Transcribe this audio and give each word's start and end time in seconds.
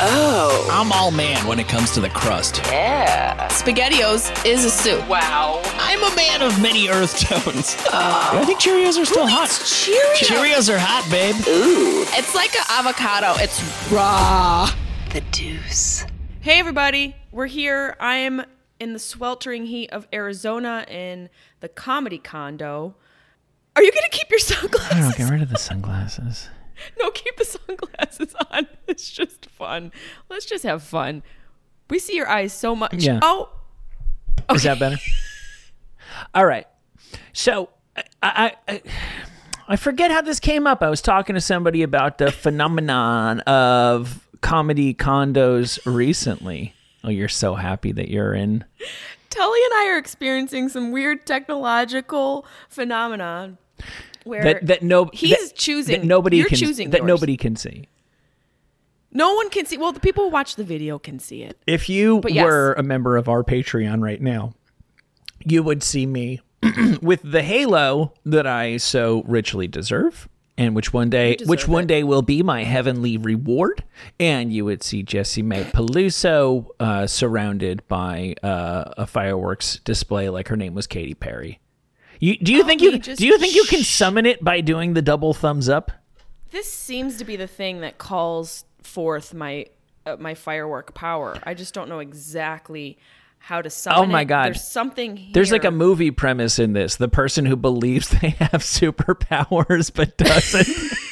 Oh. 0.00 0.68
I'm 0.70 0.92
all 0.92 1.10
man 1.10 1.44
when 1.46 1.58
it 1.58 1.66
comes 1.68 1.90
to 1.92 2.00
the 2.00 2.08
crust. 2.10 2.60
Yeah. 2.66 3.48
SpaghettiOs 3.48 4.46
is 4.46 4.64
a 4.64 4.70
soup. 4.70 5.06
Wow. 5.08 5.60
I'm 5.74 6.02
a 6.02 6.14
man 6.14 6.42
of 6.42 6.60
many 6.62 6.88
earth 6.88 7.18
tones. 7.18 7.76
Oh. 7.90 8.38
I 8.40 8.44
think 8.44 8.60
Cheerios 8.60 9.00
are 9.00 9.04
still 9.04 9.26
hot. 9.26 9.48
Cheerios? 9.48 10.14
Cheerios 10.16 10.72
are 10.72 10.78
hot, 10.78 11.08
babe. 11.10 11.34
Ooh. 11.48 12.02
It's 12.10 12.34
like 12.34 12.54
an 12.54 12.64
avocado. 12.70 13.32
It's 13.42 13.90
raw. 13.90 14.70
The 15.12 15.20
deuce. 15.32 16.04
Hey, 16.40 16.58
everybody. 16.60 17.16
We're 17.32 17.46
here. 17.46 17.96
I 17.98 18.16
am 18.16 18.44
in 18.78 18.92
the 18.92 18.98
sweltering 18.98 19.66
heat 19.66 19.90
of 19.90 20.06
Arizona 20.12 20.84
in 20.88 21.28
the 21.60 21.68
comedy 21.68 22.18
condo. 22.18 22.94
Are 23.74 23.82
you 23.82 23.90
going 23.90 24.04
to 24.10 24.16
keep 24.16 24.30
your 24.30 24.38
sunglasses? 24.38 24.92
I 24.96 25.00
don't 25.00 25.16
get 25.16 25.30
rid 25.30 25.42
of 25.42 25.48
the 25.50 25.58
sunglasses. 25.58 26.48
No, 26.98 27.10
keep 27.10 27.36
the 27.36 27.44
sunglasses 27.44 28.34
on. 28.50 28.66
It's 28.88 29.10
just 29.10 29.46
fun. 29.50 29.92
Let's 30.30 30.46
just 30.46 30.64
have 30.64 30.82
fun. 30.82 31.22
We 31.90 31.98
see 31.98 32.16
your 32.16 32.28
eyes 32.28 32.52
so 32.52 32.74
much. 32.74 32.94
Yeah. 32.94 33.20
Oh, 33.22 33.50
Is 34.54 34.62
that 34.62 34.78
better? 34.78 34.96
All 36.34 36.46
right. 36.46 36.66
So 37.32 37.68
I, 37.96 38.02
I 38.22 38.52
I 38.68 38.82
I 39.68 39.76
forget 39.76 40.10
how 40.10 40.22
this 40.22 40.40
came 40.40 40.66
up. 40.66 40.82
I 40.82 40.88
was 40.88 41.02
talking 41.02 41.34
to 41.34 41.40
somebody 41.40 41.82
about 41.82 42.16
the 42.18 42.32
phenomenon 42.32 43.40
of 43.40 44.26
comedy 44.40 44.94
condos 44.94 45.78
recently. 45.84 46.72
Oh, 47.04 47.10
you're 47.10 47.28
so 47.28 47.54
happy 47.54 47.92
that 47.92 48.08
you're 48.08 48.34
in. 48.34 48.64
Tully 49.30 49.60
and 49.64 49.74
I 49.74 49.90
are 49.90 49.98
experiencing 49.98 50.68
some 50.70 50.90
weird 50.90 51.26
technological 51.26 52.46
phenomenon 52.70 53.58
where 54.28 54.42
That 54.44 54.66
that 54.66 54.82
no 54.82 55.10
he's 55.12 55.30
that- 55.30 55.56
choosing. 55.56 56.00
that 56.02 56.06
nobody 56.06 56.36
You're 56.38 56.48
can 56.48 56.58
choosing 56.58 56.90
that 56.90 56.98
yours. 56.98 57.08
nobody 57.08 57.36
can 57.36 57.56
see. 57.56 57.88
No 59.10 59.34
one 59.34 59.48
can 59.50 59.64
see. 59.66 59.78
Well, 59.78 59.92
the 59.92 60.00
people 60.00 60.24
who 60.24 60.30
watch 60.30 60.56
the 60.56 60.64
video 60.64 60.98
can 60.98 61.18
see 61.18 61.42
it. 61.42 61.58
If 61.66 61.88
you 61.88 62.20
yes. 62.28 62.44
were 62.44 62.74
a 62.74 62.82
member 62.82 63.16
of 63.16 63.28
our 63.28 63.42
Patreon 63.42 64.02
right 64.02 64.20
now, 64.20 64.52
you 65.44 65.62
would 65.62 65.82
see 65.82 66.04
me 66.04 66.40
with 67.02 67.20
the 67.24 67.42
halo 67.42 68.12
that 68.26 68.46
I 68.46 68.76
so 68.76 69.22
richly 69.26 69.66
deserve. 69.66 70.28
And 70.58 70.74
which 70.74 70.92
one 70.92 71.08
day, 71.08 71.36
which 71.46 71.68
one 71.68 71.84
it. 71.84 71.86
day 71.86 72.02
will 72.02 72.20
be 72.20 72.42
my 72.42 72.64
heavenly 72.64 73.16
reward, 73.16 73.84
and 74.18 74.52
you 74.52 74.64
would 74.64 74.82
see 74.82 75.04
Jessimae 75.04 75.70
Peluso 75.70 76.66
uh, 76.80 77.06
surrounded 77.06 77.86
by 77.86 78.34
uh, 78.42 78.92
a 78.96 79.06
fireworks 79.06 79.78
display, 79.84 80.28
like 80.28 80.48
her 80.48 80.56
name 80.56 80.74
was 80.74 80.88
Katy 80.88 81.14
Perry. 81.14 81.60
You, 82.20 82.36
do 82.36 82.52
you 82.52 82.64
think 82.64 82.80
you 82.80 82.98
just 82.98 83.20
do 83.20 83.26
you 83.26 83.38
think 83.38 83.54
you 83.54 83.64
can 83.64 83.82
summon 83.82 84.26
it 84.26 84.42
by 84.42 84.60
doing 84.60 84.94
the 84.94 85.02
double 85.02 85.34
thumbs 85.34 85.68
up? 85.68 85.92
This 86.50 86.72
seems 86.72 87.18
to 87.18 87.24
be 87.24 87.36
the 87.36 87.46
thing 87.46 87.80
that 87.82 87.98
calls 87.98 88.64
forth 88.82 89.34
my 89.34 89.66
uh, 90.06 90.16
my 90.18 90.34
firework 90.34 90.94
power. 90.94 91.38
I 91.44 91.54
just 91.54 91.74
don't 91.74 91.88
know 91.88 92.00
exactly 92.00 92.98
how 93.40 93.62
to 93.62 93.70
summon 93.70 93.98
Oh 94.00 94.06
my 94.06 94.22
it. 94.22 94.24
God. 94.26 94.46
There's 94.46 94.68
something 94.68 95.16
here. 95.16 95.30
There's 95.32 95.52
like 95.52 95.64
a 95.64 95.70
movie 95.70 96.10
premise 96.10 96.58
in 96.58 96.72
this. 96.72 96.96
The 96.96 97.08
person 97.08 97.46
who 97.46 97.56
believes 97.56 98.08
they 98.20 98.30
have 98.30 98.62
superpowers 98.62 99.92
but 99.94 100.16
doesn't. 100.16 100.66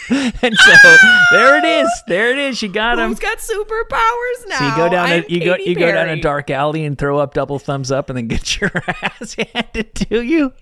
and 0.43 0.56
so 0.56 0.97
there 1.31 1.59
it 1.59 1.65
is. 1.65 1.91
There 2.09 2.31
it 2.31 2.38
is. 2.38 2.62
You 2.62 2.69
got 2.69 2.99
him. 2.99 3.11
Who's 3.11 3.19
got 3.21 3.38
superpowers 3.38 4.49
now? 4.49 4.59
So 4.59 4.69
you 4.69 4.77
go 4.77 4.88
down 4.88 5.06
I'm 5.06 5.25
a, 5.25 5.27
you 5.28 5.44
go 5.44 5.56
you 5.56 5.75
go 5.75 5.93
down 5.93 6.09
a 6.09 6.21
dark 6.21 6.50
alley 6.50 6.84
and 6.84 6.99
throw 6.99 7.19
up 7.19 7.34
double 7.34 7.59
thumbs 7.59 7.91
up 7.93 8.11
and 8.11 8.17
then 8.17 8.27
get 8.27 8.61
your 8.61 8.73
ass 9.03 9.37
handed 9.55 9.94
to 9.94 10.23
you. 10.23 10.53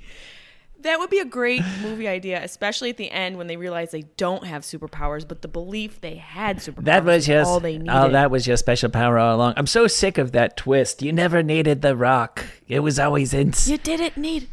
That 0.85 0.99
would 1.01 1.11
be 1.11 1.19
a 1.19 1.25
great 1.25 1.63
movie 1.83 2.07
idea, 2.07 2.43
especially 2.45 2.91
at 2.91 2.97
the 2.97 3.11
end 3.11 3.37
when 3.39 3.47
they 3.49 3.57
realize 3.57 3.91
they 3.91 4.03
don't 4.17 4.47
have 4.47 4.63
superpowers, 4.63 5.27
but 5.27 5.43
the 5.43 5.49
belief 5.49 6.01
they 6.01 6.15
had 6.17 6.59
superpowers 6.59 6.85
That 6.85 7.05
was 7.05 7.27
just 7.27 7.49
all 7.49 7.59
they 7.61 7.79
needed. 7.79 7.91
oh, 7.93 8.11
that 8.11 8.31
was 8.31 8.47
your 8.47 8.57
special 8.57 8.91
power 8.91 9.19
all 9.19 9.35
along. 9.37 9.55
I'm 9.57 9.67
so 9.67 9.87
sick 9.87 10.19
of 10.19 10.33
that 10.33 10.57
twist. 10.57 11.03
You 11.03 11.13
never 11.13 11.43
needed 11.43 11.83
the 11.83 11.97
rock. 11.97 12.45
It 12.69 12.81
was 12.81 12.99
always 12.99 13.35
in. 13.35 13.53
You 13.65 13.79
didn't 13.79 14.17
need. 14.17 14.49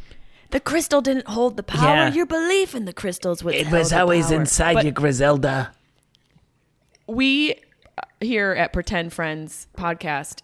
The 0.51 0.59
crystal 0.59 1.01
didn't 1.01 1.27
hold 1.27 1.55
the 1.57 1.63
power. 1.63 1.95
Yeah. 2.07 2.13
Your 2.13 2.25
belief 2.25 2.75
in 2.75 2.85
the 2.85 2.93
crystals 2.93 3.43
was. 3.43 3.55
It 3.55 3.69
was 3.71 3.93
always 3.93 4.31
inside 4.31 4.73
But- 4.75 4.85
you, 4.85 4.91
Griselda. 4.91 5.71
we 7.07 7.53
uh, 7.97 8.01
here 8.21 8.51
at 8.51 8.73
Pretend 8.73 9.13
Friends 9.13 9.67
podcast, 9.77 10.41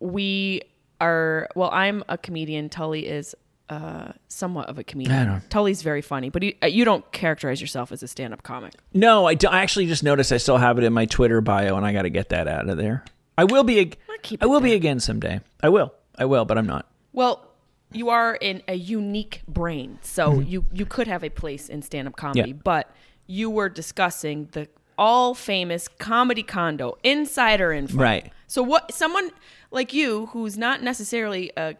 we 0.00 0.62
are 1.00 1.48
well. 1.54 1.70
I'm 1.72 2.02
a 2.08 2.18
comedian. 2.18 2.68
Tully 2.68 3.06
is 3.06 3.34
uh, 3.68 4.12
somewhat 4.28 4.68
of 4.68 4.78
a 4.78 4.84
comedian. 4.84 5.42
Tully's 5.48 5.82
very 5.82 6.02
funny, 6.02 6.30
but 6.30 6.42
he, 6.42 6.56
uh, 6.62 6.66
you 6.66 6.84
don't 6.84 7.10
characterize 7.12 7.60
yourself 7.60 7.92
as 7.92 8.02
a 8.02 8.08
stand-up 8.08 8.42
comic. 8.42 8.74
No, 8.94 9.26
I, 9.26 9.34
do, 9.34 9.48
I 9.48 9.60
actually 9.62 9.86
just 9.86 10.02
noticed 10.02 10.32
I 10.32 10.36
still 10.36 10.58
have 10.58 10.78
it 10.78 10.84
in 10.84 10.92
my 10.92 11.06
Twitter 11.06 11.40
bio, 11.40 11.76
and 11.76 11.84
I 11.84 11.92
got 11.92 12.02
to 12.02 12.10
get 12.10 12.28
that 12.28 12.48
out 12.48 12.68
of 12.68 12.76
there. 12.76 13.04
I 13.36 13.44
will 13.44 13.64
be. 13.64 13.78
ag- 13.80 13.98
I 14.40 14.46
will 14.46 14.60
be 14.60 14.72
again 14.72 15.00
someday. 15.00 15.40
I 15.62 15.68
will. 15.68 15.92
I 16.18 16.24
will, 16.24 16.44
but 16.44 16.56
I'm 16.56 16.66
not. 16.66 16.88
Well, 17.12 17.46
you 17.92 18.08
are 18.08 18.34
in 18.34 18.62
a 18.66 18.74
unique 18.74 19.42
brain, 19.46 19.98
so 20.02 20.40
you 20.40 20.64
you 20.72 20.86
could 20.86 21.06
have 21.06 21.22
a 21.22 21.30
place 21.30 21.68
in 21.68 21.82
stand-up 21.82 22.16
comedy. 22.16 22.50
Mm-hmm. 22.50 22.58
Yeah. 22.58 22.62
But 22.64 22.90
you 23.26 23.50
were 23.50 23.68
discussing 23.68 24.48
the 24.52 24.68
all 24.98 25.34
famous 25.34 25.88
comedy 25.88 26.42
condo 26.42 26.96
insider 27.02 27.72
info. 27.72 27.98
Right. 27.98 28.32
So 28.46 28.62
what 28.62 28.92
someone 28.94 29.30
like 29.70 29.92
you 29.92 30.26
who's 30.26 30.56
not 30.56 30.82
necessarily 30.82 31.52
a 31.56 31.74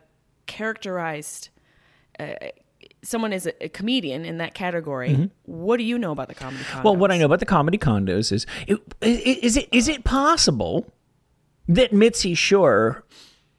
characterized 0.47 1.49
uh, 2.19 2.35
someone 3.03 3.33
is 3.33 3.49
a, 3.61 3.69
comedian 3.69 4.25
in 4.25 4.39
that 4.39 4.55
category. 4.55 5.31
What 5.45 5.79
do 5.79 5.85
you 5.85 5.99
know 5.99 6.13
about 6.13 6.29
the 6.29 6.35
comedy 6.35 6.65
condo? 6.65 6.79
Mm-hmm. 6.79 6.85
Well, 6.85 6.97
what 6.97 7.11
I 7.11 7.19
know 7.19 7.27
about 7.27 7.41
the 7.41 7.47
comedy 7.47 7.79
condos 7.79 8.33
is, 8.33 8.47
it, 8.67 8.81
is 9.01 9.57
it 9.57 9.69
is 9.73 9.89
it 9.89 10.05
possible 10.05 10.93
that 11.69 11.93
Mitzi 11.93 12.35
Shore, 12.35 13.05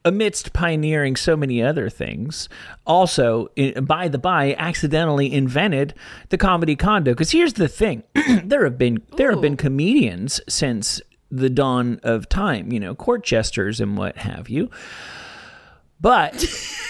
amidst 0.05 0.53
pioneering 0.53 1.15
so 1.15 1.35
many 1.35 1.61
other 1.61 1.89
things, 1.89 2.49
also, 2.85 3.49
by 3.81 4.07
the 4.07 4.17
by, 4.17 4.55
accidentally 4.57 5.33
invented 5.33 5.93
the 6.29 6.37
comedy 6.37 6.75
condo? 6.75 7.11
Because 7.11 7.31
here's 7.31 7.53
the 7.53 7.67
thing: 7.67 8.03
there 8.43 8.63
have 8.63 8.77
been 8.77 9.01
there 9.15 9.31
have 9.31 9.41
been 9.41 9.57
comedians 9.57 10.41
since 10.47 11.01
the 11.29 11.49
dawn 11.49 11.99
of 12.03 12.29
time, 12.29 12.71
you 12.71 12.79
know, 12.79 12.95
court 12.95 13.23
jesters 13.23 13.81
and 13.81 13.97
what 13.97 14.17
have 14.17 14.49
you. 14.49 14.69
But 15.99 16.45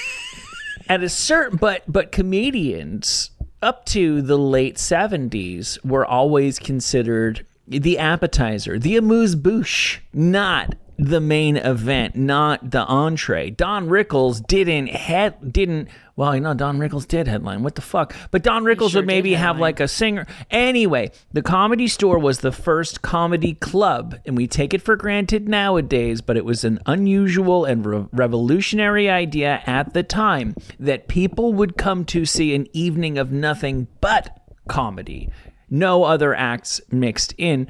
at 0.89 1.03
a 1.03 1.09
certain 1.09 1.57
but 1.57 1.83
but 1.87 2.11
comedians 2.11 3.31
up 3.61 3.85
to 3.85 4.21
the 4.21 4.37
late 4.37 4.75
70s 4.75 5.83
were 5.83 6.05
always 6.05 6.59
considered 6.59 7.45
the 7.67 7.97
appetizer 7.97 8.79
the 8.79 8.95
amuse 8.97 9.35
bouche 9.35 9.99
not 10.13 10.75
the 10.97 11.21
main 11.21 11.57
event 11.57 12.15
not 12.15 12.71
the 12.71 12.83
entree. 12.85 13.51
Don 13.51 13.87
rickles 13.87 14.41
didn't 14.41 14.87
head 14.87 15.53
didn't 15.53 15.89
well 16.15 16.33
you 16.33 16.41
know 16.41 16.53
don 16.53 16.79
rickles 16.79 17.05
did 17.05 17.27
headline. 17.27 17.61
What 17.63 17.75
the 17.75 17.81
fuck? 17.81 18.15
But 18.31 18.43
don 18.43 18.65
rickles 18.65 18.91
sure 18.91 19.01
would 19.01 19.07
maybe 19.07 19.33
have 19.33 19.59
like 19.59 19.79
a 19.79 19.87
singer. 19.87 20.25
Anyway 20.49 21.11
the 21.31 21.43
comedy 21.43 21.87
store 21.87 22.17
was 22.17 22.39
the 22.39 22.51
first 22.51 23.01
comedy 23.01 23.53
club 23.53 24.15
and 24.25 24.35
we 24.35 24.47
take 24.47 24.73
it 24.73 24.81
for 24.81 24.95
granted 24.95 25.47
nowadays 25.47 26.21
but 26.21 26.35
it 26.37 26.45
was 26.45 26.63
an 26.63 26.79
unusual 26.87 27.65
and 27.65 27.85
re- 27.85 28.05
revolutionary 28.11 29.09
idea 29.09 29.61
at 29.67 29.93
the 29.93 30.03
time 30.03 30.55
that 30.79 31.07
people 31.07 31.53
would 31.53 31.77
come 31.77 32.05
to 32.05 32.25
see 32.25 32.55
an 32.55 32.67
evening 32.73 33.19
of 33.19 33.31
nothing 33.31 33.87
but 34.01 34.41
comedy. 34.67 35.29
No 35.69 36.05
other 36.05 36.33
acts 36.33 36.81
mixed 36.91 37.35
in 37.37 37.67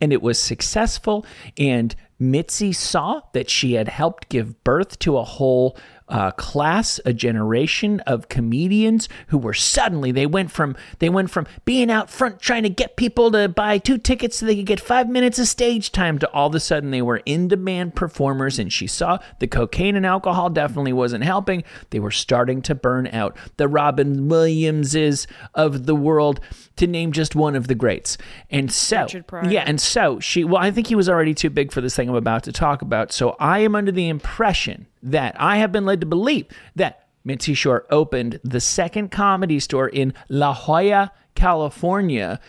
and 0.00 0.12
it 0.12 0.22
was 0.22 0.38
successful 0.38 1.24
and 1.56 1.94
mitzi 2.18 2.72
saw 2.72 3.20
that 3.32 3.48
she 3.48 3.74
had 3.74 3.88
helped 3.88 4.28
give 4.28 4.62
birth 4.64 4.98
to 4.98 5.16
a 5.18 5.24
whole 5.24 5.76
uh, 6.08 6.30
class, 6.32 7.00
a 7.04 7.12
generation 7.12 8.00
of 8.00 8.28
comedians 8.28 9.08
who 9.28 9.38
were 9.38 9.54
suddenly 9.54 10.12
they 10.12 10.26
went 10.26 10.50
from 10.50 10.76
they 10.98 11.08
went 11.08 11.30
from 11.30 11.46
being 11.64 11.90
out 11.90 12.10
front 12.10 12.40
trying 12.40 12.62
to 12.62 12.68
get 12.68 12.96
people 12.96 13.30
to 13.30 13.48
buy 13.48 13.78
two 13.78 13.98
tickets 13.98 14.36
so 14.38 14.46
they 14.46 14.56
could 14.56 14.66
get 14.66 14.80
five 14.80 15.08
minutes 15.08 15.38
of 15.38 15.46
stage 15.46 15.92
time 15.92 16.18
to 16.18 16.30
all 16.30 16.48
of 16.48 16.54
a 16.54 16.60
sudden 16.60 16.90
they 16.90 17.02
were 17.02 17.22
in 17.26 17.48
demand 17.48 17.94
performers 17.94 18.58
and 18.58 18.72
she 18.72 18.86
saw 18.86 19.18
the 19.38 19.46
cocaine 19.46 19.96
and 19.96 20.06
alcohol 20.06 20.50
definitely 20.50 20.92
wasn't 20.92 21.24
helping. 21.24 21.62
They 21.90 22.00
were 22.00 22.10
starting 22.10 22.62
to 22.62 22.74
burn 22.74 23.06
out. 23.08 23.36
The 23.56 23.68
Robin 23.68 24.28
Williamses 24.28 25.26
of 25.54 25.86
the 25.86 25.94
world, 25.94 26.40
to 26.76 26.86
name 26.86 27.12
just 27.12 27.34
one 27.34 27.56
of 27.56 27.66
the 27.66 27.74
greats. 27.74 28.16
And 28.50 28.72
so 28.72 29.06
yeah, 29.44 29.64
and 29.66 29.80
so 29.80 30.20
she 30.20 30.44
well, 30.44 30.62
I 30.62 30.70
think 30.70 30.86
he 30.86 30.94
was 30.94 31.08
already 31.08 31.34
too 31.34 31.50
big 31.50 31.72
for 31.72 31.80
this 31.80 31.94
thing 31.94 32.08
I'm 32.08 32.14
about 32.14 32.44
to 32.44 32.52
talk 32.52 32.82
about. 32.82 33.12
So 33.12 33.36
I 33.38 33.60
am 33.60 33.74
under 33.74 33.92
the 33.92 34.08
impression 34.08 34.86
that 35.02 35.34
I 35.40 35.58
have 35.58 35.72
been 35.72 35.86
led 35.86 36.00
to 36.00 36.06
believe 36.06 36.46
that 36.76 37.08
Mitzi 37.24 37.54
Shore 37.54 37.86
opened 37.90 38.40
the 38.42 38.60
second 38.60 39.10
comedy 39.10 39.60
store 39.60 39.88
in 39.88 40.14
La 40.28 40.54
Jolla, 40.54 41.12
California, 41.34 42.40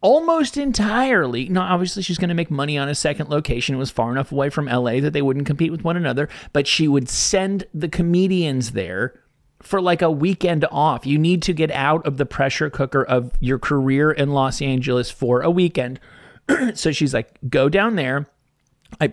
almost 0.00 0.56
entirely. 0.56 1.48
Now, 1.48 1.62
obviously, 1.62 2.02
she's 2.02 2.18
going 2.18 2.28
to 2.28 2.34
make 2.34 2.50
money 2.50 2.78
on 2.78 2.88
a 2.88 2.94
second 2.94 3.28
location. 3.28 3.74
It 3.74 3.78
was 3.78 3.90
far 3.90 4.10
enough 4.10 4.32
away 4.32 4.50
from 4.50 4.66
LA 4.66 5.00
that 5.00 5.12
they 5.12 5.22
wouldn't 5.22 5.46
compete 5.46 5.72
with 5.72 5.84
one 5.84 5.96
another, 5.96 6.28
but 6.52 6.66
she 6.66 6.88
would 6.88 7.08
send 7.08 7.64
the 7.74 7.88
comedians 7.88 8.72
there 8.72 9.20
for 9.62 9.80
like 9.80 10.02
a 10.02 10.10
weekend 10.10 10.64
off. 10.70 11.06
You 11.06 11.18
need 11.18 11.42
to 11.42 11.52
get 11.52 11.70
out 11.72 12.06
of 12.06 12.16
the 12.16 12.26
pressure 12.26 12.70
cooker 12.70 13.02
of 13.02 13.32
your 13.40 13.58
career 13.58 14.10
in 14.10 14.30
Los 14.30 14.62
Angeles 14.62 15.10
for 15.10 15.42
a 15.42 15.50
weekend. 15.50 16.00
so 16.74 16.92
she's 16.92 17.12
like, 17.12 17.38
go 17.48 17.68
down 17.68 17.96
there. 17.96 18.26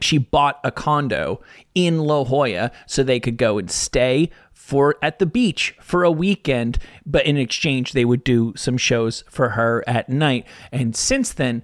She 0.02 0.18
bought 0.18 0.60
a 0.64 0.72
condo 0.72 1.42
in 1.76 2.00
La 2.00 2.24
Jolla 2.24 2.72
so 2.86 3.04
they 3.04 3.20
could 3.20 3.38
go 3.38 3.58
and 3.58 3.70
stay 3.70 4.30
for 4.54 4.96
at 5.02 5.20
the 5.20 5.26
beach 5.26 5.76
for 5.80 6.04
a 6.04 6.12
weekend 6.12 6.78
but 7.06 7.26
in 7.26 7.38
exchange 7.38 7.94
they 7.94 8.04
would 8.04 8.24
do 8.24 8.54
some 8.58 8.78
shows 8.78 9.24
for 9.30 9.50
her 9.50 9.84
at 9.88 10.10
night. 10.10 10.46
And 10.72 10.96
since 10.96 11.32
then 11.32 11.64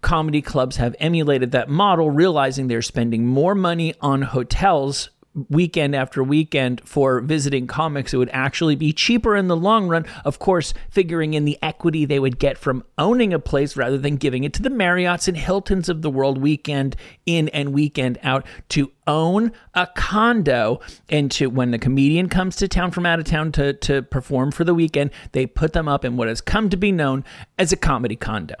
comedy 0.00 0.42
clubs 0.42 0.76
have 0.76 0.96
emulated 0.98 1.52
that 1.52 1.68
model 1.68 2.10
realizing 2.10 2.66
they're 2.66 2.82
spending 2.82 3.26
more 3.26 3.54
money 3.54 3.94
on 4.00 4.22
hotels 4.22 5.10
weekend 5.48 5.94
after 5.94 6.22
weekend 6.22 6.80
for 6.84 7.20
visiting 7.20 7.66
comics, 7.66 8.12
it 8.12 8.16
would 8.16 8.30
actually 8.32 8.74
be 8.74 8.92
cheaper 8.92 9.36
in 9.36 9.48
the 9.48 9.56
long 9.56 9.88
run. 9.88 10.04
Of 10.24 10.38
course, 10.38 10.74
figuring 10.90 11.34
in 11.34 11.44
the 11.44 11.58
equity 11.62 12.04
they 12.04 12.18
would 12.18 12.38
get 12.38 12.58
from 12.58 12.84
owning 12.98 13.32
a 13.32 13.38
place 13.38 13.76
rather 13.76 13.96
than 13.96 14.16
giving 14.16 14.44
it 14.44 14.52
to 14.54 14.62
the 14.62 14.70
Marriotts 14.70 15.28
and 15.28 15.36
Hiltons 15.36 15.88
of 15.88 16.02
the 16.02 16.10
world 16.10 16.38
weekend 16.38 16.96
in 17.26 17.48
and 17.50 17.72
weekend 17.72 18.18
out 18.22 18.44
to 18.70 18.90
own 19.06 19.52
a 19.74 19.86
condo 19.94 20.80
and 21.08 21.30
to 21.32 21.48
when 21.48 21.70
the 21.70 21.78
comedian 21.78 22.28
comes 22.28 22.56
to 22.56 22.68
town 22.68 22.90
from 22.90 23.06
out 23.06 23.18
of 23.18 23.24
town 23.24 23.52
to, 23.52 23.72
to 23.74 24.02
perform 24.02 24.50
for 24.50 24.64
the 24.64 24.74
weekend, 24.74 25.10
they 25.32 25.46
put 25.46 25.72
them 25.72 25.88
up 25.88 26.04
in 26.04 26.16
what 26.16 26.28
has 26.28 26.40
come 26.40 26.68
to 26.70 26.76
be 26.76 26.90
known 26.90 27.24
as 27.58 27.72
a 27.72 27.76
comedy 27.76 28.16
condo. 28.16 28.56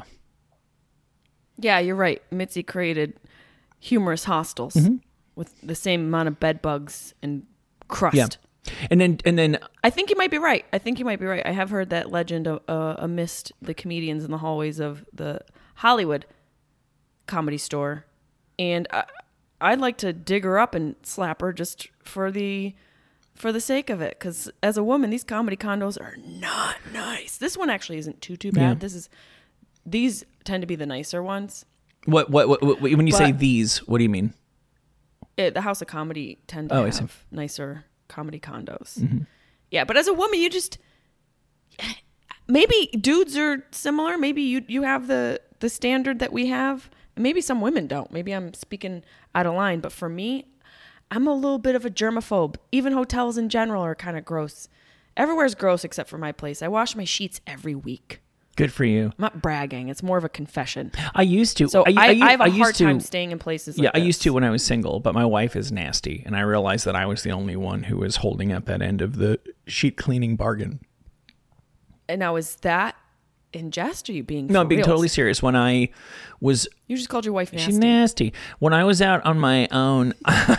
Yeah, 1.58 1.78
you're 1.78 1.96
right. 1.96 2.22
Mitzi 2.30 2.62
created 2.62 3.18
humorous 3.80 4.24
hostels 4.24 4.74
Mm-hmm. 4.74 4.96
With 5.40 5.58
the 5.62 5.74
same 5.74 6.02
amount 6.02 6.28
of 6.28 6.38
bed 6.38 6.60
bugs 6.60 7.14
and 7.22 7.46
crust. 7.88 8.14
Yeah. 8.14 8.26
And 8.90 9.00
then 9.00 9.18
and 9.24 9.38
then 9.38 9.58
I 9.82 9.88
think 9.88 10.10
you 10.10 10.16
might 10.16 10.30
be 10.30 10.36
right. 10.36 10.66
I 10.70 10.76
think 10.76 10.98
you 10.98 11.04
might 11.06 11.18
be 11.18 11.24
right. 11.24 11.44
I 11.46 11.52
have 11.52 11.70
heard 11.70 11.88
that 11.88 12.12
legend 12.12 12.46
of, 12.46 12.60
uh, 12.68 12.96
amidst 12.98 13.50
the 13.62 13.72
comedians 13.72 14.22
in 14.22 14.30
the 14.30 14.36
hallways 14.36 14.78
of 14.78 15.06
the 15.14 15.40
Hollywood 15.76 16.26
comedy 17.26 17.56
store, 17.56 18.04
and 18.58 18.86
I, 18.92 19.04
I'd 19.62 19.80
like 19.80 19.96
to 19.98 20.12
dig 20.12 20.44
her 20.44 20.58
up 20.58 20.74
and 20.74 20.94
slap 21.02 21.40
her 21.40 21.54
just 21.54 21.88
for 22.02 22.30
the 22.30 22.74
for 23.34 23.50
the 23.50 23.62
sake 23.62 23.88
of 23.88 24.02
it. 24.02 24.18
Because 24.18 24.50
as 24.62 24.76
a 24.76 24.84
woman, 24.84 25.08
these 25.08 25.24
comedy 25.24 25.56
condos 25.56 25.98
are 25.98 26.18
not 26.18 26.76
nice. 26.92 27.38
This 27.38 27.56
one 27.56 27.70
actually 27.70 27.96
isn't 27.96 28.20
too 28.20 28.36
too 28.36 28.52
bad. 28.52 28.60
Yeah. 28.60 28.74
This 28.74 28.94
is 28.94 29.08
these 29.86 30.22
tend 30.44 30.60
to 30.60 30.66
be 30.66 30.76
the 30.76 30.86
nicer 30.86 31.22
ones. 31.22 31.64
what 32.04 32.30
what, 32.30 32.46
what, 32.46 32.62
what 32.62 32.82
when 32.82 33.06
you 33.06 33.14
say 33.14 33.32
these, 33.32 33.78
what 33.88 33.96
do 33.96 34.04
you 34.04 34.10
mean? 34.10 34.34
It, 35.40 35.54
the 35.54 35.60
House 35.62 35.80
of 35.82 35.88
Comedy 35.88 36.38
tend 36.46 36.68
to 36.68 36.76
Oh. 36.76 36.84
Mm-hmm. 36.84 37.00
have 37.00 37.24
nicer 37.32 37.84
comedy 38.08 38.38
condos. 38.40 39.26
Yeah, 39.70 39.84
but 39.84 39.96
as 39.96 40.06
a 40.08 40.12
woman, 40.14 40.38
you 40.40 40.50
just 40.50 40.78
maybe 42.48 42.86
dudes 43.00 43.36
are 43.36 43.64
similar. 43.70 44.18
Maybe 44.18 44.42
you 44.42 44.64
you 44.68 44.82
have 44.82 45.06
the 45.06 45.40
the 45.60 45.68
standard 45.68 46.18
that 46.18 46.32
we 46.32 46.46
have. 46.46 46.90
Maybe 47.16 47.40
some 47.40 47.60
women 47.60 47.86
don't. 47.86 48.12
Maybe 48.12 48.32
I'm 48.32 48.54
speaking 48.54 49.02
out 49.34 49.46
of 49.46 49.54
line, 49.54 49.80
but 49.80 49.92
for 49.92 50.08
me, 50.08 50.46
I'm 51.10 51.26
a 51.26 51.34
little 51.34 51.58
bit 51.58 51.74
of 51.74 51.84
a 51.84 51.90
germaphobe. 51.90 52.56
Even 52.72 52.92
hotels 52.92 53.36
in 53.36 53.48
general 53.48 53.82
are 53.82 53.94
kind 53.94 54.16
of 54.16 54.24
gross. 54.24 54.68
Everywhere's 55.16 55.54
gross 55.54 55.84
except 55.84 56.08
for 56.08 56.18
my 56.18 56.32
place. 56.32 56.62
I 56.62 56.68
wash 56.68 56.96
my 56.96 57.04
sheets 57.04 57.40
every 57.46 57.74
week. 57.74 58.20
Good 58.60 58.72
for 58.74 58.84
you. 58.84 59.06
I'm 59.06 59.14
not 59.16 59.40
bragging. 59.40 59.88
It's 59.88 60.02
more 60.02 60.18
of 60.18 60.24
a 60.24 60.28
confession. 60.28 60.92
I 61.14 61.22
used 61.22 61.56
to. 61.56 61.68
So 61.68 61.82
I, 61.86 61.94
I, 61.96 62.10
u- 62.10 62.24
have 62.26 62.40
a 62.42 62.46
used 62.48 62.58
hard 62.58 62.74
to- 62.74 62.84
time 62.84 63.00
staying 63.00 63.30
in 63.30 63.38
places. 63.38 63.78
Like 63.78 63.84
yeah, 63.84 63.90
I 63.94 63.98
used 64.04 64.20
to 64.22 64.30
when 64.34 64.44
I 64.44 64.50
was 64.50 64.62
single, 64.62 65.00
but 65.00 65.14
my 65.14 65.24
wife 65.24 65.56
is 65.56 65.72
nasty, 65.72 66.22
and 66.26 66.36
I 66.36 66.40
realized 66.40 66.84
that 66.84 66.94
I 66.94 67.06
was 67.06 67.22
the 67.22 67.30
only 67.30 67.56
one 67.56 67.84
who 67.84 67.96
was 67.96 68.16
holding 68.16 68.52
up 68.52 68.66
that 68.66 68.82
end 68.82 69.00
of 69.00 69.16
the 69.16 69.40
sheet 69.66 69.96
cleaning 69.96 70.36
bargain. 70.36 70.80
And 72.06 72.18
now 72.18 72.36
is 72.36 72.56
that 72.56 72.96
in 73.54 73.70
jest? 73.70 74.10
Are 74.10 74.12
you 74.12 74.22
being? 74.22 74.48
No, 74.48 74.60
I'm 74.60 74.68
being 74.68 74.80
reals? 74.80 74.86
totally 74.88 75.08
serious. 75.08 75.42
When 75.42 75.56
I 75.56 75.88
was 76.40 76.68
You 76.86 76.96
just 76.98 77.08
called 77.08 77.24
your 77.24 77.32
wife 77.34 77.52
nasty. 77.54 77.66
She's 77.70 77.78
nasty. 77.78 78.32
When 78.58 78.74
I 78.74 78.84
was 78.84 79.00
out 79.00 79.24
on 79.24 79.38
my 79.38 79.68
own, 79.72 80.12
I 80.26 80.58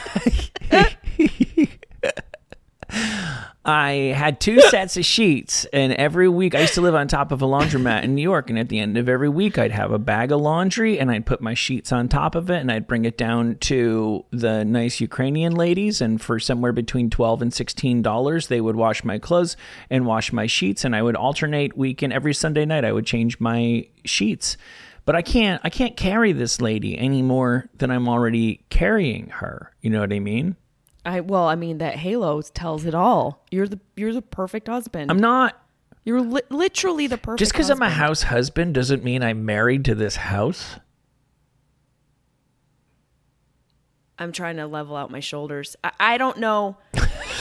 had 3.69 4.39
two 4.39 4.59
sets 4.69 4.97
of 4.97 5.05
sheets, 5.05 5.65
and 5.65 5.93
every 5.93 6.27
week 6.27 6.55
I 6.55 6.61
used 6.61 6.73
to 6.75 6.81
live 6.81 6.95
on 6.95 7.07
top 7.07 7.31
of 7.31 7.41
a 7.41 7.45
laundromat 7.45 8.03
in 8.03 8.15
New 8.15 8.21
York. 8.21 8.49
And 8.49 8.57
at 8.57 8.69
the 8.69 8.79
end 8.79 8.97
of 8.97 9.07
every 9.07 9.29
week, 9.29 9.57
I'd 9.57 9.71
have 9.71 9.91
a 9.91 9.99
bag 9.99 10.31
of 10.31 10.41
laundry, 10.41 10.99
and 10.99 11.11
I'd 11.11 11.25
put 11.25 11.41
my 11.41 11.53
sheets 11.53 11.91
on 11.91 12.09
top 12.09 12.35
of 12.35 12.49
it, 12.49 12.57
and 12.57 12.71
I'd 12.71 12.87
bring 12.87 13.05
it 13.05 13.17
down 13.17 13.57
to 13.61 14.25
the 14.31 14.65
nice 14.65 14.99
Ukrainian 14.99 15.53
ladies. 15.53 16.01
And 16.01 16.21
for 16.21 16.39
somewhere 16.39 16.73
between 16.73 17.09
twelve 17.09 17.41
and 17.41 17.53
sixteen 17.53 18.01
dollars, 18.01 18.47
they 18.47 18.61
would 18.61 18.75
wash 18.75 19.03
my 19.03 19.19
clothes 19.19 19.55
and 19.89 20.05
wash 20.05 20.33
my 20.33 20.47
sheets, 20.47 20.83
and 20.83 20.95
I 20.95 21.01
would 21.01 21.15
alternate 21.15 21.77
weekend 21.77 22.13
every 22.13 22.33
Sunday 22.33 22.65
night. 22.65 22.85
I 22.85 22.91
would 22.91 23.05
change 23.05 23.39
my 23.39 23.87
sheets 24.05 24.57
but 25.05 25.15
I 25.15 25.21
can't 25.21 25.61
I 25.63 25.69
can't 25.69 25.97
carry 25.97 26.31
this 26.31 26.61
lady 26.61 26.97
any 26.97 27.21
more 27.21 27.69
than 27.77 27.91
I'm 27.91 28.07
already 28.07 28.63
carrying 28.69 29.29
her. 29.29 29.73
You 29.81 29.89
know 29.89 29.99
what 29.99 30.13
I 30.13 30.19
mean? 30.19 30.55
I 31.05 31.19
well, 31.21 31.47
I 31.47 31.55
mean 31.55 31.79
that 31.79 31.95
halo 31.95 32.41
tells 32.41 32.85
it 32.85 32.93
all. 32.93 33.43
You're 33.51 33.67
the 33.67 33.79
you're 33.95 34.13
the 34.13 34.21
perfect 34.21 34.67
husband. 34.67 35.09
I'm 35.09 35.19
not 35.19 35.59
you're 36.03 36.21
li- 36.21 36.41
literally 36.49 37.07
the 37.07 37.17
perfect. 37.17 37.39
just 37.39 37.51
because 37.53 37.69
I'm 37.69 37.81
a 37.81 37.89
house 37.89 38.23
husband 38.23 38.73
doesn't 38.75 39.03
mean 39.03 39.23
I'm 39.23 39.45
married 39.45 39.85
to 39.85 39.95
this 39.95 40.15
house. 40.17 40.77
I'm 44.19 44.31
trying 44.31 44.57
to 44.57 44.67
level 44.67 44.95
out 44.95 45.09
my 45.09 45.19
shoulders. 45.19 45.75
I, 45.83 45.91
I 45.99 46.17
don't 46.19 46.37
know. 46.37 46.77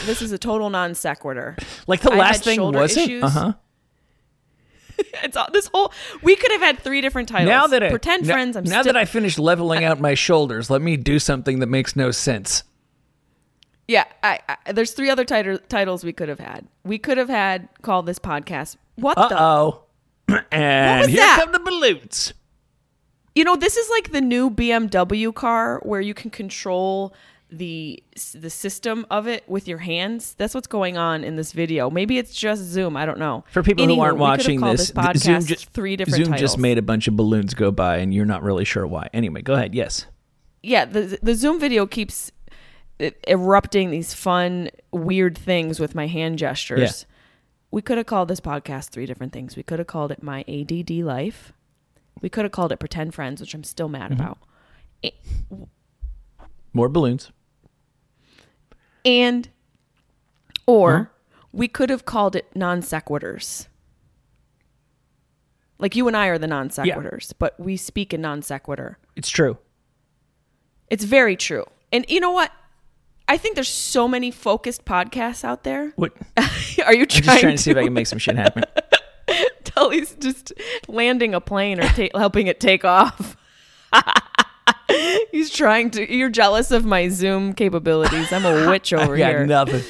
this 0.05 0.21
is 0.23 0.31
a 0.31 0.37
total 0.39 0.69
non 0.71 0.95
sequitur. 0.95 1.55
Like 1.85 2.01
the 2.01 2.11
I 2.11 2.17
last 2.17 2.43
thing 2.43 2.59
wasn't. 2.59 3.07
issues. 3.07 3.23
Uh 3.23 3.29
huh. 3.29 3.53
It's 5.23 5.35
all, 5.35 5.47
this 5.51 5.67
whole. 5.73 5.91
We 6.21 6.35
could 6.35 6.51
have 6.51 6.61
had 6.61 6.79
three 6.79 7.01
different 7.01 7.27
titles. 7.27 7.47
Now 7.47 7.65
that 7.67 7.81
I 7.83 7.89
pretend 7.89 8.25
now- 8.27 8.33
friends. 8.33 8.55
I'm 8.55 8.63
now 8.63 8.81
still, 8.81 8.93
that 8.93 8.97
I 8.97 9.05
finished 9.05 9.39
leveling 9.39 9.83
out 9.83 9.99
my 9.99 10.13
shoulders, 10.13 10.69
let 10.69 10.81
me 10.81 10.95
do 10.95 11.17
something 11.19 11.59
that 11.59 11.67
makes 11.67 11.95
no 11.95 12.11
sense. 12.11 12.63
Yeah, 13.91 14.05
I, 14.23 14.39
I, 14.47 14.71
there's 14.71 14.93
three 14.93 15.09
other 15.09 15.25
title, 15.25 15.57
titles 15.67 16.05
we 16.05 16.13
could 16.13 16.29
have 16.29 16.39
had. 16.39 16.65
We 16.85 16.97
could 16.97 17.17
have 17.17 17.27
had 17.27 17.67
called 17.81 18.05
this 18.05 18.19
podcast. 18.19 18.77
What 18.95 19.15
the? 19.15 19.37
oh. 19.37 19.83
and 20.51 21.09
here 21.09 21.19
that? 21.19 21.41
come 21.41 21.51
the 21.51 21.59
balloons. 21.59 22.33
You 23.35 23.43
know, 23.43 23.57
this 23.57 23.75
is 23.75 23.89
like 23.89 24.13
the 24.13 24.21
new 24.21 24.49
BMW 24.49 25.35
car 25.35 25.81
where 25.83 25.99
you 25.99 26.13
can 26.13 26.29
control 26.29 27.13
the 27.49 28.01
the 28.33 28.49
system 28.49 29.05
of 29.11 29.27
it 29.27 29.43
with 29.49 29.67
your 29.67 29.79
hands. 29.79 30.35
That's 30.37 30.55
what's 30.55 30.67
going 30.67 30.95
on 30.95 31.25
in 31.25 31.35
this 31.35 31.51
video. 31.51 31.89
Maybe 31.89 32.17
it's 32.17 32.33
just 32.33 32.61
Zoom. 32.61 32.95
I 32.95 33.05
don't 33.05 33.19
know. 33.19 33.43
For 33.51 33.61
people 33.61 33.85
Anywho, 33.85 33.95
who 33.95 34.01
aren't 34.01 34.19
we 34.19 34.19
could 34.19 34.29
have 34.29 34.39
watching 34.39 34.59
called 34.61 34.77
this, 34.77 34.91
podcast 34.91 35.17
Zoom 35.17 35.45
just 35.45 35.69
three 35.71 35.97
different 35.97 36.15
Zoom 36.15 36.25
titles. 36.27 36.39
just 36.39 36.57
made 36.57 36.77
a 36.77 36.81
bunch 36.81 37.09
of 37.09 37.17
balloons 37.17 37.53
go 37.53 37.71
by, 37.71 37.97
and 37.97 38.13
you're 38.13 38.25
not 38.25 38.41
really 38.41 38.63
sure 38.63 38.87
why. 38.87 39.09
Anyway, 39.13 39.41
go 39.41 39.53
ahead. 39.55 39.75
Yes. 39.75 40.05
yeah, 40.63 40.85
the 40.85 41.19
the 41.21 41.35
Zoom 41.35 41.59
video 41.59 41.85
keeps 41.85 42.31
erupting 43.27 43.89
these 43.91 44.13
fun, 44.13 44.69
weird 44.91 45.37
things 45.37 45.79
with 45.79 45.95
my 45.95 46.07
hand 46.07 46.37
gestures. 46.37 47.05
Yeah. 47.07 47.15
We 47.71 47.81
could 47.81 47.97
have 47.97 48.05
called 48.07 48.27
this 48.27 48.41
podcast 48.41 48.89
three 48.89 49.05
different 49.05 49.31
things. 49.33 49.55
We 49.55 49.63
could 49.63 49.79
have 49.79 49.87
called 49.87 50.11
it 50.11 50.21
My 50.21 50.43
ADD 50.47 50.91
Life. 50.91 51.53
We 52.21 52.29
could 52.29 52.43
have 52.45 52.51
called 52.51 52.71
it 52.71 52.79
Pretend 52.79 53.13
Friends, 53.15 53.39
which 53.41 53.53
I'm 53.53 53.63
still 53.63 53.87
mad 53.89 54.11
Mm-hmm. 54.11 54.21
about. 54.21 54.37
More 56.73 56.89
balloons. 56.89 57.31
And, 59.03 59.49
or 60.67 61.11
we 61.51 61.67
could 61.67 61.89
have 61.89 62.05
called 62.05 62.35
it 62.35 62.45
non 62.55 62.81
sequiturs. 62.81 63.67
Like 65.79 65.95
you 65.95 66.07
and 66.07 66.15
I 66.15 66.27
are 66.27 66.37
the 66.37 66.47
non 66.47 66.69
sequiturs, 66.69 67.33
but 67.39 67.59
we 67.59 67.75
speak 67.77 68.13
in 68.13 68.21
non 68.21 68.41
sequitur. 68.41 68.99
It's 69.15 69.29
true. 69.29 69.57
It's 70.89 71.03
very 71.03 71.35
true. 71.35 71.65
And 71.91 72.05
you 72.07 72.19
know 72.19 72.31
what? 72.31 72.51
I 73.31 73.37
think 73.37 73.55
there's 73.55 73.69
so 73.69 74.09
many 74.09 74.29
focused 74.29 74.83
podcasts 74.83 75.45
out 75.45 75.63
there. 75.63 75.93
What? 75.95 76.11
Are 76.85 76.93
you 76.93 77.03
I'm 77.03 77.07
trying, 77.07 77.07
just 77.07 77.39
trying 77.39 77.55
to 77.55 77.57
see 77.57 77.71
if 77.71 77.77
I 77.77 77.85
can 77.85 77.93
make 77.93 78.07
some 78.07 78.19
shit 78.19 78.35
happen. 78.35 78.65
Tully's 79.63 80.15
just 80.15 80.51
landing 80.89 81.33
a 81.33 81.39
plane 81.39 81.79
or 81.79 81.87
ta- 81.87 82.09
helping 82.13 82.47
it 82.47 82.59
take 82.59 82.83
off. 82.83 83.37
He's 85.31 85.49
trying 85.49 85.91
to. 85.91 86.13
You're 86.13 86.29
jealous 86.29 86.71
of 86.71 86.83
my 86.83 87.07
Zoom 87.07 87.53
capabilities. 87.53 88.33
I'm 88.33 88.45
a 88.45 88.69
witch 88.69 88.91
over 88.91 89.15
yeah, 89.15 89.29
here. 89.29 89.45
nothing. 89.45 89.81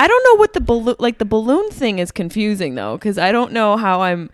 I 0.00 0.08
don't 0.08 0.24
know 0.24 0.40
what 0.40 0.54
the 0.54 0.60
balloon 0.60 0.96
like 0.98 1.18
the 1.18 1.24
balloon 1.24 1.70
thing 1.70 2.00
is 2.00 2.10
confusing 2.10 2.74
though 2.74 2.96
because 2.96 3.16
I 3.16 3.30
don't 3.30 3.52
know 3.52 3.76
how 3.76 4.02
I'm. 4.02 4.28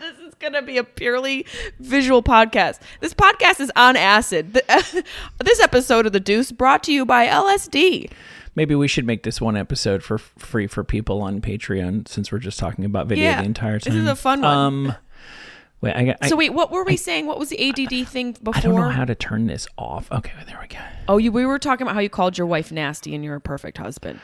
This 0.00 0.18
is 0.18 0.34
gonna 0.34 0.62
be 0.62 0.78
a 0.78 0.84
purely 0.84 1.46
visual 1.78 2.22
podcast. 2.22 2.80
This 3.00 3.14
podcast 3.14 3.60
is 3.60 3.70
on 3.76 3.96
acid. 3.96 4.54
The- 4.54 5.04
this 5.44 5.60
episode 5.60 6.06
of 6.06 6.12
The 6.12 6.20
Deuce 6.20 6.50
brought 6.52 6.82
to 6.84 6.92
you 6.92 7.04
by 7.06 7.26
LSD. 7.26 8.10
Maybe 8.56 8.74
we 8.74 8.88
should 8.88 9.06
make 9.06 9.22
this 9.22 9.40
one 9.40 9.56
episode 9.56 10.02
for 10.02 10.18
free 10.18 10.66
for 10.66 10.82
people 10.82 11.22
on 11.22 11.40
Patreon 11.40 12.08
since 12.08 12.32
we're 12.32 12.38
just 12.38 12.58
talking 12.58 12.84
about 12.84 13.06
video 13.06 13.24
Yeah, 13.26 13.40
the 13.40 13.46
entire 13.46 13.78
time. 13.78 13.94
this 13.94 14.02
is 14.02 14.08
a 14.08 14.16
fun 14.16 14.40
one. 14.42 14.56
Um, 14.56 14.94
wait, 15.80 15.94
I, 15.94 16.04
got- 16.06 16.16
I, 16.20 16.28
So 16.28 16.34
wait, 16.36 16.52
what 16.52 16.72
were 16.72 16.82
we 16.84 16.96
saying? 16.96 17.26
What 17.26 17.38
was 17.38 17.50
the 17.50 17.68
ADD 17.70 18.08
thing 18.08 18.32
before? 18.42 18.56
I 18.56 18.60
don't 18.60 18.74
know 18.74 18.88
how 18.88 19.04
to 19.04 19.14
turn 19.14 19.46
this 19.46 19.68
off. 19.78 20.10
Okay, 20.10 20.32
there 20.46 20.58
we 20.60 20.66
go. 20.66 20.78
oh, 21.08 21.18
you 21.18 21.30
we 21.30 21.46
were 21.46 21.60
talking 21.60 21.86
about 21.86 21.94
how 21.94 22.00
you 22.00 22.10
called 22.10 22.36
your 22.36 22.46
wife 22.48 22.72
nasty 22.72 23.14
and 23.14 23.22
you're 23.24 23.36
a 23.36 23.40
perfect 23.40 23.78
husband. 23.78 24.18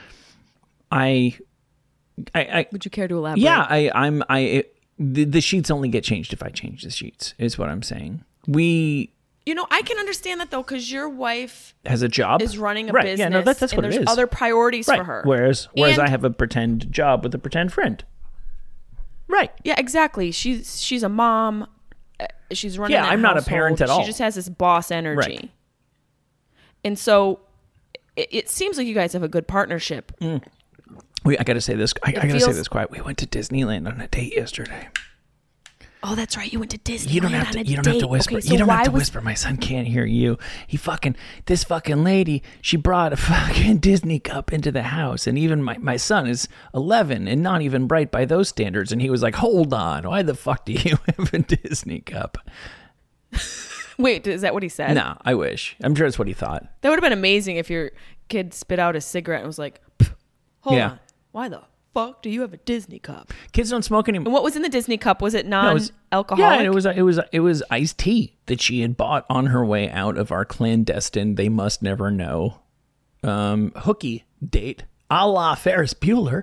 I, 0.90 1.36
I, 2.34 2.40
I 2.40 2.66
Would 2.72 2.84
you 2.84 2.90
care 2.90 3.08
to 3.08 3.16
elaborate? 3.18 3.42
yeah, 3.42 3.64
I, 3.68 3.90
I'm, 3.94 4.22
I. 4.28 4.64
The, 4.98 5.24
the 5.24 5.40
sheets 5.40 5.70
only 5.70 5.88
get 5.88 6.04
changed 6.04 6.32
if 6.32 6.42
I 6.42 6.48
change 6.48 6.82
the 6.82 6.90
sheets. 6.90 7.34
Is 7.38 7.58
what 7.58 7.68
I'm 7.68 7.82
saying. 7.82 8.24
We 8.46 9.12
You 9.44 9.54
know, 9.54 9.66
I 9.70 9.82
can 9.82 9.98
understand 9.98 10.40
that 10.40 10.50
though, 10.50 10.62
because 10.62 10.90
your 10.90 11.08
wife 11.08 11.74
has 11.84 12.02
a 12.02 12.08
job 12.08 12.40
is 12.42 12.56
running 12.58 12.88
a 12.90 12.92
right. 12.92 13.04
business. 13.04 13.20
Yeah, 13.20 13.28
no, 13.28 13.42
that's 13.42 13.60
that's 13.60 13.72
and 13.72 13.82
what 13.82 13.86
it 13.86 13.90
there's 13.90 14.02
is. 14.02 14.08
other 14.08 14.26
priorities 14.26 14.88
right. 14.88 14.98
for 14.98 15.04
her. 15.04 15.22
Whereas, 15.24 15.68
whereas 15.74 15.98
I 15.98 16.08
have 16.08 16.24
a 16.24 16.30
pretend 16.30 16.90
job 16.90 17.22
with 17.24 17.34
a 17.34 17.38
pretend 17.38 17.72
friend. 17.72 18.04
Right. 19.28 19.50
Yeah, 19.64 19.74
exactly. 19.78 20.30
She's 20.30 20.80
she's 20.80 21.02
a 21.02 21.08
mom. 21.08 21.68
uh, 22.20 22.26
She's 22.52 22.78
running. 22.78 22.94
Yeah, 22.94 23.04
I'm 23.04 23.20
not 23.20 23.36
a 23.36 23.42
parent 23.42 23.80
at 23.80 23.90
all. 23.90 24.00
She 24.00 24.06
just 24.06 24.20
has 24.20 24.36
this 24.36 24.48
boss 24.48 24.90
energy. 24.90 25.18
Right. 25.18 25.50
And 26.84 26.96
so, 26.96 27.40
it, 28.14 28.28
it 28.30 28.48
seems 28.48 28.78
like 28.78 28.86
you 28.86 28.94
guys 28.94 29.12
have 29.12 29.24
a 29.24 29.28
good 29.28 29.48
partnership. 29.48 30.12
We, 31.26 31.36
I 31.38 31.42
gotta 31.44 31.60
say 31.60 31.74
this. 31.74 31.92
I, 32.02 32.10
I 32.10 32.12
gotta 32.12 32.40
say 32.40 32.52
this 32.52 32.68
quiet. 32.68 32.90
We 32.90 33.00
went 33.00 33.18
to 33.18 33.26
Disneyland 33.26 33.90
on 33.92 34.00
a 34.00 34.08
date 34.08 34.34
yesterday. 34.34 34.88
Oh, 36.02 36.14
that's 36.14 36.36
right. 36.36 36.52
You 36.52 36.60
went 36.60 36.70
to 36.70 36.78
Disney. 36.78 37.14
You 37.14 37.20
don't 37.20 37.32
have 37.32 37.50
to. 37.50 37.64
You 37.66 37.76
don't 37.76 37.86
have 37.86 37.98
to 37.98 38.06
whisper. 38.06 38.36
Okay, 38.36 38.40
so 38.46 38.52
you 38.52 38.58
don't 38.58 38.68
have 38.68 38.84
to 38.84 38.90
was, 38.92 39.00
whisper. 39.00 39.20
My 39.20 39.34
son 39.34 39.56
can't 39.56 39.88
hear 39.88 40.04
you. 40.04 40.38
He 40.68 40.76
fucking 40.76 41.16
this 41.46 41.64
fucking 41.64 42.04
lady. 42.04 42.44
She 42.60 42.76
brought 42.76 43.12
a 43.12 43.16
fucking 43.16 43.78
Disney 43.78 44.20
cup 44.20 44.52
into 44.52 44.70
the 44.70 44.84
house, 44.84 45.26
and 45.26 45.36
even 45.36 45.62
my 45.64 45.78
my 45.78 45.96
son 45.96 46.28
is 46.28 46.48
eleven 46.72 47.26
and 47.26 47.42
not 47.42 47.62
even 47.62 47.88
bright 47.88 48.12
by 48.12 48.24
those 48.24 48.48
standards. 48.48 48.92
And 48.92 49.02
he 49.02 49.10
was 49.10 49.20
like, 49.22 49.34
"Hold 49.36 49.74
on, 49.74 50.06
why 50.06 50.22
the 50.22 50.34
fuck 50.34 50.64
do 50.64 50.74
you 50.74 50.96
have 51.18 51.34
a 51.34 51.38
Disney 51.40 52.00
cup?" 52.00 52.38
Wait, 53.98 54.26
is 54.26 54.42
that 54.42 54.54
what 54.54 54.62
he 54.62 54.68
said? 54.68 54.94
No, 54.94 55.16
I 55.22 55.34
wish. 55.34 55.74
I'm 55.82 55.94
sure 55.94 56.06
that's 56.06 56.18
what 56.18 56.28
he 56.28 56.34
thought. 56.34 56.64
That 56.82 56.90
would 56.90 56.96
have 56.96 57.02
been 57.02 57.18
amazing 57.18 57.56
if 57.56 57.68
your 57.70 57.90
kid 58.28 58.52
spit 58.54 58.78
out 58.78 58.94
a 58.94 59.00
cigarette 59.00 59.40
and 59.40 59.46
was 59.48 59.58
like, 59.58 59.80
"Hold 60.60 60.76
Yeah. 60.76 60.90
on, 60.90 60.98
why 61.36 61.48
the 61.48 61.62
fuck 61.94 62.22
do 62.22 62.30
you 62.30 62.40
have 62.40 62.52
a 62.52 62.56
Disney 62.58 62.98
cup?" 62.98 63.32
Kids 63.52 63.70
don't 63.70 63.82
smoke 63.84 64.08
anymore. 64.08 64.26
And 64.26 64.32
what 64.34 64.42
was 64.42 64.56
in 64.56 64.62
the 64.62 64.68
Disney 64.68 64.96
cup? 64.96 65.20
Was 65.22 65.34
it 65.34 65.46
No, 65.46 65.70
it 65.70 65.74
was- 65.74 65.92
non-alcoholic? 66.12 66.58
Yeah, 66.60 66.64
it 66.66 66.72
was 66.74 66.86
it 66.86 67.02
was 67.02 67.20
it 67.32 67.40
was 67.40 67.62
iced 67.70 67.98
tea 67.98 68.36
that 68.46 68.60
she 68.60 68.80
had 68.80 68.96
bought 68.96 69.24
on 69.30 69.46
her 69.46 69.64
way 69.64 69.90
out 69.90 70.16
of 70.18 70.32
our 70.32 70.44
clandestine. 70.44 71.34
They 71.36 71.48
must 71.48 71.82
never 71.82 72.10
know. 72.10 72.60
Um, 73.22 73.72
hooky 73.76 74.24
date, 74.46 74.84
a 75.10 75.26
la 75.28 75.54
Ferris 75.54 75.94
Bueller. 75.94 76.42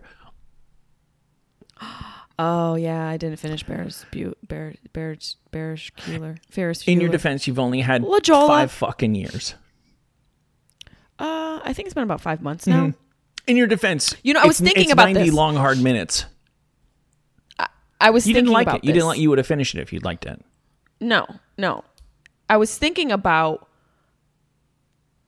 Oh 2.40 2.74
yeah, 2.74 3.08
I 3.08 3.18
didn't 3.18 3.38
finish 3.38 3.62
Bears 3.64 4.08
Bu- 4.12 4.34
Bear 4.48 4.74
Bears 4.92 5.36
Bears 5.52 5.92
Bueller. 6.00 6.40
Ferris. 6.50 6.82
In 6.88 7.00
your 7.00 7.10
defense, 7.12 7.46
you've 7.46 7.60
only 7.60 7.82
had 7.82 8.02
La 8.04 8.20
Jolla. 8.20 8.48
five 8.48 8.72
fucking 8.72 9.14
years. 9.14 9.54
Uh, 11.20 11.60
I 11.64 11.74
think 11.74 11.86
it's 11.86 11.94
been 11.94 12.04
about 12.04 12.22
five 12.22 12.42
months 12.42 12.66
now. 12.66 12.88
Mm-hmm. 12.88 12.98
In 13.48 13.58
your 13.58 13.68
defense, 13.68 14.16
You 14.24 14.34
know, 14.34 14.42
I 14.42 14.46
was 14.48 14.60
thinking 14.60 14.84
it's 14.84 14.94
about 14.94 15.06
90 15.12 15.20
this. 15.24 15.34
long 15.34 15.56
hard 15.56 15.82
minutes. 15.82 16.26
I 18.00 18.10
was 18.10 18.28
You 18.28 18.34
thinking 18.34 18.46
didn't 18.46 18.54
like 18.54 18.68
about 18.68 18.78
it. 18.80 18.84
You 18.86 18.94
didn't 18.94 19.08
like. 19.08 19.20
You 19.20 19.30
would 19.30 19.38
have 19.38 19.48
finished 19.48 19.76
it 19.76 19.80
if 19.82 19.94
you'd 19.94 20.04
liked 20.04 20.26
it. 20.26 20.44
No, 21.00 21.26
no. 21.58 21.84
I 22.50 22.58
was 22.58 22.78
thinking 22.78 23.12
about 23.12 23.68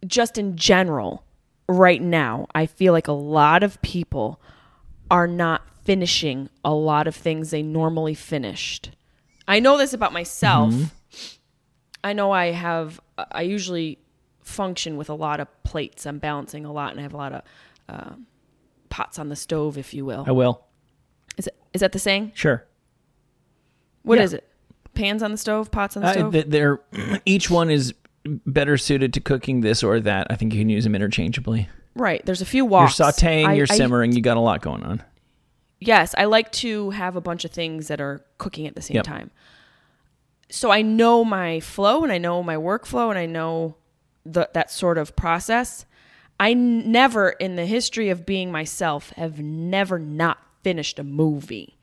just 0.05 0.37
in 0.37 0.57
general 0.57 1.23
right 1.69 2.01
now. 2.01 2.47
I 2.53 2.65
feel 2.65 2.91
like 2.91 3.07
a 3.07 3.13
lot 3.13 3.63
of 3.63 3.81
people 3.81 4.41
are 5.09 5.27
not 5.27 5.61
finishing 5.83 6.49
a 6.65 6.73
lot 6.73 7.07
of 7.07 7.15
things 7.15 7.51
they 7.51 7.61
normally 7.63 8.13
finished. 8.13 8.91
I 9.47 9.59
know 9.59 9.77
this 9.77 9.93
about 9.93 10.11
myself. 10.11 10.73
Mm-hmm. 10.73 10.83
I 12.03 12.13
know 12.13 12.31
I 12.31 12.51
have 12.51 12.99
I 13.31 13.43
usually 13.43 13.99
function 14.43 14.97
with 14.97 15.09
a 15.09 15.13
lot 15.13 15.39
of 15.39 15.47
plates. 15.63 16.05
I'm 16.05 16.19
balancing 16.19 16.65
a 16.65 16.71
lot 16.71 16.91
and 16.91 16.99
I 16.99 17.03
have 17.03 17.13
a 17.13 17.17
lot 17.17 17.33
of 17.33 17.41
uh, 17.89 18.11
pots 18.89 19.19
on 19.19 19.29
the 19.29 19.35
stove, 19.35 19.77
if 19.77 19.93
you 19.93 20.05
will. 20.05 20.23
I 20.27 20.31
will. 20.31 20.63
Is, 21.37 21.47
it, 21.47 21.55
is 21.73 21.81
that 21.81 21.91
the 21.91 21.99
saying? 21.99 22.31
Sure. 22.35 22.65
What 24.03 24.17
Yeah. 24.17 24.23
is 24.25 24.33
it? 24.33 24.47
Pans 24.93 25.21
on 25.23 25.31
the 25.31 25.37
stove, 25.37 25.71
pots 25.71 25.97
on 25.97 26.03
the 26.03 26.09
Uh, 26.09 26.13
stove? 26.13 26.33
th- 26.33 26.45
they're 26.47 26.79
each 27.25 27.49
one 27.49 27.69
is 27.69 27.93
better 28.25 28.77
suited 28.77 29.13
to 29.13 29.19
cooking 29.19 29.61
this 29.61 29.83
or 29.83 29.99
that. 29.99 30.27
I 30.29 30.35
think 30.35 30.53
you 30.53 30.61
can 30.61 30.69
use 30.69 30.83
them 30.83 30.95
interchangeably. 30.95 31.69
right. 31.95 32.25
There's 32.25 32.41
a 32.41 32.45
few 32.45 32.63
You're 32.69 32.87
sautéing, 32.87 33.45
I- 33.47 33.53
you're 33.53 33.67
I- 33.69 33.75
simmering. 33.77 34.11
you 34.13 34.21
got 34.21 34.37
a 34.37 34.41
lot 34.41 34.61
going 34.61 34.83
on. 34.83 35.03
yes, 35.79 36.15
I 36.17 36.25
like 36.25 36.51
to 36.53 36.89
have 36.91 37.15
a 37.15 37.21
bunch 37.21 37.45
of 37.45 37.51
things 37.51 37.87
that 37.89 37.99
are 38.01 38.25
cooking 38.37 38.65
at 38.67 38.75
the 38.75 38.81
same 38.81 38.95
Yep. 38.95 39.05
time. 39.05 39.31
So 40.49 40.71
I 40.71 40.81
know 40.81 41.23
my 41.25 41.59
flow 41.59 42.03
and 42.03 42.11
I 42.11 42.17
know 42.17 42.41
my 42.41 42.55
workflow 42.55 43.09
and 43.09 43.19
I 43.19 43.25
know 43.25 43.75
the, 44.25 44.49
that 44.53 44.71
sort 44.71 44.97
of 44.97 45.15
process. 45.15 45.85
I 46.39 46.53
never, 46.53 47.29
in 47.29 47.55
the 47.55 47.65
history 47.65 48.09
of 48.09 48.25
being 48.25 48.51
myself, 48.51 49.11
have 49.11 49.39
never 49.39 49.99
not 49.99 50.39
finished 50.63 50.99
a 50.99 51.03
movie. 51.03 51.77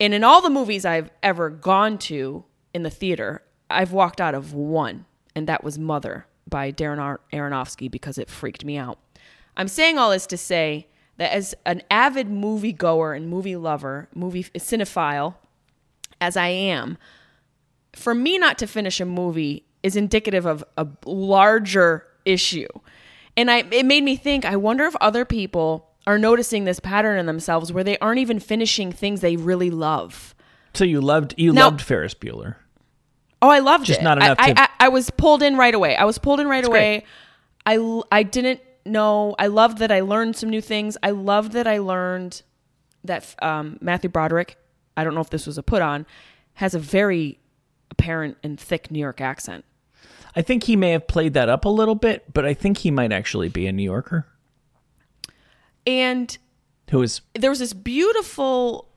And 0.00 0.14
in 0.14 0.22
all 0.22 0.40
the 0.40 0.50
movies 0.50 0.84
I've 0.84 1.10
ever 1.22 1.50
gone 1.50 1.98
to 1.98 2.44
in 2.72 2.84
the 2.84 2.90
theater, 2.90 3.42
I've 3.68 3.92
walked 3.92 4.20
out 4.20 4.34
of 4.34 4.54
one, 4.54 5.06
and 5.34 5.48
that 5.48 5.64
was 5.64 5.78
Mother 5.78 6.26
by 6.48 6.70
Darren 6.72 7.18
Aronofsky 7.32 7.90
because 7.90 8.18
it 8.18 8.30
freaked 8.30 8.64
me 8.64 8.76
out. 8.76 8.98
I'm 9.56 9.68
saying 9.68 9.98
all 9.98 10.10
this 10.10 10.26
to 10.28 10.36
say 10.36 10.86
that 11.16 11.32
as 11.32 11.54
an 11.66 11.82
avid 11.90 12.28
movie 12.28 12.72
goer 12.72 13.12
and 13.12 13.28
movie 13.28 13.56
lover, 13.56 14.08
movie 14.14 14.44
cinephile, 14.44 15.34
as 16.20 16.36
I 16.36 16.48
am, 16.48 16.96
for 17.92 18.14
me 18.14 18.38
not 18.38 18.58
to 18.58 18.66
finish 18.66 19.00
a 19.00 19.04
movie 19.04 19.64
is 19.82 19.96
indicative 19.96 20.46
of 20.46 20.64
a 20.76 20.86
larger 21.04 22.06
issue. 22.24 22.68
And 23.38 23.50
I 23.50 23.64
it 23.70 23.86
made 23.86 24.02
me 24.02 24.16
think, 24.16 24.44
I 24.44 24.56
wonder 24.56 24.84
if 24.84 24.96
other 24.96 25.24
people 25.24 25.88
are 26.06 26.18
noticing 26.18 26.64
this 26.64 26.80
pattern 26.80 27.18
in 27.18 27.26
themselves 27.26 27.72
where 27.72 27.84
they 27.84 27.96
aren't 27.98 28.18
even 28.18 28.40
finishing 28.40 28.90
things 28.92 29.20
they 29.20 29.36
really 29.36 29.70
love. 29.70 30.34
So 30.74 30.84
you 30.84 31.00
loved 31.00 31.34
you 31.38 31.52
Now- 31.52 31.66
loved 31.66 31.80
Ferris 31.80 32.14
Bueller. 32.14 32.56
Oh, 33.40 33.48
I 33.48 33.60
loved 33.60 33.86
Just 33.86 34.00
it. 34.00 34.02
Just 34.02 34.04
not 34.04 34.18
enough 34.18 34.36
I, 34.40 34.52
to- 34.52 34.60
I, 34.62 34.68
I 34.80 34.88
was 34.88 35.10
pulled 35.10 35.42
in 35.42 35.56
right 35.56 35.74
away. 35.74 35.94
I 35.94 36.04
was 36.04 36.18
pulled 36.18 36.40
in 36.40 36.48
right 36.48 36.64
away. 36.64 37.04
I, 37.64 38.02
I 38.10 38.24
didn't 38.24 38.60
know. 38.84 39.36
I 39.38 39.46
loved 39.46 39.78
that 39.78 39.92
I 39.92 40.00
learned 40.00 40.34
some 40.34 40.50
new 40.50 40.60
things. 40.60 40.96
I 41.04 41.10
loved 41.10 41.52
that 41.52 41.68
I 41.68 41.78
learned 41.78 42.42
that 43.04 43.36
um, 43.40 43.78
Matthew 43.80 44.10
Broderick, 44.10 44.56
I 44.96 45.04
don't 45.04 45.14
know 45.14 45.20
if 45.20 45.30
this 45.30 45.46
was 45.46 45.56
a 45.56 45.62
put 45.62 45.82
on, 45.82 46.04
has 46.54 46.74
a 46.74 46.80
very 46.80 47.38
apparent 47.92 48.38
and 48.42 48.58
thick 48.58 48.90
New 48.90 48.98
York 48.98 49.20
accent. 49.20 49.64
I 50.38 50.42
think 50.42 50.62
he 50.62 50.76
may 50.76 50.92
have 50.92 51.08
played 51.08 51.34
that 51.34 51.48
up 51.48 51.64
a 51.64 51.68
little 51.68 51.96
bit, 51.96 52.32
but 52.32 52.46
I 52.46 52.54
think 52.54 52.78
he 52.78 52.92
might 52.92 53.10
actually 53.10 53.48
be 53.48 53.66
a 53.66 53.72
New 53.72 53.82
Yorker 53.82 54.24
And 55.84 56.38
who 56.90 57.02
is 57.02 57.22
there 57.34 57.50
was 57.50 57.58
this 57.58 57.72
beautiful 57.72 58.88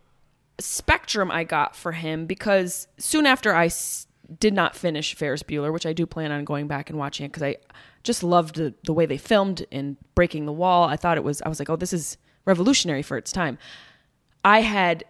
spectrum 0.60 1.31
I 1.31 1.43
got 1.43 1.75
for 1.75 1.93
him 1.93 2.27
because 2.27 2.88
soon 3.00 3.25
after 3.25 3.53
I 3.55 3.65
s- 3.65 4.05
did 4.39 4.53
not 4.53 4.75
finish 4.75 5.15
Ferris 5.15 5.41
Bueller, 5.41 5.74
which 5.74 5.88
I 5.88 5.93
do 5.93 6.05
plan 6.05 6.31
on 6.31 6.45
going 6.45 6.67
back 6.67 6.89
and 6.91 7.00
watching 7.00 7.25
it 7.25 7.29
because 7.29 7.43
I 7.43 7.55
just 8.03 8.21
loved 8.24 8.55
the, 8.55 8.74
the 8.86 8.93
way 8.93 9.07
they 9.07 9.17
filmed 9.17 9.65
and 9.71 9.98
breaking 10.13 10.45
the 10.45 10.51
wall. 10.53 10.83
I 10.83 10.95
thought 10.95 11.17
it 11.17 11.24
was, 11.24 11.41
I 11.41 11.50
was 11.50 11.57
like, 11.60 11.69
oh, 11.69 11.75
this 11.75 11.91
is 11.91 12.17
revolutionary 12.45 13.01
for 13.01 13.17
its 13.17 13.31
time. 13.31 13.57
I 14.45 14.62
had 14.62 15.03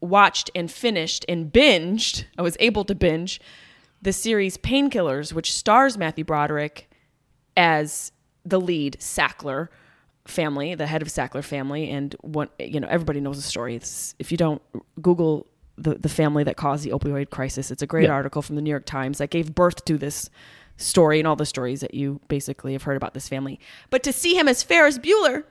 watched 0.00 0.48
and 0.54 0.70
finished 0.70 1.24
and 1.28 1.52
binged, 1.52 2.24
I 2.38 2.42
was 2.42 2.56
able 2.60 2.84
to 2.84 2.94
binge 2.94 3.40
the 4.02 4.12
series 4.12 4.56
Painkillers, 4.58 5.32
which 5.32 5.52
stars 5.52 5.96
Matthew 5.96 6.24
Broderick 6.24 6.90
as 7.56 8.12
the 8.44 8.60
lead 8.60 8.96
Sackler 8.98 9.68
family, 10.26 10.74
the 10.74 10.86
head 10.86 11.02
of 11.02 11.08
Sackler 11.08 11.44
family, 11.44 11.88
and 11.90 12.14
what 12.20 12.50
you 12.58 12.80
know, 12.80 12.88
everybody 12.90 13.20
knows 13.20 13.36
the 13.36 13.42
story. 13.42 13.76
It's, 13.76 14.14
if 14.18 14.30
you 14.30 14.36
don't 14.38 14.60
Google 15.00 15.46
the 15.78 15.94
the 15.94 16.08
family 16.08 16.44
that 16.44 16.56
caused 16.56 16.84
the 16.84 16.90
opioid 16.90 17.30
crisis, 17.30 17.70
it's 17.70 17.82
a 17.82 17.86
great 17.86 18.04
Yeah. 18.04 18.12
article 18.12 18.42
from 18.42 18.56
the 18.56 18.62
New 18.62 18.70
York 18.70 18.86
Times 18.86 19.18
that 19.18 19.30
gave 19.30 19.54
birth 19.54 19.84
to 19.86 19.96
this 19.96 20.28
story 20.76 21.18
and 21.18 21.28
all 21.28 21.36
the 21.36 21.46
stories 21.46 21.80
that 21.80 21.94
you 21.94 22.20
basically 22.28 22.72
have 22.72 22.82
heard 22.82 22.96
about 22.96 23.14
this 23.14 23.28
family. 23.28 23.60
But 23.90 24.02
to 24.04 24.12
see 24.12 24.34
him 24.36 24.48
as 24.48 24.62
Ferris 24.62 24.98
Bueller, 24.98 25.44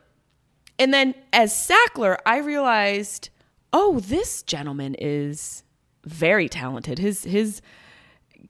and 0.77 0.93
then 0.93 1.15
as 1.31 1.53
Sackler, 1.53 2.17
I 2.25 2.37
realized, 2.37 3.29
oh, 3.71 3.99
this 3.99 4.41
gentleman 4.43 4.95
is 4.99 5.63
very 6.05 6.49
talented. 6.49 6.99
His 6.99 7.23
his 7.23 7.61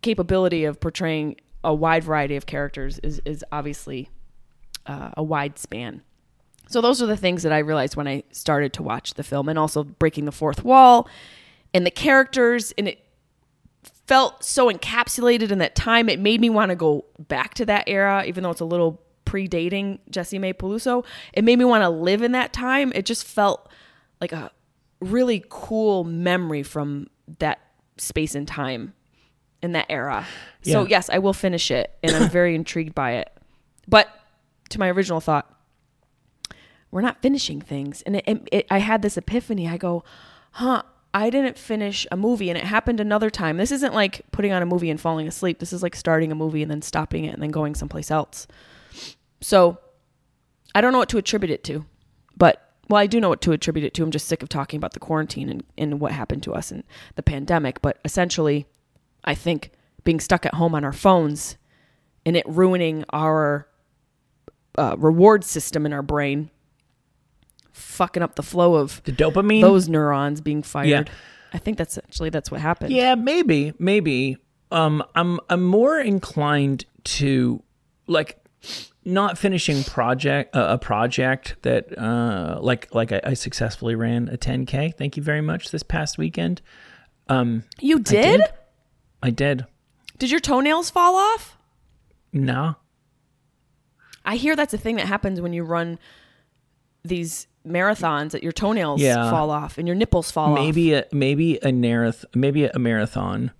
capability 0.01 0.65
of 0.65 0.79
portraying 0.79 1.37
a 1.63 1.73
wide 1.73 2.03
variety 2.03 2.35
of 2.35 2.45
characters 2.45 2.99
is 2.99 3.21
is 3.25 3.43
obviously 3.51 4.09
uh, 4.85 5.11
a 5.15 5.23
wide 5.23 5.59
span. 5.59 6.01
So 6.67 6.81
those 6.81 7.01
are 7.01 7.05
the 7.05 7.17
things 7.17 7.43
that 7.43 7.51
I 7.51 7.59
realized 7.59 7.95
when 7.95 8.07
I 8.07 8.23
started 8.31 8.73
to 8.73 8.83
watch 8.83 9.15
the 9.15 9.23
film, 9.23 9.49
and 9.49 9.59
also 9.59 9.83
breaking 9.83 10.25
the 10.25 10.31
fourth 10.31 10.63
wall. 10.63 11.07
and 11.73 11.85
the 11.85 11.91
characters 11.91 12.73
and 12.77 12.87
it 12.87 12.99
felt 14.07 14.43
so 14.43 14.71
encapsulated 14.71 15.51
in 15.51 15.59
that 15.59 15.75
time. 15.75 16.09
It 16.09 16.19
made 16.19 16.41
me 16.41 16.49
want 16.49 16.69
to 16.69 16.75
go 16.75 17.05
back 17.17 17.53
to 17.55 17.65
that 17.67 17.85
era, 17.87 18.25
even 18.25 18.43
though 18.43 18.49
it's 18.49 18.59
a 18.59 18.65
little 18.65 19.01
predating 19.25 19.99
Jessimae 20.09 20.53
Peluso. 20.53 21.05
It 21.33 21.43
made 21.43 21.57
me 21.57 21.65
want 21.65 21.83
to 21.83 21.89
live 21.89 22.21
in 22.21 22.33
that 22.33 22.51
time. 22.51 22.91
It 22.93 23.05
just 23.05 23.23
felt 23.23 23.69
like 24.19 24.33
a 24.33 24.51
really 24.99 25.45
cool 25.49 26.03
memory 26.03 26.63
from 26.63 27.07
that 27.39 27.59
space 27.97 28.35
and 28.35 28.47
time 28.47 28.93
in 29.61 29.73
that 29.73 29.85
era. 29.89 30.27
So 30.63 30.85
yes, 30.85 31.09
I 31.09 31.19
will 31.19 31.33
finish 31.33 31.71
it, 31.71 31.91
and 32.03 32.15
I'm 32.15 32.29
very 32.29 32.55
intrigued 32.55 32.95
by 32.95 33.13
it. 33.13 33.31
But 33.87 34.07
to 34.69 34.79
my 34.79 34.89
original 34.89 35.19
thought, 35.19 35.51
we're 36.91 37.01
not 37.01 37.21
finishing 37.21 37.61
things, 37.61 38.01
and 38.03 38.17
it, 38.17 38.23
it, 38.27 38.49
it, 38.51 38.67
I 38.69 38.79
had 38.79 39.01
this 39.01 39.17
epiphany. 39.17 39.67
I 39.67 39.77
go, 39.77 40.03
huh. 40.51 40.83
I 41.13 41.29
didn't 41.29 41.57
finish 41.57 42.07
a 42.09 42.15
movie 42.15 42.49
and 42.49 42.57
it 42.57 42.63
happened 42.63 43.01
another 43.01 43.29
time. 43.29 43.57
This 43.57 43.73
isn't 43.73 43.93
like 43.93 44.21
putting 44.31 44.53
on 44.53 44.61
a 44.61 44.65
movie 44.65 44.89
and 44.89 44.97
falling 44.97 45.27
asleep. 45.27 45.59
This 45.59 45.73
is 45.73 45.83
like 45.83 45.93
starting 45.93 46.31
a 46.31 46.35
movie 46.35 46.61
and 46.61 46.71
then 46.71 46.81
stopping 46.81 47.25
it 47.25 47.33
and 47.33 47.43
then 47.43 47.51
going 47.51 47.75
someplace 47.75 48.09
else. 48.09 48.47
So 49.41 49.77
I 50.73 50.79
don't 50.79 50.93
know 50.93 50.99
what 50.99 51.09
to 51.09 51.17
attribute 51.17 51.51
it 51.51 51.65
to, 51.65 51.85
but 52.37 52.75
well, 52.87 53.01
I 53.01 53.07
do 53.07 53.19
know 53.19 53.27
what 53.27 53.41
to 53.41 53.51
attribute 53.51 53.85
it 53.85 53.93
to. 53.95 54.03
I'm 54.03 54.11
just 54.11 54.29
sick 54.29 54.41
of 54.41 54.47
talking 54.47 54.77
about 54.77 54.93
the 54.93 55.01
quarantine 55.01 55.49
and, 55.49 55.63
and 55.77 55.99
what 55.99 56.13
happened 56.13 56.43
to 56.43 56.53
us 56.53 56.71
and 56.71 56.85
the 57.15 57.23
pandemic. 57.23 57.81
But 57.81 57.99
essentially, 58.05 58.65
I 59.23 59.35
think 59.35 59.71
being 60.03 60.19
stuck 60.19 60.45
at 60.45 60.53
home 60.55 60.73
on 60.75 60.83
our 60.83 60.93
phones 60.93 61.57
and 62.25 62.35
it 62.35 62.47
ruining 62.47 63.03
our 63.11 63.67
uh, 64.77 64.95
reward 64.97 65.43
system 65.43 65.85
in 65.85 65.93
our 65.93 66.01
brain, 66.01 66.49
fucking 67.71 68.23
up 68.23 68.35
the 68.35 68.43
flow 68.43 68.75
of 68.75 69.01
The 69.03 69.11
dopamine. 69.11 69.61
those 69.61 69.87
neurons 69.89 70.41
being 70.41 70.63
fired. 70.63 70.87
Yeah. 70.87 71.03
I 71.53 71.57
think 71.57 71.77
that's 71.77 71.97
actually 71.97 72.29
that's 72.29 72.49
what 72.49 72.61
happened. 72.61 72.93
Yeah, 72.93 73.15
maybe, 73.15 73.73
maybe. 73.77 74.37
Um, 74.71 75.03
I'm 75.15 75.39
I'm 75.49 75.63
more 75.63 75.99
inclined 75.99 76.85
to 77.03 77.61
like 78.07 78.37
not 79.03 79.37
finishing 79.37 79.83
project 79.83 80.55
uh, 80.55 80.67
a 80.69 80.77
project 80.77 81.57
that 81.63 81.97
uh 81.97 82.57
like 82.61 82.93
like 82.95 83.11
I, 83.11 83.19
I 83.25 83.33
successfully 83.33 83.95
ran 83.95 84.29
a 84.29 84.37
10k. 84.37 84.95
Thank 84.95 85.17
you 85.17 85.23
very 85.23 85.41
much 85.41 85.71
this 85.71 85.83
past 85.83 86.17
weekend. 86.17 86.61
Um, 87.27 87.63
you 87.81 87.99
did? 87.99 88.39
did. 88.41 88.49
I 89.21 89.29
did. 89.29 89.65
Did 90.17 90.31
your 90.31 90.39
toenails 90.39 90.89
fall 90.89 91.15
off? 91.15 91.57
No. 92.33 92.75
I 94.25 94.35
hear 94.35 94.55
that's 94.55 94.73
a 94.73 94.77
thing 94.77 94.95
that 94.97 95.07
happens 95.07 95.41
when 95.41 95.53
you 95.53 95.63
run 95.63 95.97
these 97.03 97.47
marathons 97.67 98.31
that 98.31 98.43
your 98.43 98.51
toenails 98.51 99.01
Yeah. 99.01 99.29
fall 99.31 99.49
off 99.51 99.77
and 99.77 99.87
your 99.87 99.95
nipples 99.95 100.31
fall 100.31 100.53
off. 100.53 100.59
maybe 100.59 100.93
a 100.93 101.05
maybe 101.11 101.59
a 101.63 101.71
marathon 101.71 102.29
maybe 102.35 102.65
a 102.65 102.79
marathon 102.79 103.51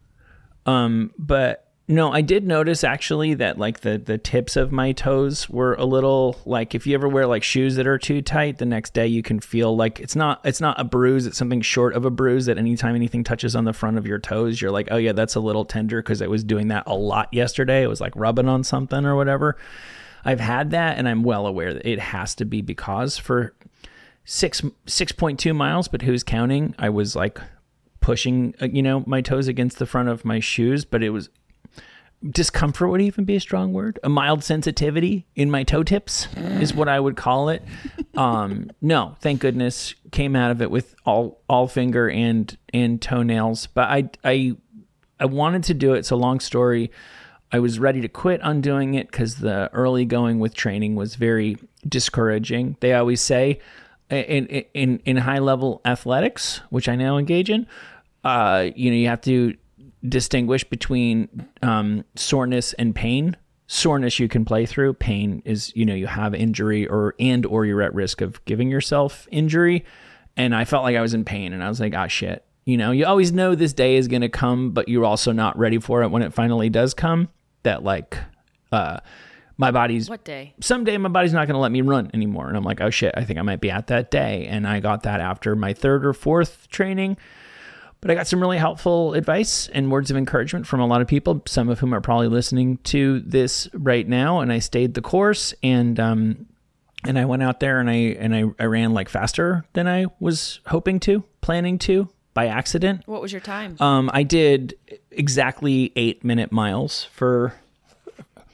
um 0.66 1.12
but 1.20 1.71
no 1.92 2.12
i 2.12 2.22
did 2.22 2.46
notice 2.46 2.84
actually 2.84 3.34
that 3.34 3.58
like 3.58 3.82
the 3.82 3.98
the 3.98 4.18
tips 4.18 4.56
of 4.56 4.72
my 4.72 4.92
toes 4.92 5.50
were 5.50 5.76
a 5.76 5.86
little 5.86 6.38
like 6.46 6.74
if 6.74 6.88
you 6.88 6.94
ever 6.96 7.08
wear 7.08 7.28
like 7.28 7.44
shoes 7.44 7.76
that 7.76 7.86
are 7.86 7.98
too 7.98 8.22
tight 8.22 8.58
the 8.58 8.66
next 8.66 8.94
day 8.94 9.06
you 9.06 9.22
can 9.22 9.40
feel 9.40 9.76
like 9.76 10.00
it's 10.00 10.16
not 10.16 10.40
it's 10.44 10.62
not 10.62 10.80
a 10.80 10.84
bruise 10.84 11.26
it's 11.26 11.38
something 11.38 11.62
short 11.62 11.94
of 11.94 12.06
a 12.06 12.10
bruise 12.10 12.46
that 12.46 12.58
anytime 12.58 12.96
anything 12.96 13.24
touches 13.24 13.56
on 13.56 13.66
the 13.66 13.74
front 13.74 13.98
of 13.98 14.08
your 14.08 14.20
toes 14.20 14.62
you're 14.62 14.72
like 14.72 14.88
oh 14.92 14.98
yeah 14.98 15.12
that's 15.12 15.36
a 15.36 15.40
little 15.40 15.66
tender 15.66 16.02
because 16.02 16.22
i 16.22 16.28
was 16.28 16.44
doing 16.44 16.70
that 16.70 16.84
a 16.88 16.96
lot 16.96 17.32
yesterday 17.34 17.84
it 17.84 17.88
was 17.88 18.02
like 18.02 18.16
rubbing 18.16 18.48
on 18.48 18.64
something 18.64 19.06
or 19.06 19.16
whatever 19.16 19.58
i've 20.26 20.40
had 20.40 20.72
that 20.72 20.98
and 20.98 21.08
i'm 21.08 21.24
well 21.24 21.46
aware 21.46 21.74
that 21.74 21.88
it 21.88 22.00
has 22.00 22.34
to 22.34 22.46
be 22.46 22.62
because 22.62 23.18
for 23.18 23.54
six 24.24 24.62
six 24.86 25.12
point 25.12 25.40
two 25.40 25.54
miles, 25.54 25.88
but 25.88 26.02
who's 26.02 26.24
counting? 26.24 26.76
I 26.78 26.90
was 26.90 27.16
like 27.16 27.40
pushing, 28.00 28.56
uh, 28.62 28.68
you 28.72 28.82
know, 28.82 29.04
my 29.06 29.22
toes 29.22 29.48
against 29.48 29.78
the 29.78 29.86
front 29.86 30.10
of 30.10 30.26
my 30.26 30.40
shoes, 30.40 30.86
but 30.86 31.04
it 31.04 31.12
was 31.12 31.30
discomfort 32.30 32.90
would 32.90 33.02
even 33.02 33.26
be 33.26 33.36
a 33.36 33.40
strong 33.40 33.74
word. 33.74 34.00
A 34.04 34.10
mild 34.10 34.44
sensitivity 34.44 35.26
in 35.36 35.50
my 35.50 35.64
toe 35.64 35.84
tips 35.84 36.28
is 36.36 36.74
what 36.74 36.88
I 36.88 37.00
would 37.00 37.16
call 37.16 37.50
it. 37.50 37.64
Um, 38.16 38.70
no, 38.82 39.16
thank 39.22 39.42
goodness, 39.42 39.96
came 40.12 40.36
out 40.36 40.52
of 40.52 40.62
it 40.62 40.70
with 40.70 40.96
all 41.06 41.42
all 41.48 41.68
finger 41.68 42.10
and 42.10 42.56
and 42.74 43.02
toenails. 43.02 43.68
But 43.68 43.90
I 43.90 44.10
I 44.24 44.56
I 45.20 45.26
wanted 45.26 45.64
to 45.64 45.74
do 45.74 45.94
it. 45.94 46.06
So 46.06 46.16
long 46.16 46.40
story. 46.40 46.92
I 47.54 47.60
was 47.60 47.80
ready 47.80 48.00
to 48.02 48.08
quit 48.08 48.40
undoing 48.44 48.94
it 48.94 49.12
because 49.12 49.36
the 49.36 49.70
early 49.74 50.06
going 50.06 50.40
with 50.40 50.54
training 50.54 50.96
was 50.96 51.16
very 51.16 51.58
discouraging. 51.88 52.78
They 52.80 52.94
always 52.94 53.20
say 53.20 53.60
in 54.10 54.48
in 54.48 55.02
in 55.06 55.18
high 55.18 55.40
level 55.40 55.82
athletics, 55.84 56.62
which 56.70 56.88
I 56.88 56.96
now 56.96 57.18
engage 57.18 57.50
in, 57.50 57.68
uh, 58.24 58.70
you 58.76 58.92
know, 58.92 58.98
you 58.98 59.08
have 59.08 59.22
to 59.22 59.56
distinguish 60.08 60.64
between 60.64 61.48
um, 61.62 62.04
soreness 62.16 62.74
and 62.74 62.96
pain. 62.96 63.38
Soreness 63.68 64.20
you 64.20 64.28
can 64.28 64.44
play 64.44 64.66
through. 64.66 64.94
Pain 64.96 65.42
is 65.46 65.72
you 65.76 65.86
know 65.86 65.94
you 65.94 66.08
have 66.08 66.36
injury 66.36 66.88
or 66.88 67.16
and 67.20 67.46
or 67.46 67.66
you're 67.66 67.82
at 67.82 67.94
risk 67.94 68.22
of 68.22 68.44
giving 68.46 68.70
yourself 68.70 69.28
injury. 69.32 69.86
And 70.38 70.56
I 70.56 70.66
felt 70.66 70.84
like 70.84 70.96
I 70.96 71.02
was 71.02 71.14
in 71.14 71.26
pain, 71.26 71.54
and 71.54 71.64
I 71.64 71.70
was 71.70 71.80
like, 71.80 71.94
ah, 71.96 72.08
shit. 72.08 72.44
You 72.66 72.78
know, 72.78 72.92
you 72.92 73.06
always 73.06 73.32
know 73.32 73.56
this 73.56 73.74
day 73.74 73.96
is 73.96 74.08
going 74.08 74.22
to 74.22 74.30
come, 74.30 74.72
but 74.72 74.88
you're 74.88 75.06
also 75.06 75.32
not 75.32 75.58
ready 75.58 75.80
for 75.80 76.04
it 76.04 76.10
when 76.10 76.22
it 76.22 76.34
finally 76.34 76.70
does 76.70 76.94
come. 76.94 77.30
That 77.64 77.84
like, 77.84 78.18
uh, 78.72 79.00
my 79.58 79.72
body's 79.72 80.10
What 80.10 80.24
day? 80.24 80.54
someday 80.60 80.98
my 80.98 81.10
body's 81.10 81.34
not 81.34 81.48
going 81.48 81.56
to 81.56 81.60
let 81.60 81.72
me 81.72 81.82
run 81.82 82.10
anymore. 82.14 82.48
And 82.48 82.58
I'm 82.58 82.64
like, 82.64 82.82
oh 82.82 82.90
shit, 82.90 83.14
I 83.16 83.24
think 83.24 83.40
I 83.40 83.42
might 83.42 83.62
be 83.62 83.70
at 83.70 83.88
that 83.88 84.10
day. 84.10 84.48
And 84.48 84.68
I 84.68 84.80
got 84.80 85.04
that 85.04 85.20
after 85.22 85.56
my 85.56 85.74
third 85.74 86.06
or 86.06 86.14
fourth 86.14 86.68
training. 86.70 87.18
But 88.02 88.10
I 88.12 88.16
got 88.16 88.26
some 88.28 88.40
really 88.42 88.58
helpful 88.58 89.14
advice 89.14 89.68
and 89.70 89.92
words 89.92 90.10
of 90.10 90.18
encouragement 90.18 90.66
from 90.66 90.80
a 90.80 90.88
lot 90.88 91.02
of 91.02 91.08
people, 91.08 91.44
some 91.46 91.70
of 91.70 91.80
whom 91.80 91.94
are 91.94 92.02
probably 92.02 92.28
listening 92.30 92.78
to 92.86 93.20
this 93.20 93.70
right 93.74 94.08
now. 94.08 94.40
And 94.40 94.52
I 94.52 94.58
stayed 94.60 94.96
the 94.96 95.02
course 95.02 95.54
and, 95.62 96.00
um, 96.00 96.48
and 97.04 97.20
I 97.20 97.26
went 97.26 97.44
out 97.44 97.60
there 97.60 97.80
and 97.80 97.90
I 97.90 97.94
and 97.94 98.36
I, 98.36 98.44
I 98.60 98.66
ran 98.66 98.94
like 98.94 99.08
faster 99.10 99.66
than 99.74 99.88
I 99.88 100.06
was 100.20 100.60
hoping 100.68 101.00
to, 101.02 101.24
planning 101.42 101.78
to 101.80 102.10
by 102.34 102.48
accident. 102.48 103.04
What 103.06 103.22
was 103.22 103.32
your 103.32 103.42
time? 103.42 103.76
Um, 103.80 104.10
I 104.14 104.24
did 104.24 104.76
exactly 105.12 105.92
eight 105.96 106.24
minute 106.24 106.52
miles 106.52 107.04
for 107.12 107.54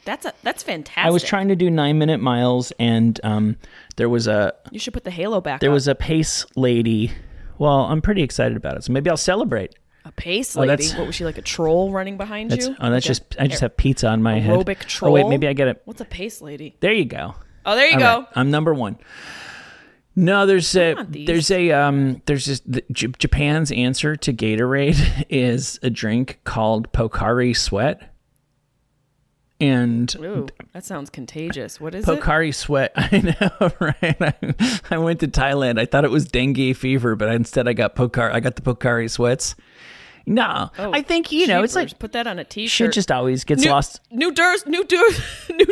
that's 0.06 0.26
a 0.26 0.34
that's 0.44 0.64
fantastic. 0.64 1.06
I 1.06 1.10
was 1.10 1.24
trying 1.24 1.50
to 1.50 1.56
do 1.56 1.70
nine 1.70 1.98
minute 2.00 2.20
miles, 2.22 2.72
and 2.80 3.20
um, 3.24 3.58
there 3.98 4.08
was 4.08 4.28
a 4.28 4.54
You 4.72 4.80
should 4.80 4.94
put 4.94 5.04
the 5.04 5.12
halo 5.12 5.42
back. 5.42 5.60
there 5.60 5.70
up. 5.70 5.74
was 5.74 5.88
a 5.90 5.96
pace 5.96 6.46
lady. 6.56 7.12
Well, 7.60 7.82
I'm 7.86 8.02
pretty 8.02 8.22
excited 8.24 8.56
about 8.58 8.78
it, 8.78 8.84
so 8.84 8.94
maybe 8.94 9.10
I'll 9.10 9.18
celebrate. 9.18 9.76
a 10.06 10.12
pace 10.14 10.56
Oh, 10.56 10.62
lady. 10.62 10.70
that's- 10.70 10.96
what 10.98 11.06
was 11.08 11.16
she 11.16 11.26
like? 11.26 11.38
A 11.38 11.42
troll 11.42 11.92
running 11.92 12.16
behind 12.16 12.50
That's 12.52 12.68
you? 12.68 12.76
oh, 12.80 12.90
that's 12.90 12.92
Like 12.92 13.04
a 13.06 13.08
just 13.08 13.36
I 13.40 13.48
just 13.48 13.62
have 13.62 13.76
pizza 13.76 14.08
on 14.08 14.24
my 14.24 14.40
head. 14.40 14.58
aerobic 14.58 14.80
troll. 14.86 15.12
Oh 15.12 15.14
wait, 15.14 15.22
troll? 15.22 15.30
maybe 15.32 15.48
I 15.50 15.54
get 15.54 15.68
it. 15.68 15.82
What's 15.86 16.00
a 16.00 16.06
pace 16.06 16.42
lady? 16.42 16.78
There 16.80 16.94
you 16.94 17.04
go. 17.06 17.36
Oh, 17.66 17.76
there 17.76 17.88
you 17.88 17.96
All 17.96 18.00
go. 18.00 18.20
right, 18.20 18.28
I'm 18.36 18.50
number 18.52 18.74
one. 18.74 18.98
No, 20.16 20.46
there's 20.46 20.76
a 20.76 20.94
want 20.96 21.12
these. 21.12 21.28
there's 21.28 21.52
a 21.52 21.72
um 21.72 22.22
there's 22.26 22.46
just 22.46 22.72
the, 22.72 22.84
J- 22.92 23.14
Japan's 23.20 23.72
answer 23.72 24.16
to 24.16 24.34
Gatorade 24.34 25.26
is 25.30 25.80
a 25.84 25.90
drink 25.90 26.40
called 26.44 26.92
Pocari 26.92 27.56
Sweat, 27.56 28.16
and 29.60 30.14
Ooh, 30.18 30.48
that 30.74 30.86
sounds 30.86 31.10
contagious. 31.10 31.82
What 31.82 31.96
is 31.96 32.08
it? 32.08 32.20
Pocari 32.20 32.54
Sweat. 32.54 32.92
I 32.96 33.20
know, 33.40 33.72
right? 33.80 34.22
I, 34.22 34.80
I 34.92 34.98
went 34.98 35.20
to 35.22 35.28
Thailand. 35.28 35.80
I 35.80 35.86
thought 35.86 36.06
it 36.06 36.12
was 36.12 36.26
dengue 36.26 36.76
fever, 36.76 37.16
but 37.16 37.30
instead 37.30 37.68
I 37.68 37.74
got 37.74 37.96
Pocari. 37.96 38.32
I 38.34 38.40
got 38.40 38.56
the 38.56 38.62
Pocari 38.62 39.10
Sweats. 39.10 39.56
No, 40.30 40.70
Oh, 40.78 40.92
I 40.94 41.02
think 41.04 41.32
you 41.32 41.48
know 41.48 41.64
it's 41.64 41.74
like 41.74 41.98
put 42.00 42.12
that 42.12 42.28
on 42.28 42.38
a 42.38 42.42
shit 42.44 42.50
t-shirt. 42.50 42.94
just 42.94 43.12
always 43.12 43.46
gets 43.46 43.64
new, 43.64 43.72
lost. 43.72 44.02
New 44.12 44.32
doors, 44.34 44.66
new 44.68 44.84
doors, 44.84 45.22
new 45.50 45.66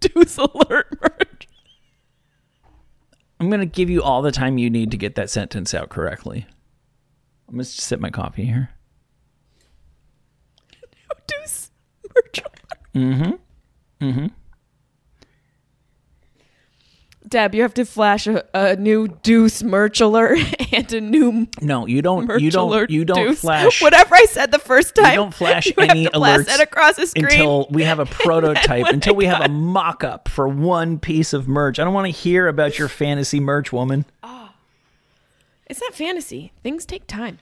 deuce 0.00 0.38
alert 0.38 0.96
merch. 1.02 1.48
I'm 3.40 3.50
gonna 3.50 3.66
give 3.66 3.90
you 3.90 4.00
all 4.02 4.22
the 4.22 4.30
time 4.30 4.56
you 4.56 4.70
need 4.70 4.92
to 4.92 4.96
get 4.96 5.16
that 5.16 5.30
sentence 5.30 5.74
out 5.74 5.88
correctly. 5.88 6.46
I'm 7.48 7.54
gonna 7.54 7.64
sip 7.64 7.98
my 7.98 8.10
coffee 8.10 8.44
here. 8.44 8.70
Deuce 11.26 11.70
merch. 12.14 12.40
Mm-hmm. 12.98 14.04
Mm-hmm. 14.04 14.26
Deb, 17.26 17.54
you 17.54 17.60
have 17.60 17.74
to 17.74 17.84
flash 17.84 18.26
a, 18.26 18.42
a 18.54 18.76
new 18.76 19.06
Deuce 19.08 19.62
merch 19.62 20.00
alert 20.00 20.38
and 20.72 20.90
a 20.94 21.00
new 21.00 21.46
No, 21.60 21.84
you 21.86 22.00
don't. 22.00 22.26
merch 22.26 22.40
You 22.40 22.50
don't. 22.50 22.68
alert. 22.70 22.90
You 22.90 23.04
don't 23.04 23.18
Deuce. 23.28 23.40
flash 23.42 23.82
whatever 23.82 24.14
I 24.14 24.24
said 24.24 24.50
the 24.50 24.58
first 24.58 24.94
time. 24.94 25.10
You 25.10 25.16
don't 25.16 25.34
flash 25.34 25.66
you 25.66 25.74
have 25.76 25.90
any 25.90 26.04
to 26.06 26.10
blast 26.12 26.42
alerts 26.42 26.46
that 26.46 26.60
across 26.60 26.96
the 26.96 27.06
screen. 27.06 27.26
until 27.26 27.66
we 27.70 27.82
have 27.82 27.98
a 27.98 28.06
prototype. 28.06 28.86
until 28.86 29.12
I 29.14 29.16
we 29.16 29.24
have 29.26 29.42
a 29.42 29.48
mock-up 29.48 30.28
for 30.28 30.48
one 30.48 30.98
piece 30.98 31.34
of 31.34 31.46
merch. 31.48 31.78
I 31.78 31.84
don't 31.84 31.92
want 31.92 32.06
to 32.06 32.12
hear 32.12 32.48
about 32.48 32.78
your 32.78 32.88
fantasy 32.88 33.40
merch, 33.40 33.72
woman. 33.74 34.06
it's 35.66 35.80
not 35.82 35.94
fantasy. 35.94 36.52
Things 36.62 36.86
take 36.86 37.06
time. 37.06 37.40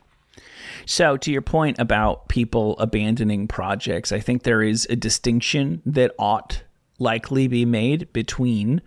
So, 0.85 1.17
to 1.17 1.33
your 1.33 1.43
point 1.43 1.79
about 1.79 2.29
people 2.29 2.79
abandoning 2.79 3.49
projects, 3.49 4.13
I 4.13 4.21
think 4.21 4.43
there 4.45 4.63
is 4.63 4.87
a 4.89 4.97
distinction 4.97 5.83
that 5.85 6.13
ought 6.19 6.63
likely 6.99 7.49
be 7.49 7.65
made 7.65 8.13
between 8.13 8.81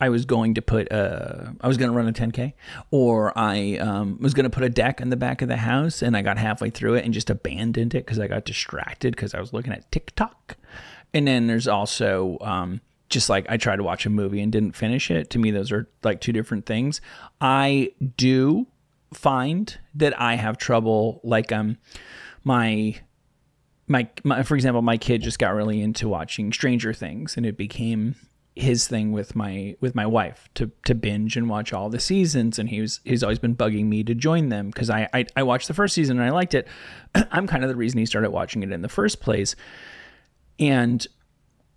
I 0.00 0.08
was 0.08 0.24
going 0.24 0.54
to 0.54 0.62
put 0.62 0.90
a, 0.90 1.54
I 1.60 1.68
was 1.68 1.76
going 1.76 1.90
to 1.90 1.96
run 1.96 2.08
a 2.08 2.12
10k, 2.12 2.54
or 2.90 3.36
I 3.38 3.76
um, 3.76 4.18
was 4.20 4.34
going 4.34 4.44
to 4.44 4.50
put 4.50 4.64
a 4.64 4.68
deck 4.68 5.00
in 5.00 5.10
the 5.10 5.16
back 5.16 5.42
of 5.42 5.48
the 5.48 5.58
house, 5.58 6.02
and 6.02 6.16
I 6.16 6.22
got 6.22 6.38
halfway 6.38 6.70
through 6.70 6.94
it 6.94 7.04
and 7.04 7.14
just 7.14 7.30
abandoned 7.30 7.94
it 7.94 8.04
because 8.04 8.18
I 8.18 8.26
got 8.26 8.44
distracted 8.44 9.14
because 9.14 9.32
I 9.32 9.40
was 9.40 9.52
looking 9.52 9.72
at 9.72 9.90
TikTok. 9.92 10.56
And 11.14 11.28
then 11.28 11.46
there's 11.46 11.68
also 11.68 12.38
um, 12.40 12.80
just 13.10 13.28
like 13.28 13.46
I 13.48 13.58
tried 13.58 13.76
to 13.76 13.84
watch 13.84 14.04
a 14.06 14.10
movie 14.10 14.40
and 14.40 14.50
didn't 14.50 14.72
finish 14.72 15.08
it. 15.10 15.30
To 15.30 15.38
me, 15.38 15.52
those 15.52 15.70
are 15.70 15.88
like 16.02 16.20
two 16.20 16.32
different 16.32 16.66
things. 16.66 17.00
I 17.40 17.92
do 18.16 18.66
find 19.12 19.78
that 19.94 20.18
I 20.20 20.34
have 20.34 20.58
trouble, 20.58 21.20
like 21.22 21.52
um, 21.52 21.78
my 22.44 23.00
my, 23.88 24.08
my 24.24 24.42
for 24.42 24.54
example 24.54 24.80
my 24.82 24.96
kid 24.96 25.22
just 25.22 25.38
got 25.38 25.54
really 25.54 25.80
into 25.80 26.08
watching 26.08 26.52
stranger 26.52 26.94
things 26.94 27.36
and 27.36 27.44
it 27.44 27.56
became 27.56 28.14
his 28.54 28.86
thing 28.86 29.12
with 29.12 29.34
my 29.34 29.76
with 29.80 29.94
my 29.94 30.06
wife 30.06 30.48
to 30.54 30.70
to 30.84 30.94
binge 30.94 31.36
and 31.36 31.48
watch 31.48 31.72
all 31.72 31.88
the 31.88 32.00
seasons. 32.00 32.58
And 32.58 32.68
he 32.68 32.80
was 32.80 33.00
he's 33.04 33.22
always 33.22 33.38
been 33.38 33.56
bugging 33.56 33.86
me 33.86 34.04
to 34.04 34.14
join 34.14 34.50
them 34.50 34.68
because 34.68 34.90
I, 34.90 35.08
I 35.14 35.26
i 35.36 35.42
watched 35.42 35.68
the 35.68 35.74
first 35.74 35.94
season 35.94 36.18
and 36.18 36.26
i 36.26 36.30
liked 36.30 36.54
it. 36.54 36.68
I'm 37.14 37.46
kind 37.46 37.64
of 37.64 37.70
the 37.70 37.76
reason 37.76 37.98
he 37.98 38.06
started 38.06 38.30
watching 38.30 38.62
it 38.62 38.72
in 38.72 38.82
the 38.82 38.88
first 38.88 39.20
place. 39.20 39.56
And 40.58 41.06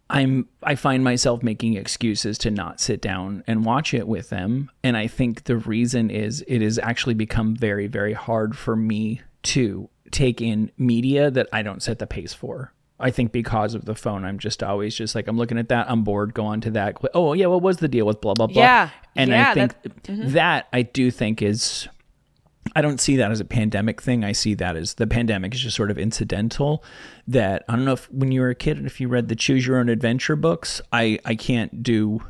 i'm 0.10 0.48
i 0.64 0.76
find 0.76 1.04
myself 1.04 1.42
making 1.42 1.76
excuses 1.76 2.38
to 2.38 2.52
not 2.52 2.80
sit 2.80 3.02
down 3.02 3.44
and 3.48 3.66
watch 3.66 3.94
it 3.94 4.08
with 4.08 4.30
them 4.30 4.70
and 4.84 4.96
i 4.96 5.08
think 5.08 5.46
the 5.46 5.58
reason 5.58 6.10
is 6.10 6.44
it 6.48 6.62
has 6.62 6.78
actually 6.80 7.16
become 7.16 7.56
very 7.56 7.88
very 7.88 8.14
hard 8.14 8.58
for 8.58 8.76
me 8.76 9.22
to 9.42 9.90
take 10.12 10.42
in 10.42 10.72
media 10.78 11.30
that 11.30 11.48
I 11.52 11.62
don't 11.62 11.84
set 11.84 12.00
the 12.00 12.08
pace 12.08 12.34
for. 12.34 12.74
I 12.98 13.12
think 13.12 13.34
because 13.34 13.76
of 13.76 13.84
the 13.84 13.94
phone, 13.94 14.24
I'm 14.24 14.40
just 14.40 14.64
always 14.64 14.96
just 14.96 15.16
like 15.16 15.28
I'm 15.28 15.38
looking 15.38 15.58
at 15.58 15.68
that. 15.70 15.90
I'm 15.90 16.04
bored. 16.04 16.34
Go 16.34 16.46
on 16.46 16.62
to 16.62 16.72
that. 16.72 16.98
Oh 17.14 17.34
yeah, 17.34 17.48
what 17.48 17.62
was 17.62 17.78
the 17.78 17.90
deal 17.90 18.06
with 18.06 18.22
blah 18.22 18.34
blah 18.34 18.48
blah? 18.48 18.62
Yeah, 18.62 18.90
and 19.18 19.32
yeah, 19.32 19.52
I 19.52 19.54
think 19.54 19.82
that- 19.82 20.04
mm-hmm. 20.04 20.30
that 20.32 20.68
I 20.72 20.84
do 20.84 21.12
think 21.12 21.42
is. 21.42 21.90
I 22.74 22.82
don't 22.82 23.00
see 23.00 23.18
that 23.18 23.32
as 23.32 23.40
a 23.40 23.46
pandemic 23.46 24.02
thing. 24.02 24.24
I 24.24 24.32
see 24.32 24.54
that 24.56 24.76
as 24.76 24.96
the 24.96 25.08
pandemic 25.08 25.54
is 25.54 25.62
just 25.62 25.76
sort 25.76 25.92
of 25.92 25.98
incidental. 25.98 26.84
That 27.28 27.64
I 27.70 27.76
don't 27.76 27.86
know 27.86 27.94
if 27.94 28.12
when 28.12 28.32
you 28.32 28.42
were 28.42 28.50
a 28.50 28.56
kid 28.56 28.78
and 28.78 28.86
if 28.86 29.00
you 29.00 29.08
read 29.08 29.28
the 29.28 29.36
Choose 29.36 29.68
Your 29.68 29.78
Own 29.78 29.90
Adventure 29.90 30.36
books, 30.36 30.82
I 30.92 31.20
I 31.26 31.36
can't 31.36 31.84
do 31.84 32.22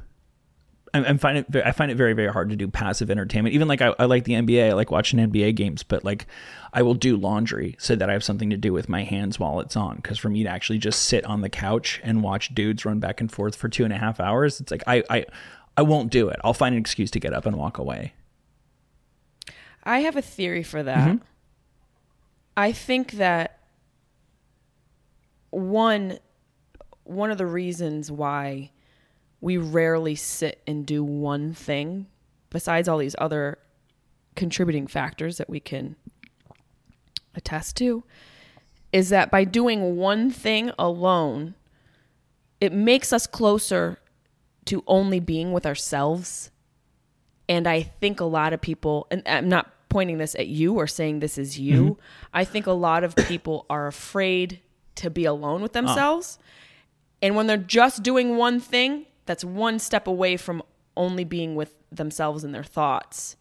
I, 0.93 1.00
I 1.00 1.17
find 1.17 1.38
it 1.38 1.48
I 1.65 1.71
find 1.71 1.91
it 1.91 1.95
very 1.95 2.13
very 2.13 2.32
hard 2.32 2.50
to 2.50 2.56
do 2.56 2.67
passive 2.67 3.12
entertainment. 3.12 3.56
Even 3.56 3.67
like 3.67 3.82
I, 3.82 3.93
I 4.00 4.06
like 4.06 4.24
the 4.24 4.34
NBA, 4.34 4.69
I 4.69 4.74
like 4.74 4.91
watching 4.91 5.19
NBA 5.19 5.56
games, 5.56 5.84
but 5.84 6.04
like 6.04 6.28
I 6.74 6.82
will 6.82 6.93
do 6.93 7.17
laundry 7.17 7.76
so 7.80 7.95
that 7.95 8.10
I 8.10 8.13
have 8.13 8.24
something 8.24 8.50
to 8.50 8.58
do 8.58 8.74
with 8.74 8.89
my 8.89 9.04
hands 9.04 9.39
while 9.39 9.60
it's 9.60 9.76
on. 9.76 9.98
Because 9.98 10.17
for 10.19 10.30
me 10.30 10.43
to 10.43 10.50
actually 10.50 10.80
just 10.80 11.04
sit 11.04 11.26
on 11.26 11.41
the 11.41 11.50
couch 11.50 12.00
and 12.04 12.24
watch 12.24 12.54
dudes 12.54 12.86
run 12.86 13.00
back 13.00 13.21
and 13.21 13.32
forth 13.32 13.56
for 13.56 13.69
two 13.69 13.84
and 13.84 13.93
a 13.93 13.98
half 13.98 14.19
hours, 14.19 14.62
it's 14.62 14.71
like 14.71 14.84
I 14.88 15.04
I 15.10 15.26
I 15.78 15.82
won't 15.82 16.12
do 16.12 16.30
it. 16.30 16.39
I'll 16.43 16.54
find 16.54 16.76
an 16.76 16.82
excuse 16.82 17.12
to 17.12 17.19
get 17.19 17.34
up 17.34 17.45
and 17.45 17.58
walk 17.58 17.78
away. 17.78 18.13
I 19.86 20.00
have 20.00 20.15
a 20.15 20.21
theory 20.21 20.63
for 20.63 20.84
that. 20.84 21.10
Mm-hmm. 21.10 21.24
I 22.58 22.71
think 22.71 23.13
that 23.13 23.60
one 25.50 26.19
one 27.04 27.30
of 27.30 27.38
the 27.38 27.45
reasons 27.45 28.12
why 28.12 28.71
we 29.39 29.58
rarely 29.58 30.15
sit 30.15 30.62
and 30.65 30.86
do 30.86 31.04
one 31.04 31.54
thing 31.54 32.08
besides 32.50 32.88
all 32.88 32.98
these 32.98 33.15
other 33.19 33.60
contributing 34.36 34.88
factors 34.88 35.38
that 35.38 35.50
we 35.50 35.60
can 35.60 35.95
attest 37.36 37.78
to 37.78 38.04
is 38.91 39.10
that 39.10 39.30
by 39.30 39.43
doing 39.43 39.98
one 39.98 40.32
thing 40.32 40.71
alone 40.80 41.54
it 42.60 42.74
makes 42.74 43.13
us 43.13 43.28
closer 43.28 44.00
to 44.65 44.84
only 44.88 45.19
being 45.19 45.54
with 45.54 45.65
ourselves 45.65 46.50
and 47.48 47.67
I 47.67 47.84
think 47.84 48.19
a 48.19 48.26
lot 48.26 48.54
of 48.54 48.62
people, 48.62 49.08
and 49.12 49.21
I'm 49.26 49.48
not 49.48 49.71
pointing 49.96 50.18
this 50.18 50.36
at 50.36 50.48
you 50.48 50.74
or 50.74 50.88
saying 50.88 51.20
this 51.20 51.38
is 51.38 51.58
you, 51.58 51.82
mm-hmm. 51.82 52.02
I 52.34 52.44
think 52.44 52.68
a 52.68 52.74
lot 52.74 53.06
of 53.06 53.16
people 53.16 53.66
are 53.70 53.88
afraid 53.88 54.60
to 54.96 55.10
be 55.10 55.24
alone 55.24 55.62
with 55.62 55.72
ah. 55.72 55.80
themselves. 55.80 56.38
And 57.22 57.38
when 57.38 57.48
they're 57.48 57.56
just 57.56 58.04
doing 58.04 58.36
one 58.36 58.60
thing, 58.60 59.06
that's 59.26 59.46
one 59.46 59.80
step 59.80 60.06
away 60.06 60.36
from 60.36 60.62
only 60.98 61.24
being 61.24 61.56
with 61.56 61.80
themselves 61.94 62.44
and 62.44 62.54
their 62.54 62.62
thoughts. 62.62 63.38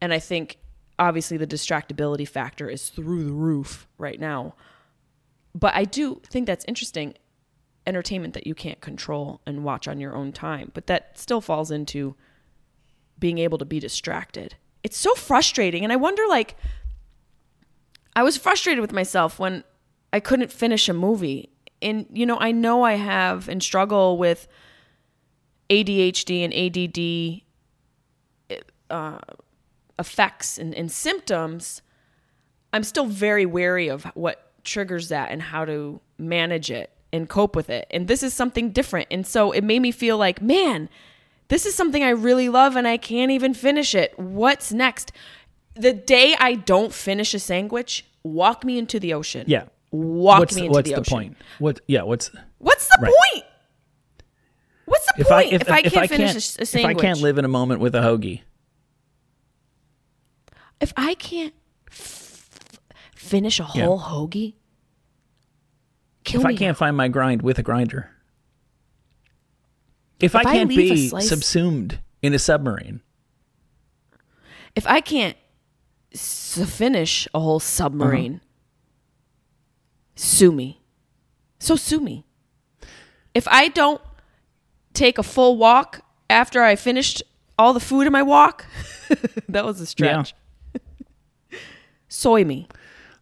And 0.00 0.14
I 0.14 0.18
think 0.18 0.56
obviously 0.98 1.36
the 1.36 1.46
distractibility 1.46 2.26
factor 2.26 2.70
is 2.70 2.88
through 2.88 3.24
the 3.24 3.34
roof 3.34 3.86
right 3.98 4.18
now. 4.18 4.54
But 5.54 5.74
I 5.74 5.84
do 5.84 6.22
think 6.30 6.46
that's 6.46 6.64
interesting 6.64 7.12
entertainment 7.86 8.32
that 8.32 8.46
you 8.46 8.54
can't 8.54 8.80
control 8.80 9.42
and 9.44 9.64
watch 9.64 9.86
on 9.86 10.00
your 10.00 10.16
own 10.16 10.32
time. 10.32 10.70
But 10.72 10.86
that 10.86 11.18
still 11.18 11.42
falls 11.42 11.70
into 11.70 12.16
being 13.18 13.36
able 13.36 13.58
to 13.58 13.66
be 13.66 13.78
distracted. 13.78 14.54
It's 14.88 14.96
so 14.96 15.14
frustrating. 15.14 15.84
And 15.84 15.92
I 15.92 15.96
wonder, 15.96 16.22
like, 16.30 16.56
I 18.16 18.22
was 18.22 18.38
frustrated 18.38 18.80
with 18.80 18.90
myself 18.90 19.38
when 19.38 19.64
I 20.14 20.18
couldn't 20.18 20.50
finish 20.50 20.88
a 20.88 20.94
movie. 20.94 21.50
And, 21.82 22.06
you 22.10 22.24
know, 22.24 22.38
I 22.38 22.52
know 22.52 22.84
I 22.84 22.94
have 22.94 23.50
and 23.50 23.62
struggle 23.62 24.16
with 24.16 24.48
ADHD 25.68 26.42
and 26.42 27.42
ADD 28.50 28.62
uh, 28.88 29.18
effects 29.98 30.56
and, 30.56 30.74
and 30.74 30.90
symptoms. 30.90 31.82
I'm 32.72 32.82
still 32.82 33.04
very 33.04 33.44
wary 33.44 33.88
of 33.88 34.04
what 34.14 34.54
triggers 34.64 35.10
that 35.10 35.30
and 35.30 35.42
how 35.42 35.66
to 35.66 36.00
manage 36.16 36.70
it 36.70 36.90
and 37.12 37.28
cope 37.28 37.54
with 37.54 37.68
it. 37.68 37.86
And 37.90 38.08
this 38.08 38.22
is 38.22 38.32
something 38.32 38.70
different. 38.70 39.08
And 39.10 39.26
so 39.26 39.52
it 39.52 39.64
made 39.64 39.80
me 39.80 39.92
feel 39.92 40.16
like, 40.16 40.40
man, 40.40 40.88
this 41.48 41.66
is 41.66 41.74
something 41.74 42.02
I 42.02 42.10
really 42.10 42.48
love 42.48 42.76
and 42.76 42.86
I 42.86 42.96
can't 42.96 43.30
even 43.30 43.54
finish 43.54 43.94
it. 43.94 44.18
What's 44.18 44.72
next? 44.72 45.12
The 45.74 45.92
day 45.92 46.34
I 46.38 46.54
don't 46.54 46.92
finish 46.92 47.34
a 47.34 47.38
sandwich, 47.38 48.04
walk 48.22 48.64
me 48.64 48.78
into 48.78 48.98
the 49.00 49.14
ocean. 49.14 49.44
Yeah. 49.46 49.64
Walk 49.90 50.40
what's 50.40 50.54
me 50.56 50.62
the, 50.62 50.66
into 50.66 50.76
what's 50.76 50.88
the, 50.90 50.94
the, 50.96 51.00
ocean. 51.00 51.10
point? 51.10 51.36
What? 51.58 51.80
Yeah. 51.86 52.02
What's 52.02 52.30
What's 52.58 52.88
the 52.88 52.98
Right. 53.00 53.12
point? 53.32 53.44
What's 54.84 55.06
the 55.06 55.20
if 55.20 55.30
I 55.30 55.42
point 55.42 55.54
if, 55.54 55.62
if, 55.62 55.70
I 55.70 55.82
can't 55.82 55.96
I 55.98 56.06
finish 56.06 56.26
can't 56.32 56.34
a 56.34 56.62
s- 56.62 56.74
a, 56.74 56.78
if 56.80 56.84
I 56.84 56.94
can't 56.94 57.20
live 57.20 57.38
in 57.38 57.44
a 57.44 57.48
moment 57.48 57.80
with 57.80 57.94
a 57.94 58.00
hoagie? 58.00 58.40
if 60.80 60.92
I 60.96 61.14
can't 61.14 61.54
f- 61.90 62.48
finish 63.14 63.58
a 63.60 63.66
Yeah. 63.74 63.84
whole 63.84 64.00
hoagie, 64.00 64.54
kill 66.24 66.40
if 66.42 66.46
me. 66.46 66.54
I 66.54 66.56
can't 66.56 66.76
find 66.76 66.96
my 66.96 67.08
grind 67.08 67.42
with 67.42 67.58
a 67.58 67.62
grinder, 67.62 68.10
if, 70.20 70.34
I 70.34 70.40
I 70.40 70.44
can't 70.44 70.70
a 70.72 70.76
be 70.76 71.08
slice- 71.08 71.28
subsumed 71.28 71.98
in 72.22 72.34
a 72.34 72.38
submarine, 72.38 73.00
if 74.74 74.86
I 74.86 75.00
can't 75.00 75.36
s- 76.12 76.58
finish 76.66 77.26
a 77.34 77.40
whole 77.40 77.60
submarine, 77.60 78.34
Uh-huh. 78.34 78.44
sue 80.16 80.52
me. 80.52 80.80
So 81.58 81.76
sue 81.76 82.00
me. 82.00 82.24
If 83.34 83.46
I 83.48 83.68
don't 83.68 84.00
take 84.94 85.18
a 85.18 85.22
full 85.22 85.56
walk 85.56 86.02
after 86.30 86.62
I 86.62 86.76
finished 86.76 87.22
all 87.58 87.72
the 87.72 87.80
food 87.80 88.06
in 88.06 88.12
my 88.12 88.22
walk, 88.22 88.66
that 89.48 89.64
was 89.64 89.80
a 89.80 89.86
stretch. 89.86 90.34
Soy 92.08 92.44
me. 92.44 92.68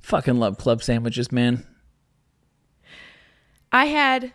fucking 0.01 0.37
love 0.39 0.57
club 0.59 0.83
sandwiches, 0.83 1.33
man. 1.33 1.67
I 3.73 3.87
had 3.87 4.33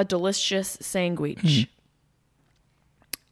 a 0.00 0.04
delicious 0.04 0.78
sandwich. 0.80 1.68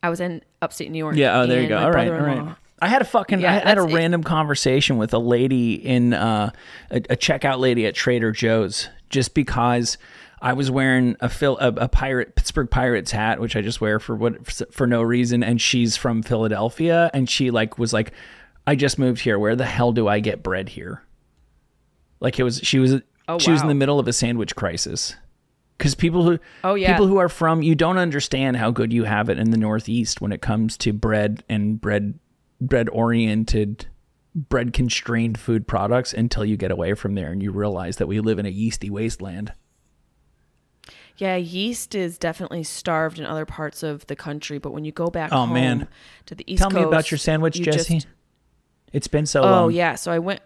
I 0.02 0.10
was 0.10 0.20
in 0.20 0.42
upstate 0.62 0.90
New 0.90 0.98
York. 0.98 1.16
Yeah. 1.16 1.40
Oh, 1.40 1.46
there 1.46 1.62
you 1.62 1.68
go. 1.68 1.78
All 1.78 1.90
right. 1.90 2.08
Right. 2.10 2.54
I 2.80 2.86
had 2.88 3.02
a 3.02 3.06
fucking 3.06 3.40
Yeah, 3.40 3.50
I 3.50 3.54
had 3.54 3.78
a 3.78 3.80
that's 3.80 3.92
it. 3.92 3.96
random 3.96 4.22
conversation 4.22 4.98
with 4.98 5.12
a 5.12 5.18
lady 5.18 5.74
in 5.74 6.14
uh, 6.14 6.50
a, 6.90 6.96
a 6.96 7.16
checkout 7.16 7.58
lady 7.58 7.86
at 7.86 7.94
Trader 7.96 8.30
Joe's 8.30 8.88
just 9.08 9.34
because 9.34 9.98
I 10.40 10.52
was 10.52 10.70
wearing 10.70 11.16
a 11.18 11.28
Phil 11.28 11.58
a, 11.58 11.68
a 11.68 11.88
pirate 11.88 12.36
Pittsburgh 12.36 12.70
Pirates 12.70 13.10
hat, 13.10 13.40
which 13.40 13.56
I 13.56 13.62
just 13.62 13.80
wear 13.80 13.98
for 13.98 14.14
what 14.14 14.46
for 14.72 14.86
no 14.86 15.02
reason, 15.02 15.42
and 15.42 15.60
she's 15.60 15.96
from 15.96 16.22
Philadelphia, 16.22 17.10
and 17.12 17.28
she 17.28 17.50
like 17.50 17.78
was 17.78 17.92
like, 17.92 18.12
I 18.66 18.76
just 18.76 18.98
moved 18.98 19.22
here. 19.22 19.38
Where 19.38 19.56
the 19.56 19.66
hell 19.66 19.90
do 19.90 20.06
I 20.06 20.20
get 20.20 20.44
bread 20.44 20.68
here? 20.68 21.02
Like 22.20 22.38
it 22.38 22.44
was 22.44 22.60
she 22.62 22.78
was 22.78 23.00
Oh, 23.26 23.38
she 23.40 23.50
was 23.50 23.60
in 23.60 23.68
the 23.68 23.74
middle 23.74 23.98
of 23.98 24.06
a 24.06 24.12
sandwich 24.12 24.54
crisis. 24.54 25.16
Because 25.78 25.94
people 25.94 26.24
who 26.24 26.38
Oh, 26.64 26.74
yeah. 26.74 26.92
people 26.92 27.06
who 27.06 27.18
are 27.18 27.28
from 27.28 27.62
you 27.62 27.74
don't 27.76 27.98
understand 27.98 28.56
how 28.56 28.70
good 28.72 28.92
you 28.92 29.04
have 29.04 29.28
it 29.30 29.38
in 29.38 29.50
the 29.52 29.56
Northeast 29.56 30.20
when 30.20 30.32
it 30.32 30.42
comes 30.42 30.76
to 30.78 30.92
bread 30.92 31.44
and 31.48 31.80
bread 31.80 32.18
bread 32.60 32.88
oriented 32.90 33.86
bread 34.34 34.72
constrained 34.72 35.38
food 35.38 35.66
products 35.68 36.12
until 36.12 36.44
you 36.44 36.56
get 36.56 36.70
away 36.72 36.94
from 36.94 37.14
there 37.14 37.30
and 37.30 37.42
you 37.42 37.50
realize 37.52 37.96
that 37.96 38.06
we 38.08 38.18
live 38.20 38.38
in 38.38 38.46
a 38.46 38.50
yeasty 38.50 38.90
wasteland. 38.90 39.52
Yeah, 41.16 41.34
yeast 41.36 41.94
is 41.96 42.18
definitely 42.18 42.62
starved 42.62 43.18
in 43.18 43.26
other 43.26 43.44
parts 43.44 43.82
of 43.82 44.06
the 44.06 44.14
country, 44.14 44.58
but 44.58 44.72
when 44.72 44.84
you 44.84 44.92
go 44.92 45.08
back 45.08 45.32
Oh, 45.32 45.38
home 45.46 45.52
man. 45.54 45.88
to 46.26 46.34
the 46.36 46.44
East 46.52 46.60
Tell 46.60 46.70
Coast, 46.70 46.80
me 46.80 46.86
about 46.86 47.10
your 47.10 47.18
sandwich, 47.18 47.58
you 47.58 47.64
Jesse. 47.64 47.94
just- 47.94 48.06
it's 48.92 49.08
been 49.08 49.26
so 49.26 49.42
oh 49.42 49.44
long. 49.46 49.64
Oh 49.64 49.68
yeah, 49.68 49.96
so 49.96 50.12
I 50.12 50.18
went. 50.20 50.40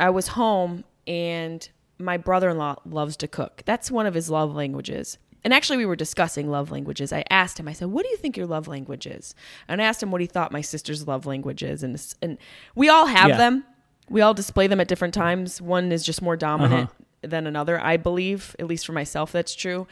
I 0.00 0.10
was 0.10 0.28
home, 0.28 0.84
and 1.06 1.68
my 1.98 2.16
brother-in-law 2.16 2.76
loves 2.86 3.16
to 3.18 3.28
cook. 3.28 3.62
That's 3.64 3.90
one 3.90 4.06
of 4.06 4.14
his 4.14 4.30
love 4.30 4.54
languages. 4.54 5.18
and 5.44 5.54
actually 5.54 5.76
we 5.78 5.86
were 5.86 5.96
discussing 5.96 6.50
love 6.50 6.70
languages. 6.72 7.12
I 7.12 7.22
asked 7.30 7.58
him. 7.60 7.68
I 7.68 7.72
said, 7.72 7.88
"What 7.88 8.02
do 8.04 8.08
you 8.10 8.16
think 8.16 8.36
your 8.36 8.46
love 8.46 8.66
language 8.66 9.06
is?" 9.06 9.34
And 9.68 9.80
I 9.80 9.84
asked 9.84 10.02
him 10.02 10.10
what 10.10 10.20
he 10.20 10.26
thought 10.26 10.50
my 10.52 10.60
sister's 10.60 11.06
love 11.06 11.26
language 11.26 11.62
is, 11.62 11.82
and 11.84 11.94
and 12.20 12.38
we 12.74 12.88
all 12.88 13.06
have 13.06 13.28
Yeah. 13.28 13.36
them. 13.36 13.64
We 14.10 14.20
all 14.20 14.34
display 14.34 14.66
them 14.66 14.80
at 14.80 14.88
different 14.88 15.14
times. 15.14 15.62
One 15.62 15.92
is 15.92 16.02
just 16.04 16.20
more 16.22 16.36
dominant 16.36 16.90
Uh-huh. 16.90 17.04
than 17.22 17.46
another. 17.46 17.80
I 17.80 17.96
believe, 17.96 18.56
at 18.58 18.66
least 18.66 18.84
for 18.84 18.92
myself, 18.92 19.30
that's 19.30 19.54
true. 19.54 19.86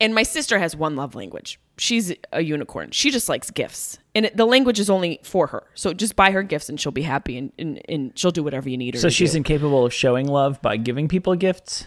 And 0.00 0.14
my 0.14 0.22
sister 0.22 0.58
has 0.58 0.74
one 0.74 0.96
love 0.96 1.14
language. 1.14 1.60
She's 1.76 2.12
a 2.32 2.40
unicorn. 2.42 2.90
She 2.92 3.10
just 3.10 3.28
likes 3.28 3.50
gifts. 3.50 3.98
And 4.18 4.26
it, 4.26 4.36
the 4.36 4.46
language 4.46 4.80
is 4.80 4.90
only 4.90 5.20
for 5.22 5.46
her. 5.46 5.62
So 5.74 5.92
just 5.94 6.16
buy 6.16 6.32
her 6.32 6.42
gifts 6.42 6.68
and 6.68 6.80
she'll 6.80 6.90
be 6.90 7.02
happy 7.02 7.38
and, 7.38 7.52
and, 7.56 7.80
and 7.88 8.18
she'll 8.18 8.32
do 8.32 8.42
whatever 8.42 8.68
you 8.68 8.76
need 8.76 8.94
her 8.94 9.00
So 9.00 9.08
she's 9.08 9.30
do. 9.32 9.36
incapable 9.38 9.86
of 9.86 9.94
showing 9.94 10.26
love 10.26 10.60
by 10.60 10.76
giving 10.76 11.06
people 11.06 11.36
gifts. 11.36 11.86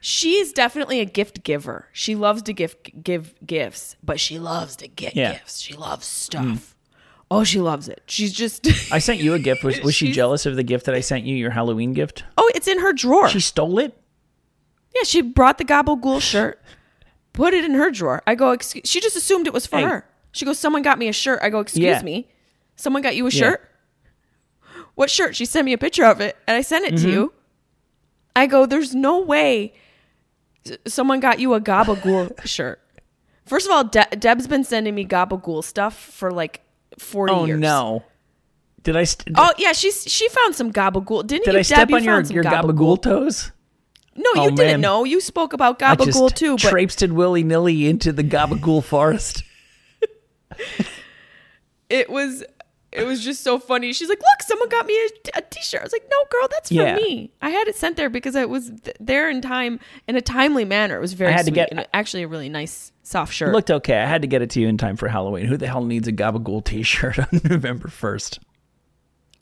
She's 0.00 0.52
definitely 0.52 1.00
a 1.00 1.04
gift 1.04 1.42
giver. 1.42 1.88
She 1.92 2.14
loves 2.14 2.42
to 2.42 2.52
give 2.52 2.76
give 3.02 3.34
gifts, 3.44 3.96
but 4.02 4.20
she 4.20 4.38
loves 4.38 4.76
to 4.76 4.86
get 4.88 5.16
Yeah. 5.16 5.32
gifts. 5.32 5.60
She 5.60 5.74
loves 5.74 6.06
mm. 6.06 6.10
stuff. 6.10 6.76
Oh, 7.30 7.42
she 7.44 7.58
loves 7.60 7.88
it. 7.88 8.02
She's 8.06 8.32
just 8.32 8.66
I 8.92 8.98
sent 8.98 9.18
you 9.20 9.34
a 9.34 9.38
gift. 9.38 9.64
Was, 9.64 9.80
was 9.84 9.94
she 9.94 10.12
jealous 10.12 10.46
of 10.46 10.54
the 10.56 10.62
gift 10.62 10.86
that 10.86 10.94
I 10.94 11.00
sent 11.00 11.24
you, 11.24 11.34
your 11.36 11.50
Halloween 11.50 11.92
gift? 11.92 12.24
Oh, 12.38 12.50
it's 12.54 12.68
in 12.68 12.78
her 12.80 12.92
drawer. 12.92 13.28
She 13.28 13.40
stole 13.40 13.78
it? 13.78 13.96
yeah, 14.94 15.02
she 15.04 15.22
brought 15.22 15.58
the 15.58 15.64
gabagool 15.64 16.20
shirt, 16.20 16.60
put 17.32 17.54
it 17.54 17.64
in 17.64 17.74
her 17.74 17.90
drawer. 17.90 18.22
I 18.26 18.34
go, 18.34 18.50
excuse 18.52 18.82
she 18.88 19.00
just 19.00 19.16
assumed 19.16 19.46
it 19.46 19.52
was 19.52 19.66
for 19.66 19.78
Hey. 19.78 19.84
her. 19.84 20.04
She 20.32 20.44
goes, 20.44 20.58
Someone 20.58 20.82
got 20.82 20.98
me 20.98 21.08
a 21.08 21.12
shirt. 21.12 21.40
I 21.42 21.50
go, 21.50 21.60
Excuse 21.60 21.84
Yeah. 21.84 22.02
me. 22.02 22.28
Someone 22.76 23.02
got 23.02 23.16
you 23.16 23.26
a 23.26 23.30
Yeah. 23.30 23.40
shirt? 23.40 23.70
What 24.94 25.10
shirt? 25.10 25.34
She 25.36 25.44
sent 25.44 25.64
me 25.64 25.72
a 25.72 25.78
picture 25.78 26.04
of 26.04 26.20
it 26.20 26.36
and 26.46 26.56
I 26.56 26.60
sent 26.62 26.84
it 26.86 26.94
Mm-hmm. 26.94 27.04
to 27.04 27.10
you. 27.10 27.32
I 28.36 28.46
go, 28.46 28.66
There's 28.66 28.94
no 28.94 29.20
way 29.20 29.72
someone 30.86 31.20
got 31.20 31.40
you 31.40 31.54
a 31.54 31.60
gabagool 31.60 32.38
shirt. 32.46 32.80
First 33.46 33.66
of 33.66 33.72
all, 33.72 33.84
De- 33.84 34.16
Deb's 34.18 34.46
been 34.46 34.62
sending 34.64 34.94
me 34.94 35.04
gabagool 35.04 35.64
stuff 35.64 35.98
for 35.98 36.30
like 36.30 36.60
40 36.98 37.32
Oh, 37.32 37.44
years. 37.46 37.58
no. 37.60 38.04
Did 38.82 38.96
I, 38.96 39.04
st- 39.04 39.34
Oh 39.36 39.52
yeah, 39.58 39.72
she's 39.72 40.04
she 40.10 40.28
found 40.30 40.54
some 40.54 40.72
gabagool. 40.72 41.26
Didn't 41.26 41.44
did 41.44 41.52
you? 41.54 41.58
I 41.58 41.62
step 41.62 41.78
Deb, 41.80 41.90
you 41.90 41.96
on 41.96 42.02
your, 42.04 42.20
your 42.22 42.44
gabagool 42.44 43.02
toes? 43.02 43.52
No, 44.16 44.22
you 44.34 44.40
Oh, 44.42 44.50
didn't 44.50 44.56
man. 44.58 44.80
know. 44.80 45.04
You 45.04 45.20
spoke 45.20 45.52
about 45.52 45.82
I 45.82 45.96
gabagool 45.96 46.28
just 46.28 46.36
too, 46.36 46.52
but 46.56 46.60
traipsed 46.70 47.02
willy 47.08 47.42
nilly 47.42 47.88
into 47.88 48.12
the 48.12 48.24
gabagool 48.24 48.82
forest. 48.82 49.42
it 51.88 52.10
was 52.10 52.44
it 52.92 53.04
was 53.06 53.22
just 53.24 53.42
so 53.44 53.58
funny. 53.60 53.92
She's 53.92 54.08
like, 54.08 54.18
"Look, 54.18 54.42
someone 54.42 54.68
got 54.68 54.84
me 54.84 54.94
a, 54.96 55.38
a 55.38 55.42
t-shirt." 55.42 55.80
I 55.80 55.84
was 55.84 55.92
like, 55.92 56.02
"No, 56.10 56.16
girl, 56.30 56.48
that's 56.50 56.68
for 56.70 56.74
Yeah. 56.74 56.96
me." 56.96 57.32
I 57.40 57.50
had 57.50 57.68
it 57.68 57.76
sent 57.76 57.96
there 57.96 58.10
because 58.10 58.34
it 58.34 58.48
was 58.48 58.72
th- 58.82 58.96
there 58.98 59.30
in 59.30 59.40
time 59.40 59.78
in 60.08 60.16
a 60.16 60.20
timely 60.20 60.64
manner. 60.64 60.96
It 60.96 61.00
was 61.00 61.12
very 61.12 61.32
I 61.32 61.36
had 61.36 61.46
to 61.46 61.52
get- 61.52 61.70
and 61.70 61.86
actually 61.94 62.24
a 62.24 62.28
really 62.28 62.48
nice 62.48 62.90
soft 63.04 63.32
shirt. 63.32 63.52
Looked 63.52 63.70
okay. 63.70 63.98
I 63.98 64.06
had 64.06 64.22
to 64.22 64.28
get 64.28 64.42
it 64.42 64.50
to 64.50 64.60
you 64.60 64.66
in 64.66 64.76
time 64.76 64.96
for 64.96 65.06
Halloween. 65.08 65.46
Who 65.46 65.56
the 65.56 65.68
hell 65.68 65.84
needs 65.84 66.08
a 66.08 66.12
gabagool 66.12 66.64
t-shirt 66.64 67.18
on 67.20 67.28
November 67.44 67.88
1st? 67.88 68.38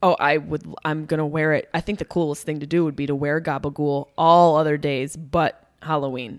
oh, 0.03 0.15
I 0.21 0.37
would. 0.37 0.63
I'm 0.85 1.07
gonna 1.07 1.27
wear 1.27 1.55
it. 1.55 1.69
I 1.75 1.81
think 1.81 1.99
the 1.99 2.05
coolest 2.05 2.45
thing 2.45 2.61
to 2.61 2.67
do 2.67 2.85
would 2.85 2.97
be 2.97 3.07
to 3.07 3.15
wear 3.15 3.41
gabagool 3.41 4.09
all 4.19 4.57
other 4.57 4.77
days 4.77 5.17
but 5.17 5.67
Halloween. 5.83 6.39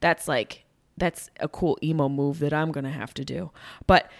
That's 0.00 0.26
like 0.28 0.64
that's 0.98 1.30
a 1.40 1.48
cool 1.48 1.78
emo 1.82 2.08
move 2.08 2.38
that 2.40 2.52
I'm 2.52 2.72
gonna 2.72 2.90
have 2.90 3.14
to 3.14 3.24
do. 3.24 3.50
But 3.86 4.10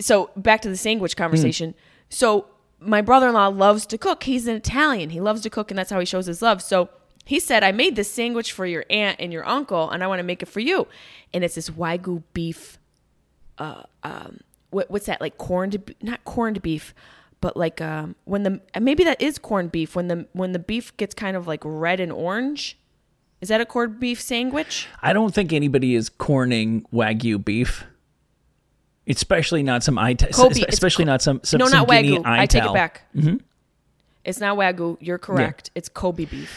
so 0.00 0.30
back 0.36 0.60
to 0.62 0.68
the 0.68 0.76
sandwich 0.76 1.16
conversation. 1.16 1.74
So 2.08 2.46
my 2.80 3.00
brother-in-law 3.02 3.48
loves 3.48 3.86
to 3.86 3.98
cook. 3.98 4.24
He's 4.24 4.46
an 4.46 4.54
Italian. 4.56 5.10
He 5.10 5.20
loves 5.20 5.40
to 5.42 5.50
cook, 5.50 5.70
and 5.70 5.78
that's 5.78 5.90
how 5.90 5.98
he 5.98 6.06
shows 6.06 6.26
his 6.26 6.40
love. 6.40 6.62
So 6.62 6.88
he 7.24 7.40
said, 7.40 7.62
"I 7.64 7.72
made 7.72 7.96
this 7.96 8.10
sandwich 8.10 8.52
for 8.52 8.64
your 8.64 8.84
aunt 8.88 9.16
and 9.20 9.32
your 9.32 9.46
uncle, 9.46 9.90
and 9.90 10.02
I 10.02 10.06
want 10.06 10.20
to 10.20 10.22
make 10.22 10.42
it 10.42 10.46
for 10.46 10.60
you." 10.60 10.86
And 11.34 11.44
it's 11.44 11.56
this 11.56 11.70
wagyu 11.70 12.22
beef. 12.32 12.78
Uh, 13.58 13.82
um, 14.04 14.40
what, 14.70 14.90
what's 14.90 15.06
that 15.06 15.20
like 15.20 15.36
corned? 15.36 15.94
Not 16.00 16.24
corned 16.24 16.62
beef, 16.62 16.94
but 17.40 17.56
like 17.56 17.80
um, 17.80 18.14
when 18.24 18.44
the 18.44 18.60
maybe 18.80 19.04
that 19.04 19.20
is 19.20 19.38
corned 19.38 19.72
beef. 19.72 19.96
When 19.96 20.08
the 20.08 20.26
when 20.32 20.52
the 20.52 20.58
beef 20.58 20.96
gets 20.96 21.14
kind 21.14 21.36
of 21.36 21.46
like 21.46 21.60
red 21.64 22.00
and 22.00 22.12
orange. 22.12 22.78
Is 23.40 23.48
that 23.48 23.60
a 23.60 23.66
corned 23.66 24.00
beef 24.00 24.20
sandwich? 24.20 24.88
I 25.00 25.12
don't 25.12 25.34
think 25.34 25.52
anybody 25.52 25.94
is 25.94 26.08
corning 26.08 26.84
Wagyu 26.92 27.44
beef. 27.44 27.84
Especially 29.06 29.62
not 29.62 29.82
some 29.82 29.98
I 29.98 30.14
Kobe, 30.14 30.64
especially 30.68 31.06
not 31.06 31.22
some, 31.22 31.40
some 31.42 31.58
no, 31.58 31.68
some 31.68 31.78
not 31.78 31.88
wagyu. 31.88 32.20
I 32.26 32.44
take 32.44 32.64
it 32.64 32.74
back. 32.74 33.04
Mm-hmm. 33.16 33.36
It's 34.22 34.38
not 34.38 34.58
wagyu. 34.58 34.98
You're 35.00 35.16
correct. 35.16 35.70
It's 35.74 35.88
Kobe 35.88 36.26
beef. 36.26 36.52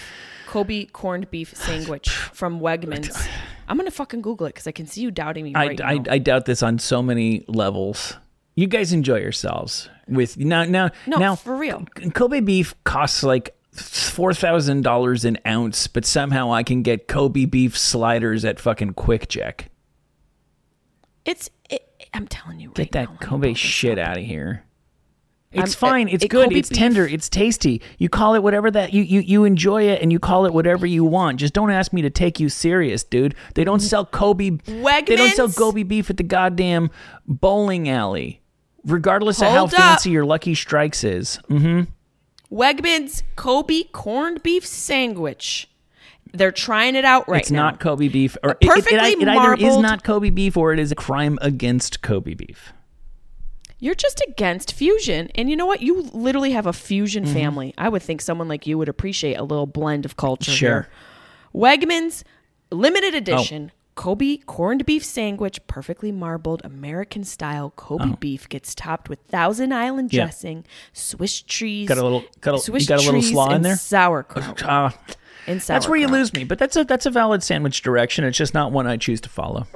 Kobe 0.47 0.85
corned 0.85 1.31
beef 1.31 1.55
sandwich 1.55 2.09
from 2.09 2.59
Wegmans. 2.59 3.25
I'm 3.69 3.77
gonna 3.77 3.89
fucking 3.89 4.21
Google 4.21 4.47
it 4.47 4.49
because 4.49 4.67
I 4.67 4.73
can 4.73 4.85
see 4.85 4.99
you 4.99 5.11
doubting 5.11 5.45
me 5.45 5.55
I, 5.55 5.67
right 5.67 5.81
I, 5.81 5.93
now. 5.99 6.11
I 6.11 6.17
doubt 6.17 6.45
this 6.45 6.61
on 6.61 6.77
so 6.77 7.01
many 7.01 7.45
levels. 7.47 8.17
You 8.55 8.67
guys 8.67 8.91
enjoy 8.91 9.19
yourselves 9.19 9.89
with 10.09 10.37
now 10.37 10.65
now 10.65 10.89
No, 11.07 11.17
now 11.17 11.35
for 11.35 11.55
real. 11.55 11.85
Kobe 12.13 12.41
beef 12.41 12.75
costs 12.83 13.23
like 13.23 13.55
four 13.81 14.33
thousand 14.33 14.81
dollars 14.83 15.25
an 15.25 15.37
ounce, 15.45 15.87
but 15.87 16.05
somehow 16.05 16.51
I 16.53 16.63
can 16.63 16.81
get 16.83 17.07
Kobe 17.07 17.45
beef 17.45 17.77
sliders 17.77 18.45
at 18.45 18.59
fucking 18.59 18.93
QuickChek. 18.93 19.65
it's. 21.25 21.49
It, 21.69 21.87
I'm 22.13 22.27
telling 22.27 22.59
you 22.59 22.69
right 22.69 22.75
Get 22.75 22.91
that 22.93 23.09
now, 23.09 23.17
Kobe 23.21 23.53
shit 23.53 23.97
out 23.97 24.17
of 24.17 24.23
here. 24.23 24.63
It's 25.53 25.75
I'm- 25.75 25.89
fine. 25.91 26.07
It's 26.07 26.23
it- 26.23 26.29
good. 26.29 26.45
Kobe 26.45 26.55
it's 26.59 26.69
beef- 26.69 26.77
tender. 26.77 27.05
It's 27.07 27.29
tasty. 27.29 27.81
You 27.97 28.09
call 28.09 28.35
it 28.35 28.43
whatever 28.43 28.71
that 28.71 28.93
you, 28.93 29.03
you 29.03 29.19
you 29.21 29.43
enjoy 29.45 29.83
it, 29.83 30.01
and 30.01 30.11
you 30.11 30.19
call 30.19 30.45
it 30.45 30.53
whatever 30.53 30.85
you 30.85 31.03
want. 31.05 31.39
Just 31.39 31.53
don't 31.53 31.71
ask 31.71 31.93
me 31.93 32.01
to 32.01 32.09
take 32.09 32.39
you 32.39 32.49
serious, 32.49 33.03
dude. 33.03 33.35
They 33.55 33.63
don't 33.63 33.79
sell 33.81 34.05
Kobe. 34.05 34.51
They 34.65 35.15
don't 35.15 35.33
sell 35.35 35.49
Kobe 35.49 35.83
beef 35.83 36.09
at 36.09 36.17
the 36.17 36.23
goddamn 36.23 36.89
bowling 37.27 37.87
alley, 37.89 38.41
regardless 38.85 39.41
of 39.41 39.47
how 39.49 39.65
up. 39.65 39.71
fancy 39.71 40.09
your 40.11 40.25
Lucky 40.25 40.55
Strikes 40.55 41.03
is. 41.03 41.39
Mm, 41.49 41.87
Wegmans 42.51 43.23
Kobe 43.35 43.83
corned 43.91 44.43
beef 44.43 44.65
sandwich. 44.65 45.67
They're 46.33 46.51
trying 46.51 46.95
it 46.95 47.03
out 47.05 47.27
right 47.27 47.41
it's 47.41 47.51
now. 47.51 47.67
It's 47.69 47.73
not 47.73 47.79
Kobe 47.79 48.07
beef, 48.07 48.37
or 48.43 48.51
it- 48.51 48.57
it, 48.61 48.65
it, 48.65 48.69
perfectly 48.69 48.97
it 49.21 49.27
either 49.27 49.53
is 49.53 49.77
not 49.77 50.03
Kobe 50.03 50.29
beef 50.29 50.55
or 50.57 50.73
it 50.73 50.79
is 50.79 50.91
a 50.91 50.95
crime 50.95 51.37
against 51.41 52.01
Kobe 52.01 52.33
beef. 52.33 52.71
You're 53.79 53.95
just 53.95 54.21
against 54.27 54.73
fusion. 54.73 55.29
And 55.35 55.49
you 55.49 55.55
know 55.55 55.65
what? 55.65 55.81
You 55.81 56.03
literally 56.13 56.51
have 56.51 56.67
a 56.67 56.73
fusion 56.73 57.23
Mm-hmm. 57.25 57.33
family. 57.33 57.73
I 57.77 57.89
would 57.89 58.03
think 58.03 58.21
someone 58.21 58.47
like 58.47 58.67
you 58.67 58.77
would 58.77 58.87
appreciate 58.89 59.35
a 59.35 59.43
little 59.43 59.65
blend 59.65 60.05
of 60.05 60.17
culture 60.17 60.51
Sure. 60.51 60.69
here. 60.83 60.89
Wegmans 61.55 62.23
limited 62.71 63.13
Oh. 63.13 63.17
edition 63.17 63.71
Kobe 64.01 64.37
corned 64.37 64.83
beef 64.87 65.05
sandwich, 65.05 65.59
perfectly 65.67 66.11
marbled 66.11 66.61
American 66.63 67.23
style 67.23 67.71
Kobe 67.75 68.15
beef 68.19 68.49
gets 68.49 68.73
topped 68.73 69.09
with 69.09 69.19
Thousand 69.27 69.71
Island 69.71 70.09
Oh. 70.11 70.17
Yeah. 70.17 70.23
dressing, 70.23 70.65
Swiss 70.91 71.39
cheese, 71.43 71.87
Got 71.87 71.99
a 71.99 72.01
little- 72.03 72.23
got 72.41 72.55
a- 72.55 72.57
Swiss 72.57 72.87
got 72.87 72.95
a 72.99 73.05
little 73.05 73.21
cheese 73.21 73.29
slaw 73.29 73.53
in 73.53 73.61
there? 73.61 73.75
Sauerkraut. 73.75 74.63
Uh, 74.63 74.89
and 75.47 75.61
that's 75.61 75.87
where 75.87 75.99
you 75.99 76.07
lose 76.07 76.33
me, 76.33 76.43
but 76.43 76.57
that's 76.57 76.75
a 76.75 76.83
that's 76.83 77.05
a 77.05 77.11
valid 77.11 77.43
sandwich 77.43 77.83
direction. 77.83 78.25
It's 78.25 78.39
just 78.39 78.55
not 78.55 78.71
one 78.71 78.87
I 78.87 78.97
choose 78.97 79.21
to 79.21 79.29
follow. 79.29 79.67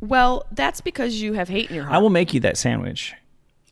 Well, 0.00 0.46
that's 0.52 0.80
because 0.80 1.20
you 1.20 1.32
have 1.32 1.48
hate 1.48 1.70
in 1.70 1.74
your 1.74 1.84
heart. 1.86 1.96
I 1.96 1.98
will 1.98 2.10
make 2.10 2.32
you 2.32 2.38
that 2.40 2.56
sandwich. 2.56 3.14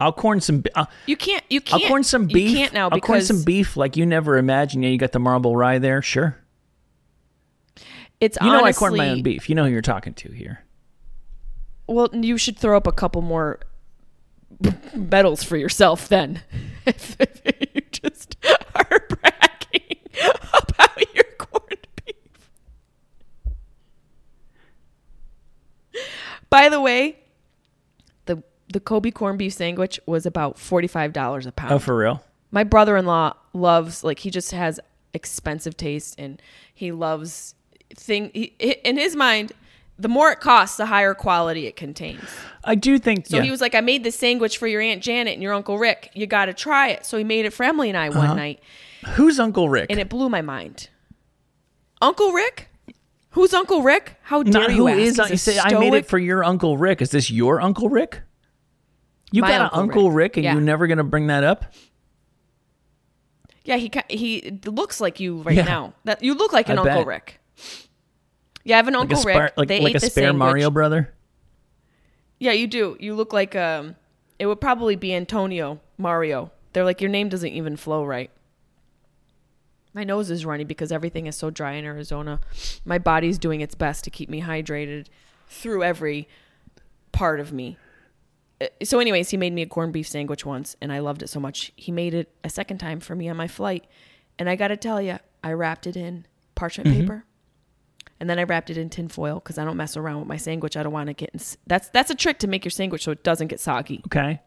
I'll 0.00 0.12
corn 0.12 0.40
some. 0.40 0.64
I'll, 0.74 0.90
You 1.06 1.16
can't. 1.16 1.44
You 1.48 1.60
I'll 1.70 1.78
corn 1.86 2.02
some 2.02 2.26
beef. 2.26 2.50
You 2.50 2.56
can't 2.56 2.72
now 2.72 2.88
I'll 2.90 2.98
corn 3.00 3.22
some 3.22 3.44
beef 3.44 3.76
like 3.76 3.96
you 3.96 4.06
never 4.06 4.38
imagined. 4.38 4.82
Yeah, 4.82 4.90
you 4.90 4.98
got 4.98 5.12
the 5.12 5.20
marble 5.20 5.54
rye 5.54 5.78
there. 5.78 6.02
Sure. 6.02 6.36
It's 8.20 8.38
You 8.40 8.48
know 8.48 8.62
honestly, 8.62 8.86
I 8.86 8.88
corn 8.88 8.96
my 8.96 9.08
own 9.08 9.22
beef. 9.22 9.48
You 9.48 9.54
know 9.54 9.64
who 9.64 9.70
you're 9.70 9.82
talking 9.82 10.14
to 10.14 10.30
here. 10.32 10.62
Well, 11.86 12.08
you 12.12 12.38
should 12.38 12.58
throw 12.58 12.76
up 12.76 12.86
a 12.86 12.92
couple 12.92 13.22
more 13.22 13.60
medals 14.94 15.42
for 15.42 15.56
yourself 15.56 16.08
then. 16.08 16.42
if 16.86 17.16
you 17.74 17.80
just 17.90 18.36
are 18.74 19.06
bragging 19.08 19.96
about 20.52 21.14
your 21.14 21.24
corned 21.38 21.86
beef. 22.04 22.14
By 26.48 26.68
the 26.68 26.80
way, 26.80 27.18
the 28.26 28.42
the 28.72 28.80
Kobe 28.80 29.10
corned 29.10 29.38
beef 29.38 29.52
sandwich 29.54 29.98
was 30.06 30.26
about 30.26 30.58
forty 30.58 30.86
five 30.86 31.12
dollars 31.12 31.46
a 31.46 31.52
pound. 31.52 31.72
Oh, 31.72 31.78
for 31.78 31.96
real? 31.96 32.22
my 32.50 32.64
brother-in-law 32.64 33.34
loves 33.52 34.02
like 34.04 34.20
he 34.20 34.30
just 34.30 34.50
has 34.52 34.80
expensive 35.14 35.76
taste 35.76 36.14
and 36.18 36.40
he 36.72 36.92
loves 36.92 37.54
thing 37.96 38.30
he, 38.34 38.44
in 38.84 38.96
his 38.96 39.14
mind 39.16 39.52
the 39.98 40.08
more 40.08 40.30
it 40.32 40.40
costs 40.40 40.76
the 40.76 40.86
higher 40.86 41.14
quality 41.14 41.66
it 41.66 41.76
contains 41.76 42.22
I 42.64 42.74
do 42.74 42.98
think. 42.98 43.26
so 43.26 43.36
yeah. 43.38 43.42
he 43.42 43.50
was 43.50 43.60
like 43.60 43.74
i 43.74 43.80
made 43.80 44.04
this 44.04 44.16
sandwich 44.16 44.58
for 44.58 44.66
your 44.66 44.80
aunt 44.80 45.02
janet 45.02 45.34
and 45.34 45.42
your 45.42 45.52
uncle 45.52 45.78
rick 45.78 46.10
you 46.14 46.26
got 46.26 46.46
to 46.46 46.54
try 46.54 46.88
it 46.88 47.04
so 47.04 47.16
he 47.18 47.24
made 47.24 47.44
it 47.46 47.50
for 47.52 47.64
emily 47.64 47.88
and 47.88 47.98
i 47.98 48.08
Uh-huh. 48.08 48.18
one 48.28 48.36
night 48.36 48.60
Who's 49.14 49.40
Uncle 49.40 49.68
Rick? 49.68 49.86
and 49.90 49.98
it 49.98 50.08
blew 50.08 50.28
my 50.28 50.42
mind 50.42 50.88
uncle 52.02 52.32
rick 52.32 52.68
who's 53.30 53.52
uncle 53.54 53.82
rick 53.82 54.16
how 54.22 54.42
dare 54.42 54.52
Not 54.62 54.70
you 54.70 54.76
who 54.76 54.88
ask? 54.88 54.98
is. 55.24 55.30
You 55.30 55.36
say 55.36 55.58
I 55.58 55.78
made 55.78 55.94
it 55.94 56.06
for 56.06 56.18
your 56.18 56.44
Uncle 56.44 56.76
Rick. 56.78 57.00
Is 57.02 57.10
this 57.10 57.30
your 57.30 57.60
Uncle 57.60 57.88
Rick? 57.88 58.22
You 59.32 59.42
My 59.42 59.48
got 59.50 59.60
Uncle 59.62 59.78
an 59.78 59.82
Uncle 59.88 60.10
Rick, 60.10 60.14
Rick. 60.32 60.36
and 60.38 60.44
Yeah. 60.44 60.52
you're 60.52 60.60
never 60.62 60.86
gonna 60.86 61.04
bring 61.04 61.26
that 61.28 61.44
up. 61.44 61.64
yeah 63.64 63.76
he 63.76 63.90
he 64.08 64.58
looks 64.66 65.00
like 65.00 65.20
you 65.20 65.42
right 65.42 65.56
Yeah. 65.56 65.64
now 65.64 65.94
that 66.04 66.22
you 66.22 66.34
look 66.34 66.52
like 66.52 66.68
an 66.68 66.78
I 66.78 66.82
uncle 66.82 66.98
bet. 67.00 67.06
rick 67.06 67.39
Yeah, 68.64 68.76
I 68.76 68.78
have 68.78 68.88
an 68.88 68.94
like 68.94 69.00
uncle 69.02 69.18
spar- 69.18 69.42
Rick. 69.44 69.52
like, 69.56 69.68
they 69.68 69.80
like 69.80 69.90
ate 69.90 69.96
a 69.96 70.00
the 70.00 70.10
spare 70.10 70.24
sandwich. 70.28 70.38
Mario 70.38 70.70
brother. 70.70 71.12
Yeah, 72.38 72.52
you 72.52 72.66
do. 72.66 72.96
You 73.00 73.14
look 73.14 73.32
like 73.32 73.54
um. 73.56 73.96
It 74.38 74.46
would 74.46 74.60
probably 74.60 74.96
be 74.96 75.14
Antonio 75.14 75.80
Mario. 75.98 76.50
They're 76.72 76.84
like 76.84 77.00
your 77.02 77.10
name 77.10 77.28
doesn't 77.28 77.50
even 77.50 77.76
flow 77.76 78.04
right. 78.04 78.30
My 79.92 80.04
nose 80.04 80.30
is 80.30 80.46
runny 80.46 80.64
because 80.64 80.92
everything 80.92 81.26
is 81.26 81.36
so 81.36 81.50
dry 81.50 81.72
in 81.72 81.84
Arizona. 81.84 82.40
My 82.84 82.98
body's 82.98 83.38
doing 83.38 83.60
its 83.60 83.74
best 83.74 84.04
to 84.04 84.10
keep 84.10 84.30
me 84.30 84.40
hydrated 84.40 85.06
through 85.48 85.82
every 85.82 86.28
part 87.12 87.40
of 87.40 87.52
me. 87.52 87.76
Uh, 88.60 88.66
So, 88.84 88.98
anyways, 89.00 89.30
he 89.30 89.36
made 89.36 89.52
me 89.52 89.62
a 89.62 89.66
corned 89.66 89.92
beef 89.92 90.06
sandwich 90.08 90.46
once, 90.46 90.76
and 90.80 90.92
I 90.92 91.00
loved 91.00 91.22
it 91.22 91.28
so 91.28 91.40
much. 91.40 91.72
He 91.76 91.90
made 91.92 92.14
it 92.14 92.32
a 92.44 92.48
second 92.48 92.78
time 92.78 93.00
for 93.00 93.16
me 93.16 93.28
on 93.28 93.36
my 93.36 93.48
flight, 93.48 93.84
and 94.38 94.48
I 94.48 94.54
got 94.56 94.68
to 94.68 94.76
tell 94.76 95.02
you, 95.02 95.18
I 95.42 95.52
wrapped 95.52 95.86
it 95.88 95.96
in 95.96 96.24
parchment 96.54 96.88
paper, 96.90 97.24
and 98.20 98.28
then 98.28 98.38
I 98.38 98.42
wrapped 98.44 98.70
it 98.70 98.76
in 98.76 98.90
tin 98.90 99.08
foil 99.08 99.36
because 99.36 99.58
I 99.58 99.64
don't 99.64 99.76
mess 99.76 99.96
around 99.96 100.18
with 100.20 100.28
my 100.28 100.36
sandwich. 100.36 100.76
I 100.76 100.82
don't 100.82 100.92
want 100.92 101.06
to 101.08 101.14
get. 101.14 101.30
In, 101.32 101.40
that's 101.66 101.88
that's 101.88 102.10
a 102.10 102.14
trick 102.14 102.38
to 102.40 102.46
make 102.48 102.64
your 102.64 102.70
sandwich 102.70 103.04
so 103.04 103.10
it 103.12 103.22
doesn't 103.22 103.48
get 103.48 103.60
soggy. 103.60 104.02
Okay. 104.06 104.40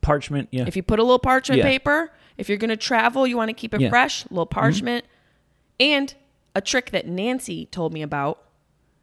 Parchment. 0.00 0.48
Yeah. 0.50 0.64
If 0.66 0.76
you 0.76 0.82
put 0.82 0.98
a 0.98 1.02
little 1.02 1.18
parchment 1.18 1.58
Yeah. 1.58 1.64
paper, 1.64 2.10
if 2.38 2.48
you're 2.48 2.56
going 2.58 2.70
to 2.70 2.76
travel, 2.76 3.26
you 3.26 3.36
want 3.36 3.50
to 3.50 3.52
keep 3.52 3.74
it 3.74 3.80
Yeah. 3.80 3.88
Mm-hmm. 3.88 3.92
fresh, 3.92 4.24
a 4.24 4.28
little 4.30 4.46
parchment. 4.46 5.04
And 5.78 6.14
a 6.54 6.60
trick 6.60 6.90
that 6.92 7.06
Nancy 7.06 7.66
told 7.66 7.92
me 7.92 8.02
about. 8.02 8.42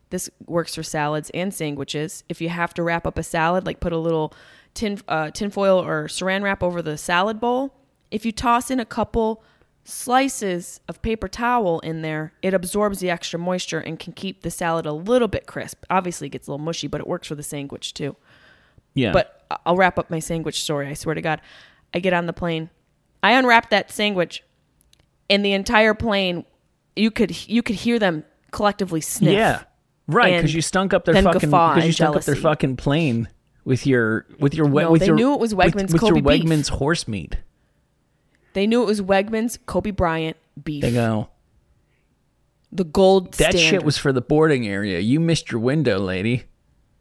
This 0.10 0.30
works 0.46 0.74
for 0.74 0.84
salads 0.84 1.30
and 1.34 1.54
sandwiches. 1.54 2.24
If 2.30 2.40
you 2.40 2.48
have 2.50 2.74
to 2.76 2.84
wrap 2.84 3.06
up 3.06 3.18
a 3.18 3.24
salad, 3.24 3.66
like 3.66 3.82
put 3.82 3.92
a 3.92 3.98
little 3.98 4.34
tin 4.74 5.02
uh, 5.08 5.32
tin 5.32 5.50
foil 5.50 5.80
or 5.86 6.06
saran 6.08 6.44
wrap 6.44 6.64
over 6.64 6.82
the 6.82 6.98
salad 6.98 7.40
bowl. 7.42 7.76
If 8.10 8.26
you 8.26 8.32
toss 8.32 8.72
in 8.72 8.80
a 8.80 8.86
couple 8.86 9.44
slices 9.90 10.82
of 10.90 11.02
paper 11.02 11.28
towel 11.30 11.80
in 11.80 12.02
there, 12.02 12.34
it 12.42 12.54
absorbs 12.54 13.00
the 13.00 13.10
extra 13.10 13.40
moisture 13.40 13.80
and 13.80 13.98
can 13.98 14.12
keep 14.12 14.42
the 14.42 14.52
salad 14.52 14.86
a 14.86 14.92
little 14.92 15.30
bit 15.30 15.48
crisp. 15.48 15.84
Obviously, 15.90 16.28
it 16.28 16.32
gets 16.32 16.48
a 16.48 16.52
little 16.52 16.64
mushy, 16.64 16.88
but 16.88 17.00
it 17.00 17.08
works 17.08 17.28
for 17.28 17.36
the 17.36 17.44
sandwich 17.44 17.94
too. 17.94 18.16
yeah. 18.94 19.14
But 19.14 19.46
I'll 19.66 19.78
wrap 19.78 19.98
up 19.98 20.10
my 20.10 20.20
sandwich 20.20 20.62
story. 20.62 20.88
I 20.88 20.94
swear 20.94 21.16
to 21.16 21.22
God. 21.22 21.40
I 21.94 22.00
get 22.00 22.12
on 22.12 22.26
the 22.26 22.34
plane. 22.34 22.70
I 23.24 23.32
unwrapped 23.32 23.70
that 23.70 23.90
sandwich, 23.92 24.44
and 25.30 25.44
the 25.44 25.54
entire 25.54 25.94
plane, 25.94 26.46
you 26.98 27.10
could 27.10 27.48
you 27.48 27.64
could 27.64 27.78
hear 27.78 27.98
them 27.98 28.26
collectively 28.52 29.02
sniff. 29.02 29.34
yeah. 29.34 29.64
Right, 30.10 30.36
because 30.38 30.54
you 30.54 30.62
stunk 30.62 30.94
up 30.94 31.04
their 31.06 31.22
fucking 31.22 31.50
because 31.50 31.86
you 31.86 31.92
stunk 31.92 32.16
up 32.16 32.24
their 32.24 32.36
fucking 32.36 32.76
plane 32.78 33.28
with 33.66 33.86
your 33.88 34.26
with 34.40 34.54
your 34.54 34.68
No, 34.70 34.92
with 34.92 35.02
they 35.02 35.08
your 35.08 35.16
knew 35.16 35.34
it 35.34 35.40
was 35.40 35.54
Wegmans 35.54 35.92
with, 35.92 36.02
your 36.02 36.12
Kobe 36.14 36.22
beef. 36.22 36.44
Wegmans 36.44 36.70
horse 36.70 37.08
meat. 37.08 37.38
They 38.58 38.66
knew 38.66 38.82
it 38.82 38.88
was 38.88 39.02
Wegmans 39.02 39.60
Kobe 39.68 39.92
Bryant 39.92 40.36
beef, 40.64 40.82
They 40.82 40.92
go. 40.92 41.30
the 42.72 42.84
gold 42.84 43.34
That 43.34 43.52
standard. 43.52 43.60
shit 43.60 43.84
was 43.84 44.00
for 44.00 44.12
the 44.12 44.20
boarding 44.20 44.68
area. 44.68 44.98
You 45.00 45.20
missed 45.20 45.52
your 45.52 45.62
window, 45.62 46.00
lady. 46.00 46.46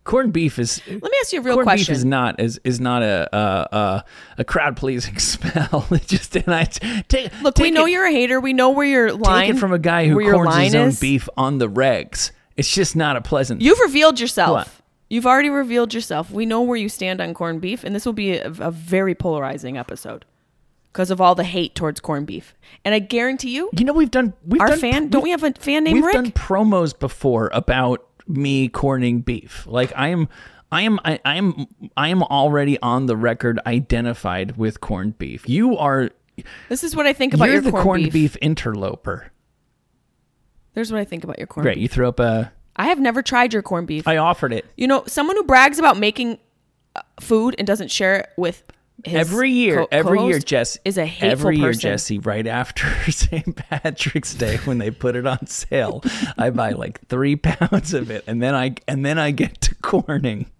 Corned 0.05 0.35
beef 0.35 0.59
is 0.59 0.83
Let 0.87 1.03
me 1.03 1.11
ask 1.23 1.33
you 1.33 1.40
a 1.40 1.42
real 1.42 1.55
corned 1.55 1.66
question. 1.66 1.92
beef 1.95 1.97
is 1.97 2.05
not 2.05 2.38
is 2.40 2.61
is 2.62 2.79
not 2.79 3.03
a 3.03 3.27
a 3.35 3.38
a, 3.77 4.05
a 4.38 4.45
crowd 4.45 4.77
pleasing 4.77 5.19
smell. 5.33 5.87
It 5.90 6.07
just 6.07 6.37
and 6.37 6.55
I 6.55 6.64
take 7.09 7.33
Look, 7.40 7.57
we 7.57 7.71
know 7.71 7.87
it, 7.87 7.90
you're 7.92 8.05
a 8.05 8.12
hater. 8.12 8.38
We 8.38 8.53
know 8.53 8.69
where 8.71 8.87
your 8.87 9.12
line 9.14 9.47
take 9.47 9.57
it 9.57 9.59
from 9.59 9.73
a 9.73 9.79
guy 9.79 10.09
who 10.09 10.21
corns 10.31 10.55
his 10.57 10.75
own 10.75 10.88
is. 10.88 11.01
beef 11.01 11.27
on 11.38 11.57
the 11.57 11.69
regs. 11.71 12.33
It's 12.59 12.71
just 12.71 12.95
not 12.97 13.16
a 13.16 13.23
pleasant. 13.23 13.62
You've 13.62 13.81
revealed 13.81 14.21
yourself. 14.21 14.51
What? 14.51 14.69
You've 15.09 15.27
already 15.27 15.49
revealed 15.51 15.95
yourself. 15.95 16.31
We 16.31 16.45
know 16.45 16.61
where 16.61 16.77
you 16.77 16.90
stand 16.90 17.23
on 17.23 17.33
corned 17.33 17.62
beef, 17.62 17.83
and 17.83 17.95
this 17.95 18.05
will 18.05 18.12
be 18.12 18.33
a, 18.37 18.47
a 18.61 18.71
very 18.71 19.14
polarizing 19.14 19.79
episode 19.79 20.27
because 20.96 21.11
of 21.11 21.20
all 21.20 21.35
the 21.35 21.44
hate 21.44 21.74
towards 21.74 22.00
corned 22.00 22.26
beef. 22.26 22.54
And 22.82 22.94
I 22.94 23.00
guarantee 23.00 23.54
you, 23.54 23.68
you 23.76 23.85
know 23.85 23.92
we've 23.92 24.11
done 24.11 24.32
we've 24.46 24.62
our 24.62 24.68
done 24.68 24.78
fan. 24.78 25.09
Don't 25.09 25.22
we 25.22 25.28
have 25.28 25.44
a 25.44 25.52
fan 25.52 25.85
named 25.85 25.96
we've 25.96 26.06
Rick? 26.06 26.14
done 26.14 26.32
promos 26.32 26.98
before 26.98 27.50
about 27.52 28.09
me 28.26 28.68
corning 28.70 29.20
beef. 29.20 29.66
Like 29.66 29.92
I 29.94 30.09
am 30.09 30.26
I 30.72 30.82
am 30.82 30.98
I, 31.04 31.20
I 31.22 31.35
am 31.37 31.66
I 31.98 32.09
am 32.09 32.22
already 32.22 32.80
on 32.80 33.04
the 33.04 33.16
record 33.16 33.61
identified 33.66 34.56
with 34.56 34.80
corned 34.80 35.18
beef. 35.18 35.46
You 35.46 35.76
are 35.76 36.09
this 36.70 36.82
is 36.82 36.96
what 36.96 37.04
I 37.04 37.12
think 37.12 37.35
about 37.35 37.44
you're 37.44 37.56
your 37.56 37.61
the 37.61 37.72
corned, 37.72 37.85
corned 37.85 38.04
beef. 38.04 38.12
beef. 38.32 38.37
interloper. 38.40 39.30
There's 40.72 40.90
what 40.90 40.98
I 41.02 41.04
think 41.04 41.24
about 41.24 41.37
your 41.37 41.46
corned 41.46 41.64
beef. 41.64 41.74
Great. 41.74 41.74
beef. 41.74 41.82
You 41.82 41.88
threw 41.88 42.09
up 42.09 42.20
a 42.20 42.50
I 42.74 42.87
have 42.87 43.00
never 43.00 43.20
tried 43.20 43.52
your 43.52 43.61
corned 43.62 43.87
beef. 43.87 44.09
I 44.09 44.16
offered 44.16 44.54
it. 44.54 44.64
you 44.78 44.87
know, 44.87 45.04
someone 45.06 45.37
who 45.37 45.42
brags 45.44 45.78
about 45.78 45.98
making 45.98 46.38
uh, 46.94 47.02
food 47.20 47.54
and 47.59 47.66
doesn't 47.66 47.90
share 47.90 48.14
it 48.20 48.30
with 48.38 48.62
every 49.07 49.51
year, 49.51 49.77
co- 49.79 49.88
every 49.90 50.23
year, 50.25 50.38
Jess 50.38 50.79
is 50.85 50.99
a 50.99 51.07
hateful 51.07 51.31
every 51.31 51.57
year, 51.59 51.66
person. 51.69 51.81
Jesse. 51.81 52.19
Right 52.19 52.47
after 52.47 52.87
St. 53.11 53.55
Patrick's 53.57 54.35
Day, 54.35 54.57
when 54.59 54.79
they 54.79 54.90
put 54.90 55.16
it 55.16 55.27
on 55.27 55.47
sale, 55.47 56.03
I 56.38 56.51
buy 56.51 56.71
like 56.73 57.01
three 57.09 57.37
pounds 57.37 57.95
of 57.95 58.11
it, 58.11 58.25
and 58.27 58.42
then 58.42 58.55
I 58.55 58.75
and 58.88 59.05
then 59.05 59.19
I 59.19 59.31
get 59.31 59.61
to 59.62 59.75
corning. 59.77 60.51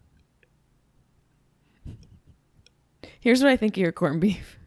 Here's 3.21 3.43
what 3.43 3.51
I 3.51 3.57
think 3.57 3.77
of 3.77 3.81
your 3.81 3.93
corned 3.93 4.21
beef. 4.21 4.59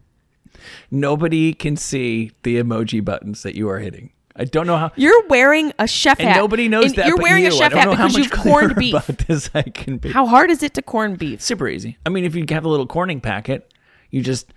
Nobody 0.90 1.54
can 1.54 1.76
see 1.76 2.32
the 2.42 2.60
emoji 2.60 3.02
buttons 3.02 3.42
that 3.42 3.54
you 3.54 3.68
are 3.70 3.78
hitting. 3.78 4.10
I 4.36 4.44
don't 4.44 4.66
know 4.66 4.76
how. 4.76 4.92
You're 4.96 5.26
wearing 5.28 5.72
a 5.78 5.86
chef 5.86 6.18
And 6.20 6.28
hat. 6.28 6.36
nobody 6.36 6.68
knows 6.68 6.86
and 6.86 6.94
that. 6.96 7.06
You're 7.06 7.16
wearing 7.16 7.42
you. 7.44 7.48
a 7.48 7.52
chef 7.52 7.72
hat 7.72 7.90
because 7.90 8.16
you've 8.16 8.30
corned 8.30 8.74
beef. 8.76 8.94
About 8.94 9.18
this 9.26 9.50
I 9.54 9.62
can 9.62 9.96
be. 9.98 10.10
How 10.12 10.26
hard 10.26 10.50
is 10.50 10.62
it 10.62 10.74
to 10.74 10.82
corn 10.82 11.16
beef? 11.16 11.40
Super 11.40 11.68
easy. 11.68 11.98
I 12.06 12.10
mean, 12.10 12.24
if 12.24 12.34
you 12.34 12.44
have 12.50 12.64
a 12.64 12.68
little 12.68 12.86
corning 12.86 13.20
packet, 13.20 13.69
you 14.10 14.22
just 14.22 14.52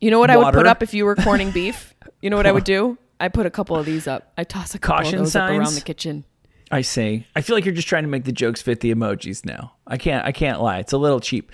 You 0.00 0.10
know 0.10 0.18
what 0.18 0.30
I 0.30 0.36
would 0.36 0.54
put 0.54 0.66
up 0.66 0.82
if 0.82 0.94
you 0.94 1.04
were 1.04 1.16
corning 1.16 1.50
beef? 1.52 1.94
You 2.20 2.30
know 2.30 2.36
what 2.36 2.46
I 2.46 2.52
would 2.52 2.64
do? 2.64 2.98
I 3.20 3.28
put 3.28 3.46
a 3.46 3.50
couple 3.50 3.76
of 3.76 3.86
these 3.86 4.06
up. 4.06 4.32
I 4.36 4.44
toss 4.44 4.74
a 4.74 4.78
couple 4.78 5.04
Caution 5.04 5.18
of 5.20 5.24
those 5.26 5.36
up 5.36 5.50
around 5.50 5.74
the 5.74 5.80
kitchen. 5.80 6.24
I 6.70 6.80
see. 6.80 7.26
I 7.36 7.40
feel 7.42 7.54
like 7.56 7.64
you're 7.64 7.74
just 7.74 7.86
trying 7.88 8.02
to 8.04 8.08
make 8.08 8.24
the 8.24 8.32
jokes 8.32 8.60
fit 8.60 8.80
the 8.80 8.92
emojis 8.92 9.44
now. 9.44 9.74
I 9.86 9.96
can't 9.96 10.24
I 10.26 10.32
can't 10.32 10.60
lie. 10.60 10.78
It's 10.78 10.92
a 10.92 10.98
little 10.98 11.20
cheap. 11.20 11.52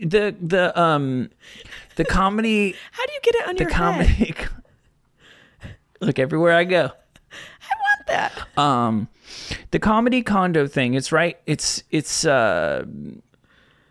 The 0.00 0.34
the 0.40 0.78
um 0.80 1.30
the 1.96 2.04
comedy 2.18 2.74
How 2.92 3.06
do 3.06 3.12
you 3.12 3.20
get 3.22 3.34
it 3.34 3.48
on 3.48 3.54
the 3.56 3.60
your 3.64 3.70
head? 3.70 3.76
comedy 3.76 4.34
Look 6.00 6.18
everywhere 6.18 6.52
I 6.54 6.64
go. 6.64 6.84
I 6.84 7.72
want 7.84 8.06
that. 8.06 8.58
Um 8.58 9.08
the 9.70 9.78
comedy 9.78 10.22
condo 10.22 10.66
thing, 10.66 10.94
it's 10.94 11.12
right. 11.12 11.38
It's 11.46 11.82
it's 11.90 12.24
uh 12.24 12.84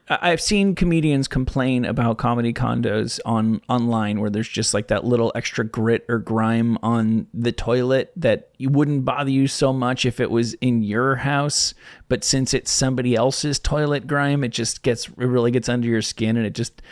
I've 0.08 0.41
seen 0.41 0.76
comedians 0.76 1.28
complain 1.28 1.84
about 1.84 2.20
comedy 2.20 2.54
condos 2.54 3.20
on 3.26 3.60
online 3.68 4.20
where 4.20 4.30
there's 4.30 4.48
just 4.48 4.74
like 4.74 4.88
that 4.89 5.04
little 5.04 5.32
extra 5.34 5.65
grit 5.65 6.06
or 6.08 6.20
grime 6.20 6.78
on 6.84 7.26
the 7.34 7.52
toilet 7.52 8.12
that 8.15 8.52
wouldn't 8.60 9.04
bother 9.04 9.32
you 9.32 9.48
so 9.48 9.74
much 9.74 10.06
if 10.06 10.20
it 10.20 10.30
was 10.30 10.54
in 10.56 10.84
your 10.84 11.15
house, 11.15 11.74
but 12.08 12.24
since 12.24 12.54
it's 12.54 12.70
somebody 12.70 13.15
else's 13.15 13.58
toilet 13.58 14.06
grime, 14.06 14.44
it 14.44 14.50
just 14.50 14.84
gets 14.84 15.08
it 15.08 15.18
really 15.18 15.50
gets 15.50 15.70
under 15.70 15.88
your 15.88 16.04
skin 16.04 16.38
and 16.38 16.46
it 16.46 16.54
just 16.54 16.84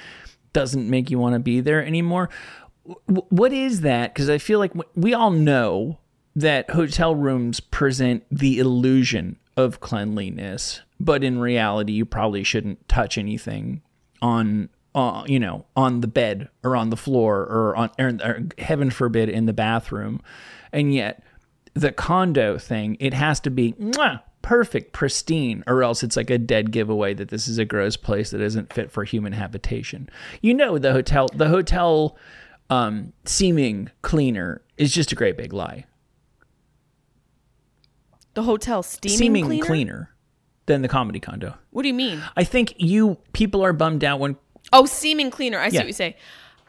doesn't 0.52 0.89
make 0.89 1.12
you 1.12 1.19
want 1.19 1.34
to 1.34 1.39
be 1.39 1.62
there 1.62 1.86
anymore. 1.86 2.32
What 3.06 3.54
is 3.54 3.82
that? 3.82 4.13
Because 4.13 4.30
I 4.30 4.39
feel 4.39 4.58
like 4.58 4.73
we 4.95 5.13
all 5.13 5.32
know 5.32 5.99
that 6.36 6.71
hotel 6.71 7.13
rooms 7.13 7.60
present 7.60 8.23
the 8.32 8.58
illusion 8.58 9.38
of 9.56 9.80
cleanliness, 9.80 10.82
but 11.03 11.23
in 11.23 11.39
reality, 11.39 11.93
you 11.93 12.05
probably 12.05 12.43
shouldn't 12.43 12.87
touch 12.87 13.17
anything 13.17 13.81
on, 14.21 14.69
uh, 14.95 15.23
you 15.27 15.39
know, 15.39 15.65
on 15.75 16.01
the 16.01 16.07
bed 16.07 16.49
or 16.63 16.75
on 16.75 16.89
the 16.89 16.97
floor 16.97 17.41
or 17.41 17.75
on, 17.75 17.91
or, 17.99 18.17
or 18.23 18.43
heaven 18.57 18.89
forbid, 18.89 19.29
in 19.29 19.45
the 19.45 19.53
bathroom. 19.53 20.21
And 20.71 20.93
yet, 20.93 21.23
the 21.73 21.91
condo 21.91 22.57
thing, 22.57 22.95
it 22.99 23.13
has 23.13 23.39
to 23.41 23.49
be 23.49 23.73
mwah, 23.73 24.21
perfect, 24.41 24.93
pristine, 24.93 25.63
or 25.67 25.83
else 25.83 26.03
it's 26.03 26.15
like 26.15 26.29
a 26.29 26.37
dead 26.37 26.71
giveaway 26.71 27.13
that 27.15 27.29
this 27.29 27.47
is 27.47 27.57
a 27.57 27.65
gross 27.65 27.97
place 27.97 28.31
that 28.31 28.41
isn't 28.41 28.71
fit 28.71 28.91
for 28.91 29.03
human 29.03 29.33
habitation. 29.33 30.09
You 30.41 30.53
know, 30.53 30.77
the 30.77 30.93
hotel, 30.93 31.27
the 31.33 31.49
hotel 31.49 32.17
um, 32.69 33.11
seeming 33.25 33.91
cleaner 34.03 34.61
is 34.77 34.93
just 34.93 35.11
a 35.11 35.15
great 35.15 35.37
big 35.37 35.51
lie. 35.51 35.85
The 38.35 38.43
hotel 38.43 38.81
steaming 38.83 39.17
seeming 39.17 39.45
cleaner? 39.45 39.65
cleaner 39.65 40.12
than 40.65 40.82
the 40.82 40.88
comedy 40.88 41.19
condo. 41.19 41.56
What 41.71 41.82
do 41.84 41.88
you 41.89 41.93
mean? 41.93 42.21
I 42.38 42.43
think 42.43 42.73
you 42.78 43.17
people 43.34 43.63
are 43.63 43.73
bummed 43.73 44.04
out 44.04 44.19
when 44.19 44.38
Oh, 44.71 44.86
seeming 44.86 45.30
cleaner. 45.30 45.60
I 45.60 45.69
see 45.69 45.76
Yeah. 45.76 45.82
what 45.82 45.88
you 45.88 45.93
say. 45.93 46.15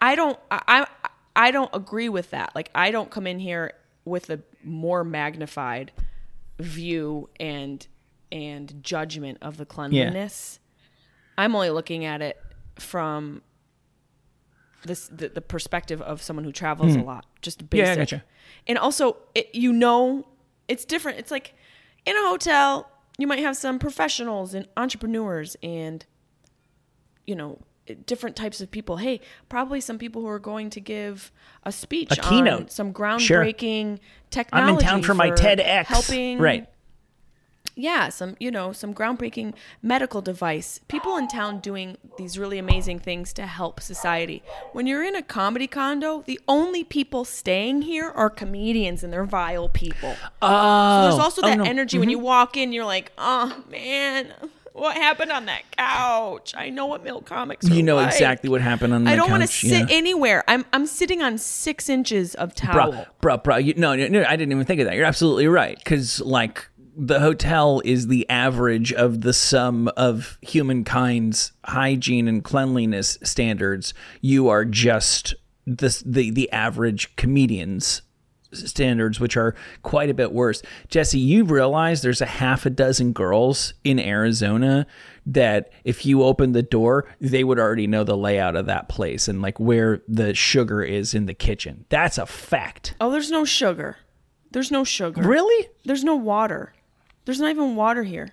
I 0.01 0.15
don't. 0.17 0.39
I, 0.51 0.61
I 0.67 0.87
I 1.37 1.51
don't 1.51 1.71
agree 1.73 2.09
with 2.09 2.31
that. 2.31 2.53
Like 2.55 2.71
I 2.75 2.91
don't 2.91 3.11
come 3.11 3.27
in 3.27 3.39
here 3.39 3.73
with 4.05 4.31
a 4.31 4.41
more 4.63 5.05
magnified 5.05 5.93
view 6.59 7.29
and 7.41 7.87
and 8.33 8.83
judgment 8.83 9.39
of 9.43 9.57
the 9.57 9.65
cleanliness. 9.67 10.59
I'm 11.39 11.55
only 11.55 11.71
looking 11.71 12.05
at 12.05 12.21
it 12.21 12.37
from 12.77 13.43
this 14.85 15.09
the, 15.09 15.29
the 15.29 15.41
perspective 15.41 16.03
of 16.03 16.21
someone 16.21 16.45
who 16.45 16.53
travels 16.53 16.95
a 16.97 17.01
lot. 17.01 17.27
Just 17.43 17.69
basic. 17.71 17.85
Hmm. 17.87 17.89
Yeah, 17.89 17.93
I 17.93 17.97
gotcha. 17.97 18.25
And 18.67 18.79
also, 18.79 19.17
it, 19.35 19.55
you 19.55 19.73
know, 19.73 20.27
it's 20.69 20.85
different. 20.85 21.19
It's 21.19 21.31
like 21.31 21.55
in 22.07 22.17
a 22.17 22.21
hotel, 22.29 22.91
you 23.19 23.27
might 23.27 23.39
have 23.41 23.57
some 23.57 23.79
professionals 23.79 24.55
and 24.55 24.67
entrepreneurs 24.77 25.57
and 25.63 26.05
you 27.27 27.35
know 27.37 27.61
different 28.07 28.35
types 28.35 28.61
of 28.61 28.71
people 28.71 28.97
hey 28.97 29.21
probably 29.49 29.81
some 29.81 29.99
people 29.99 30.23
who 30.23 30.29
are 30.29 30.39
going 30.39 30.71
to 30.71 30.81
give 30.81 31.31
a 31.65 31.71
speech 31.73 32.13
A 32.13 32.17
keynote. 32.21 32.61
on 32.63 32.69
some 32.71 32.89
Sure. 33.19 33.45
groundbreaking 33.45 33.99
technology 34.31 34.69
I'm 34.71 34.75
in 34.77 34.81
town 34.81 35.03
for 35.03 35.15
my 35.15 35.31
TEDx. 35.31 35.85
helping 35.87 36.39
Right. 36.39 36.67
Yeah, 37.77 38.09
some 38.09 38.37
you 38.39 38.51
know 38.51 38.73
some 38.73 38.95
groundbreaking 38.95 39.55
medical 39.83 40.21
device. 40.21 40.81
People 40.89 41.17
in 41.17 41.29
town 41.29 41.61
doing 41.61 41.97
these 42.17 42.39
really 42.39 42.59
amazing 42.59 43.01
things 43.01 43.33
to 43.35 43.47
help 43.47 43.81
society. 43.81 44.43
When 44.73 44.87
you're 44.87 45.03
in 45.03 45.17
a 45.17 45.23
comedy 45.23 45.67
condo, 45.67 46.23
the 46.27 46.41
only 46.47 46.85
people 46.85 47.25
staying 47.25 47.83
here 47.83 48.11
are 48.11 48.31
comedians 48.31 49.03
and 49.03 49.13
they're 49.13 49.25
vile 49.25 49.69
people. 49.69 50.15
Oh, 50.41 51.03
There's 51.03 51.19
also 51.19 51.43
oh, 51.43 51.47
that 51.47 51.59
no. 51.59 51.65
energy 51.65 51.99
when 51.99 52.11
you 52.11 52.19
mm-hmm. 52.19 52.27
walk 52.27 52.57
in, 52.57 52.73
you're 52.73 52.85
like, 52.85 53.13
oh 53.19 53.65
man, 53.69 54.33
what 54.73 54.97
happened 54.97 55.33
on 55.33 55.47
that 55.47 55.63
couch? 55.77 56.55
I 56.57 56.71
know 56.71 56.87
what 56.87 57.03
male 57.03 57.23
comics. 57.23 57.69
Are 57.69 57.75
You 57.75 57.83
know 57.83 57.97
like. 57.97 58.09
exactly 58.09 58.51
what 58.51 58.61
happened 58.61 58.93
on 58.93 59.05
the 59.05 59.11
couch. 59.11 59.15
I 59.15 59.17
don't 59.17 59.31
want 59.31 59.43
to 59.43 59.49
sit 59.49 59.89
yeah. 59.89 59.97
anywhere. 59.97 60.45
I'm 60.47 60.65
I'm 60.73 60.87
sitting 60.87 61.23
on 61.23 61.39
six 61.39 61.89
inches 61.89 62.35
of 62.35 62.55
towel. 62.55 62.93
bro, 62.93 63.05
bro, 63.21 63.37
bro. 63.39 63.57
You, 63.57 63.75
no, 63.75 63.95
no, 63.97 64.09
no, 64.09 64.25
I 64.29 64.37
didn't 64.37 64.53
even 64.53 64.65
think 64.65 64.81
of 64.81 64.87
that. 64.87 64.95
You're 64.95 65.07
absolutely 65.07 65.49
right. 65.49 65.79
Because 65.79 66.21
like 66.21 66.69
the 66.97 67.21
hotel 67.21 67.83
is 67.85 68.07
the 68.07 68.29
average 68.29 68.93
of 68.93 69.23
the 69.23 69.33
sum 69.33 69.89
of 69.97 70.39
humankind's 70.43 71.53
hygiene 71.65 72.29
and 72.29 72.45
cleanliness 72.45 73.19
standards. 73.23 73.95
You 74.21 74.49
are 74.49 74.65
just 74.65 75.35
the 75.67 76.03
the 76.05 76.31
the 76.31 76.51
average 76.53 77.15
comedian's 77.17 78.03
standards, 78.53 79.19
which 79.19 79.37
are 79.37 79.55
quite 79.83 80.11
a 80.11 80.15
bit 80.15 80.33
worse. 80.33 80.63
Jesse, 80.89 81.19
you 81.19 81.45
realize 81.45 82.03
there's 82.03 82.21
a 82.21 82.27
half 82.27 82.67
a 82.67 82.71
dozen 82.71 83.13
girls 83.13 83.75
in 83.83 83.99
Arizona 83.99 84.87
that 85.27 85.71
if 85.85 86.07
you 86.07 86.23
open 86.23 86.53
the 86.53 86.63
door, 86.63 87.07
they 87.21 87.45
would 87.45 87.59
already 87.59 87.87
know 87.87 88.05
the 88.05 88.17
layout 88.17 88.57
of 88.57 88.67
that 88.67 88.89
place 88.89 89.27
and 89.27 89.43
like 89.43 89.59
where 89.59 90.03
the 90.07 90.35
sugar 90.35 90.83
is 90.83 91.15
in 91.15 91.27
the 91.27 91.35
kitchen. 91.35 91.85
That's 91.89 92.19
a 92.19 92.27
fact. 92.27 92.95
Oh, 93.01 93.11
there's 93.11 93.31
no 93.31 93.45
sugar. 93.45 93.97
There's 94.53 94.71
no 94.71 94.85
sugar. 94.85 95.23
Really? 95.23 95.69
There's 95.85 96.05
no 96.05 96.15
water. 96.15 96.74
There's 97.25 97.41
not 97.41 97.51
even 97.51 97.77
water 97.77 98.03
here. 98.03 98.31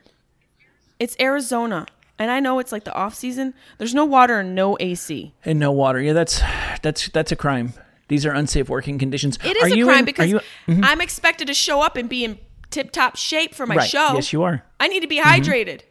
It's 0.99 1.15
Arizona. 1.19 1.85
And 2.19 2.29
I 2.29 2.39
know 2.39 2.59
it's 2.59 2.71
like 2.71 2.83
the 2.83 2.93
off 2.93 3.15
season. 3.15 3.53
There's 3.79 3.95
no 3.95 4.05
water 4.05 4.39
and 4.39 4.53
no 4.53 4.77
AC. 4.79 5.33
And 5.43 5.59
no 5.59 5.71
water. 5.71 5.99
Yeah, 5.99 6.13
that's 6.13 6.41
that's 6.83 7.09
that's 7.09 7.31
a 7.31 7.35
crime. 7.35 7.73
These 8.09 8.25
are 8.25 8.31
unsafe 8.31 8.69
working 8.69 8.99
conditions. 8.99 9.39
It 9.43 9.57
is 9.57 9.71
Are 9.71 9.75
a 9.75 9.83
crime 9.85 9.99
in- 9.99 10.05
because 10.05 10.29
you- 10.29 10.41
Mhm. 10.67 10.81
I'm 10.83 11.01
expected 11.01 11.47
to 11.47 11.53
show 11.53 11.81
up 11.81 11.97
and 11.97 12.07
be 12.09 12.23
in 12.25 12.37
tip 12.69 12.91
top 12.91 13.15
shape 13.15 13.55
for 13.55 13.65
my 13.65 13.77
Right. 13.77 13.89
show. 13.89 14.11
Yes, 14.13 14.31
you 14.33 14.43
are. 14.43 14.63
I 14.79 14.87
need 14.87 14.99
to 14.99 15.07
be 15.07 15.19
hydrated. 15.19 15.81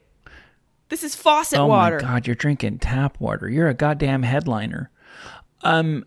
This 0.88 1.02
is 1.02 1.14
faucet 1.16 1.58
Oh 1.58 1.66
water. 1.66 1.98
Oh 2.00 2.06
my 2.06 2.12
god, 2.14 2.26
you're 2.26 2.36
drinking 2.36 2.78
tap 2.78 3.18
water. 3.20 3.48
You're 3.48 3.68
a 3.68 3.74
goddamn 3.74 4.22
headliner. 4.22 4.90
Um 5.62 6.04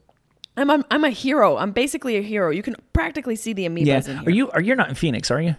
I'm 0.56 0.70
a, 0.70 0.86
I'm 0.92 1.04
a 1.04 1.10
hero. 1.10 1.58
I'm 1.58 1.72
basically 1.72 2.16
a 2.16 2.22
hero. 2.22 2.52
You 2.52 2.62
can 2.62 2.76
practically 2.94 3.36
see 3.36 3.54
the 3.54 3.68
amoebas 3.68 3.86
Yeah. 3.86 3.98
in 3.98 4.18
here. 4.20 4.28
Are 4.28 4.32
you 4.32 4.52
are 4.52 4.62
you 4.62 4.76
not 4.76 4.88
in 4.90 4.96
Phoenix, 4.96 5.32
are 5.32 5.42
you? 5.42 5.56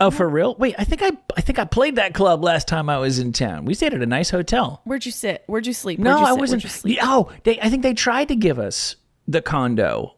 Oh, 0.00 0.10
for 0.10 0.26
real? 0.28 0.54
Wait, 0.56 0.74
I 0.78 0.84
think 0.84 1.02
I 1.02 1.10
I 1.36 1.42
think 1.42 1.58
I 1.58 1.64
played 1.64 1.96
that 1.96 2.14
club 2.14 2.42
last 2.42 2.66
time 2.66 2.88
I 2.88 2.96
was 2.98 3.18
in 3.18 3.32
town. 3.32 3.66
We 3.66 3.74
stayed 3.74 3.92
at 3.92 4.00
a 4.02 4.06
nice 4.06 4.30
hotel. 4.30 4.80
Where'd 4.84 5.04
you 5.04 5.12
sit? 5.12 5.44
Where'd 5.46 5.66
you 5.66 5.74
sleep? 5.74 5.98
No, 5.98 6.18
you 6.20 6.24
I 6.24 6.30
sit? 6.30 6.38
wasn't. 6.40 6.62
Where'd 6.62 6.72
you 6.72 6.78
sleep? 6.78 6.98
Oh, 7.02 7.30
they. 7.44 7.60
I 7.60 7.68
think 7.68 7.82
they 7.82 7.92
tried 7.94 8.28
to 8.28 8.36
give 8.36 8.58
us 8.58 8.96
the 9.28 9.42
condo, 9.42 10.14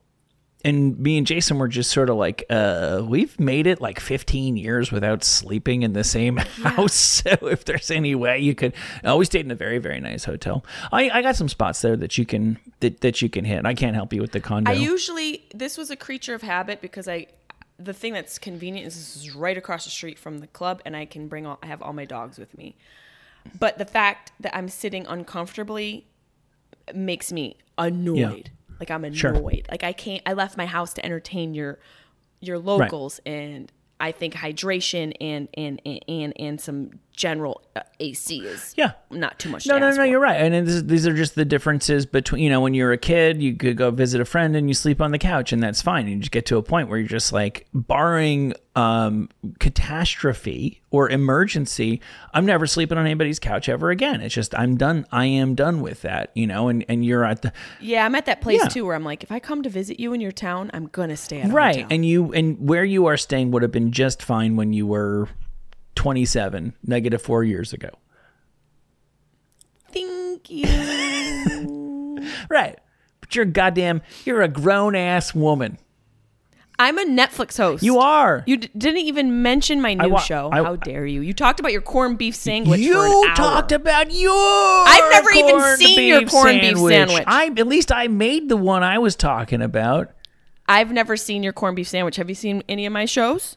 and 0.65 0.97
me 1.01 1.19
and 1.19 1.27
Jason 1.27 1.59
were 1.59 1.67
just 1.67 1.91
sort 1.91 2.09
of 2.09 2.17
like, 2.17 2.45
uh, 2.49 3.03
we've 3.05 3.39
made 3.41 3.67
it 3.67 3.81
like 3.81 3.99
15 3.99 4.57
years 4.57 4.93
without 4.93 5.25
sleeping 5.25 5.83
in 5.83 5.93
the 5.93 6.05
same 6.05 6.37
house. 6.63 6.93
So 7.23 7.31
if 7.49 7.65
there's 7.65 7.91
any 7.91 8.15
way 8.15 8.39
you 8.39 8.55
could, 8.55 8.73
oh, 9.05 9.17
we 9.17 9.25
stayed 9.25 9.45
in 9.45 9.51
a 9.51 9.57
very 9.57 9.79
very 9.79 10.01
nice 10.01 10.25
hotel. 10.25 10.65
I 10.93 11.11
I 11.11 11.23
got 11.23 11.35
some 11.37 11.49
spots 11.49 11.83
there 11.83 11.97
that 11.97 12.17
you 12.19 12.25
can 12.25 12.59
that 12.81 13.01
that 13.01 13.21
you 13.21 13.29
can 13.29 13.45
hit. 13.45 13.67
I 13.67 13.75
can't 13.75 13.97
help 13.97 14.13
you 14.13 14.21
with 14.21 14.31
the 14.33 14.41
condo. 14.41 14.71
I 14.71 14.75
usually 14.75 15.45
this 15.53 15.77
was 15.77 15.91
a 15.91 15.97
creature 15.97 16.35
of 16.35 16.43
habit 16.43 16.81
because 16.81 17.09
I 17.09 17.27
the 17.79 17.93
thing 17.93 18.13
that's 18.13 18.39
convenient 18.39 18.87
is 18.87 18.95
this 18.95 19.17
is 19.17 19.35
right 19.35 19.57
across 19.57 19.85
the 19.85 19.91
street 19.91 20.19
from 20.19 20.39
the 20.39 20.47
club 20.47 20.81
and 20.85 20.97
I 20.97 21.05
can 21.05 21.29
bring 21.29 21.47
all 21.47 21.59
I 21.63 21.67
have 21.67 21.83
all 21.83 21.93
my 21.93 22.05
dogs 22.05 22.39
with 22.39 22.57
me. 22.57 22.77
But 23.59 23.79
the 23.79 23.85
fact 23.85 24.33
that 24.41 24.57
I'm 24.57 24.69
sitting 24.69 25.07
uncomfortably 25.07 26.07
makes 26.95 27.33
me 27.33 27.57
annoyed. 27.79 28.51
Like 28.79 28.91
I'm 28.91 29.05
annoyed. 29.05 29.17
Sure. 29.17 29.35
Like 29.35 29.85
I 29.85 29.93
can't 29.93 30.23
I 30.27 30.33
left 30.33 30.57
my 30.57 30.67
house 30.67 30.93
to 30.95 31.05
entertain 31.05 31.55
your 31.55 31.79
your 32.41 32.59
locals 32.59 33.21
and 33.25 33.71
I 34.01 34.11
think 34.13 34.35
hydration 34.35 35.13
and 35.21 35.49
and 35.55 35.81
and 35.87 36.05
and, 36.09 36.33
and 36.39 36.61
some 36.61 36.99
general 37.15 37.63
uh, 37.77 37.81
AC 38.01 38.39
is 38.41 38.75
Yeah. 38.77 38.93
not 39.11 39.39
too 39.39 39.49
much. 39.51 39.67
No, 39.67 39.75
to 39.75 39.81
no, 39.81 39.91
no. 39.91 39.97
for. 39.97 40.05
You're 40.07 40.21
right, 40.21 40.41
and 40.41 40.55
is, 40.69 40.87
these 40.87 41.07
are 41.07 41.15
just 41.15 41.35
the 41.35 41.45
differences 41.45 42.07
between 42.07 42.43
you 42.43 42.51
know 42.51 42.61
when 42.61 42.75
you're 42.75 42.93
a 42.93 42.99
kid, 42.99 43.43
you 43.43 43.55
could 43.55 43.77
go 43.77 43.91
visit 43.91 44.21
a 44.21 44.25
friend 44.25 44.57
and 44.57 44.69
you 44.69 44.75
sleep 44.75 45.01
on 45.01 45.11
the 45.13 45.19
couch, 45.19 45.53
and 45.53 45.63
that's 45.63 45.83
fine. 45.83 46.07
And 46.07 46.15
you 46.15 46.19
just 46.21 46.33
get 46.33 46.47
to 46.47 46.57
a 46.57 46.63
point 46.63 46.89
where 46.89 46.99
you're 46.99 47.09
just 47.09 47.33
like, 47.33 47.67
barring 47.75 48.55
um, 48.75 49.29
catastrophe 49.87 50.81
or 50.91 51.11
emergency, 51.11 52.01
I'm 52.33 52.47
never 52.47 52.67
sleeping 52.67 52.97
on 52.99 53.05
anybody's 53.05 53.39
couch 53.39 53.69
ever 53.69 53.91
again. 53.91 54.21
It's 54.21 54.35
just 54.35 54.57
I'm 54.59 54.77
done. 54.77 55.07
I 55.13 55.27
am 55.27 55.55
done 55.55 55.81
with 55.81 56.03
that, 56.03 56.31
you 56.35 56.47
know. 56.47 56.69
And 56.69 56.85
and 56.89 57.05
you're 57.05 57.25
at 57.25 57.43
the 57.43 57.53
Yeah, 57.81 58.05
I'm 58.07 58.15
at 58.15 58.27
that 58.27 58.41
place 58.41 58.61
Yeah. 58.63 58.69
too 58.69 58.87
where 58.87 58.95
I'm 58.95 59.05
like, 59.05 59.23
if 59.23 59.33
I 59.33 59.39
come 59.41 59.63
to 59.63 59.69
visit 59.69 60.01
you 60.01 60.13
in 60.13 60.21
your 60.21 60.33
town, 60.33 60.71
I'm 60.73 60.87
gonna 60.87 61.17
stay 61.17 61.41
at 61.43 61.51
right, 61.53 61.87
and 61.91 62.05
you 62.07 62.33
and 62.33 62.59
where 62.69 62.85
you 62.85 63.07
are 63.07 63.17
staying 63.17 63.51
would 63.51 63.63
have 63.63 63.73
been 63.73 63.93
just 63.93 64.23
fine 64.23 64.57
when 64.57 64.73
you 64.73 64.87
were 64.87 65.29
27, 65.95 66.75
negative 66.85 67.23
four 67.23 67.45
years 67.45 67.73
ago. 67.73 67.91
Thank 69.93 70.51
you. 70.51 70.67
Right. 72.49 72.79
But 73.21 73.35
you're 73.35 73.45
a 73.45 73.49
goddamn, 73.49 74.01
you're 74.25 74.43
a 74.43 74.49
grown 74.49 74.95
ass 74.95 75.35
woman. 75.35 75.79
I'm 76.79 76.99
a 76.99 77.05
Netflix 77.05 77.57
host. 77.57 77.83
You 77.83 77.99
are. 77.99 78.45
You 78.47 78.59
d- 78.59 78.71
didn't 78.77 79.01
even 79.01 79.43
mention 79.43 79.81
my 79.81 79.95
new 79.95 80.11
wa- 80.11 80.21
show. 80.21 80.51
I- 80.53 80.63
How 80.63 80.77
dare 80.77 81.05
you? 81.07 81.21
You 81.21 81.33
talked 81.33 81.59
about 81.61 81.73
your 81.73 81.81
corned 81.81 82.19
beef 82.19 82.35
sandwich. 82.37 82.81
You 82.81 83.29
talked 83.35 83.73
about 83.73 84.13
your. 84.13 84.33
I've 84.33 85.11
never 85.11 85.31
even 85.33 85.77
seen 85.79 86.09
your 86.09 86.25
corned 86.27 86.61
beef 86.61 86.79
sandwich. 86.79 87.25
I 87.27 87.47
at 87.57 87.67
least 87.67 87.91
I 87.91 88.07
made 88.09 88.49
the 88.49 88.57
one 88.57 88.83
I 88.85 88.99
was 88.99 89.17
talking 89.17 89.63
about. 89.63 90.13
I've 90.69 90.93
never 90.93 91.17
seen 91.17 91.43
your 91.43 91.53
corned 91.53 91.77
beef 91.77 91.89
sandwich. 91.89 92.17
Have 92.17 92.29
you 92.29 92.35
seen 92.37 92.63
any 92.69 92.87
of 92.87 92.93
my 92.93 93.05
shows? 93.05 93.57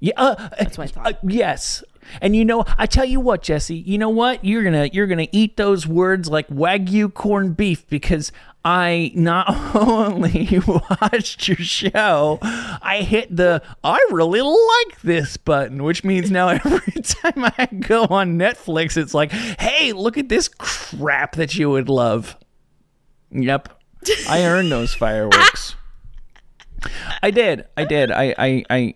Yeah, 0.00 0.14
uh, 0.16 0.48
That's 0.58 0.78
I 0.78 0.86
thought. 0.86 1.06
uh, 1.06 1.12
yes. 1.22 1.84
And 2.20 2.34
you 2.34 2.44
know, 2.44 2.64
I 2.78 2.86
tell 2.86 3.04
you 3.04 3.20
what, 3.20 3.42
Jesse. 3.42 3.76
You 3.76 3.98
know 3.98 4.08
what? 4.08 4.44
You're 4.44 4.64
gonna 4.64 4.86
you're 4.92 5.06
gonna 5.06 5.28
eat 5.32 5.56
those 5.56 5.86
words 5.86 6.28
like 6.28 6.48
wagyu 6.48 7.12
corned 7.12 7.56
beef 7.56 7.86
because 7.88 8.32
I 8.64 9.12
not 9.14 9.74
only 9.76 10.60
watched 10.66 11.46
your 11.46 11.58
show, 11.58 12.38
I 12.42 13.06
hit 13.06 13.34
the 13.34 13.62
I 13.84 13.98
really 14.10 14.40
like 14.40 15.00
this 15.02 15.36
button, 15.36 15.84
which 15.84 16.02
means 16.02 16.30
now 16.30 16.48
every 16.64 17.02
time 17.02 17.44
I 17.58 17.66
go 17.66 18.04
on 18.04 18.38
Netflix, 18.38 18.96
it's 18.96 19.14
like, 19.14 19.30
hey, 19.30 19.92
look 19.92 20.18
at 20.18 20.28
this 20.28 20.48
crap 20.48 21.36
that 21.36 21.54
you 21.54 21.70
would 21.70 21.88
love. 21.88 22.36
Yep, 23.30 23.68
I 24.28 24.44
earned 24.44 24.72
those 24.72 24.94
fireworks. 24.94 25.76
I 27.22 27.30
did. 27.30 27.66
I 27.76 27.84
did. 27.84 28.10
I 28.10 28.34
I 28.36 28.64
I. 28.70 28.94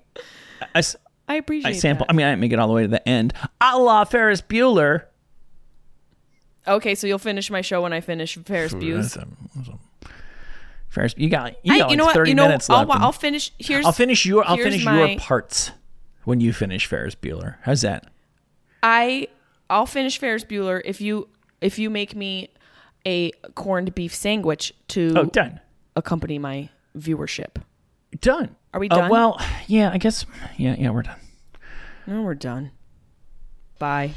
I 0.75 0.79
s- 0.79 0.97
I 1.29 1.35
appreciate 1.37 1.71
I 1.71 1.79
sample. 1.79 2.07
that. 2.07 2.13
I 2.13 2.17
mean, 2.17 2.27
I 2.27 2.31
didn't 2.31 2.41
make 2.41 2.53
it 2.53 2.59
all 2.59 2.69
the 2.69 2.75
way 2.75 2.83
to 2.83 2.89
the 2.89 3.09
end. 3.09 3.33
A 3.61 3.79
la 3.79 4.05
Ferris 4.05 4.43
Bueller. 4.43 5.05
Okay, 6.67 6.95
so 6.95 7.07
you'll 7.07 7.19
finish 7.19 7.51
my 7.51 7.61
show 7.61 7.83
when 7.83 7.93
I 7.93 8.01
finish 8.01 8.37
Ferris 8.39 8.73
Bueller's. 8.75 9.17
Ferris, 10.89 11.15
you 11.17 11.29
got 11.29 11.55
you 11.65 11.75
I- 11.75 11.79
got 11.79 11.85
you 11.85 11.89
like 11.91 11.99
know 11.99 12.05
what? 12.07 12.15
thirty 12.15 12.31
You 12.31 12.35
know, 12.37 12.45
minutes 12.45 12.71
I'll, 12.71 12.85
left. 12.87 13.01
I'll 13.01 13.13
finish. 13.13 13.53
Here's 13.59 13.85
I'll 13.85 13.93
finish 13.93 14.25
your 14.25 14.47
I'll 14.47 14.57
finish 14.57 14.85
my- 14.85 15.11
your 15.13 15.19
parts 15.19 15.73
when 16.25 16.41
you 16.41 16.53
finish 16.53 16.87
Ferris 16.87 17.15
Bueller. 17.15 17.57
How's 17.63 17.81
that? 17.83 18.07
I 18.83 19.29
I'll 19.69 19.87
finish 19.87 20.19
Ferris 20.19 20.45
Bueller 20.45 20.81
if 20.85 21.01
you 21.01 21.29
if 21.61 21.79
you 21.79 21.91
make 21.91 22.15
me 22.15 22.49
a 23.07 23.31
corned 23.55 23.95
beef 23.95 24.15
sandwich 24.15 24.73
to 24.89 25.13
Oh, 25.17 25.25
done, 25.25 25.61
accompany 25.97 26.39
my 26.39 26.69
viewership. 26.97 27.57
done. 28.21 28.55
Are 28.75 28.81
we 28.81 28.89
Uh, 28.91 28.97
done? 28.97 29.11
well, 29.11 29.41
yeah, 29.69 29.91
I 29.93 29.99
guess. 29.99 30.27
Yeah, 30.57 30.75
yeah, 30.77 30.91
we're 30.91 31.03
done. 31.03 31.21
No, 32.09 32.23
we're 32.23 32.35
done. 32.35 32.73
Bye. 33.79 34.11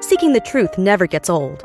Seeking 0.00 0.32
the 0.32 0.40
truth 0.44 0.78
never 0.78 1.06
gets 1.06 1.28
old. 1.28 1.64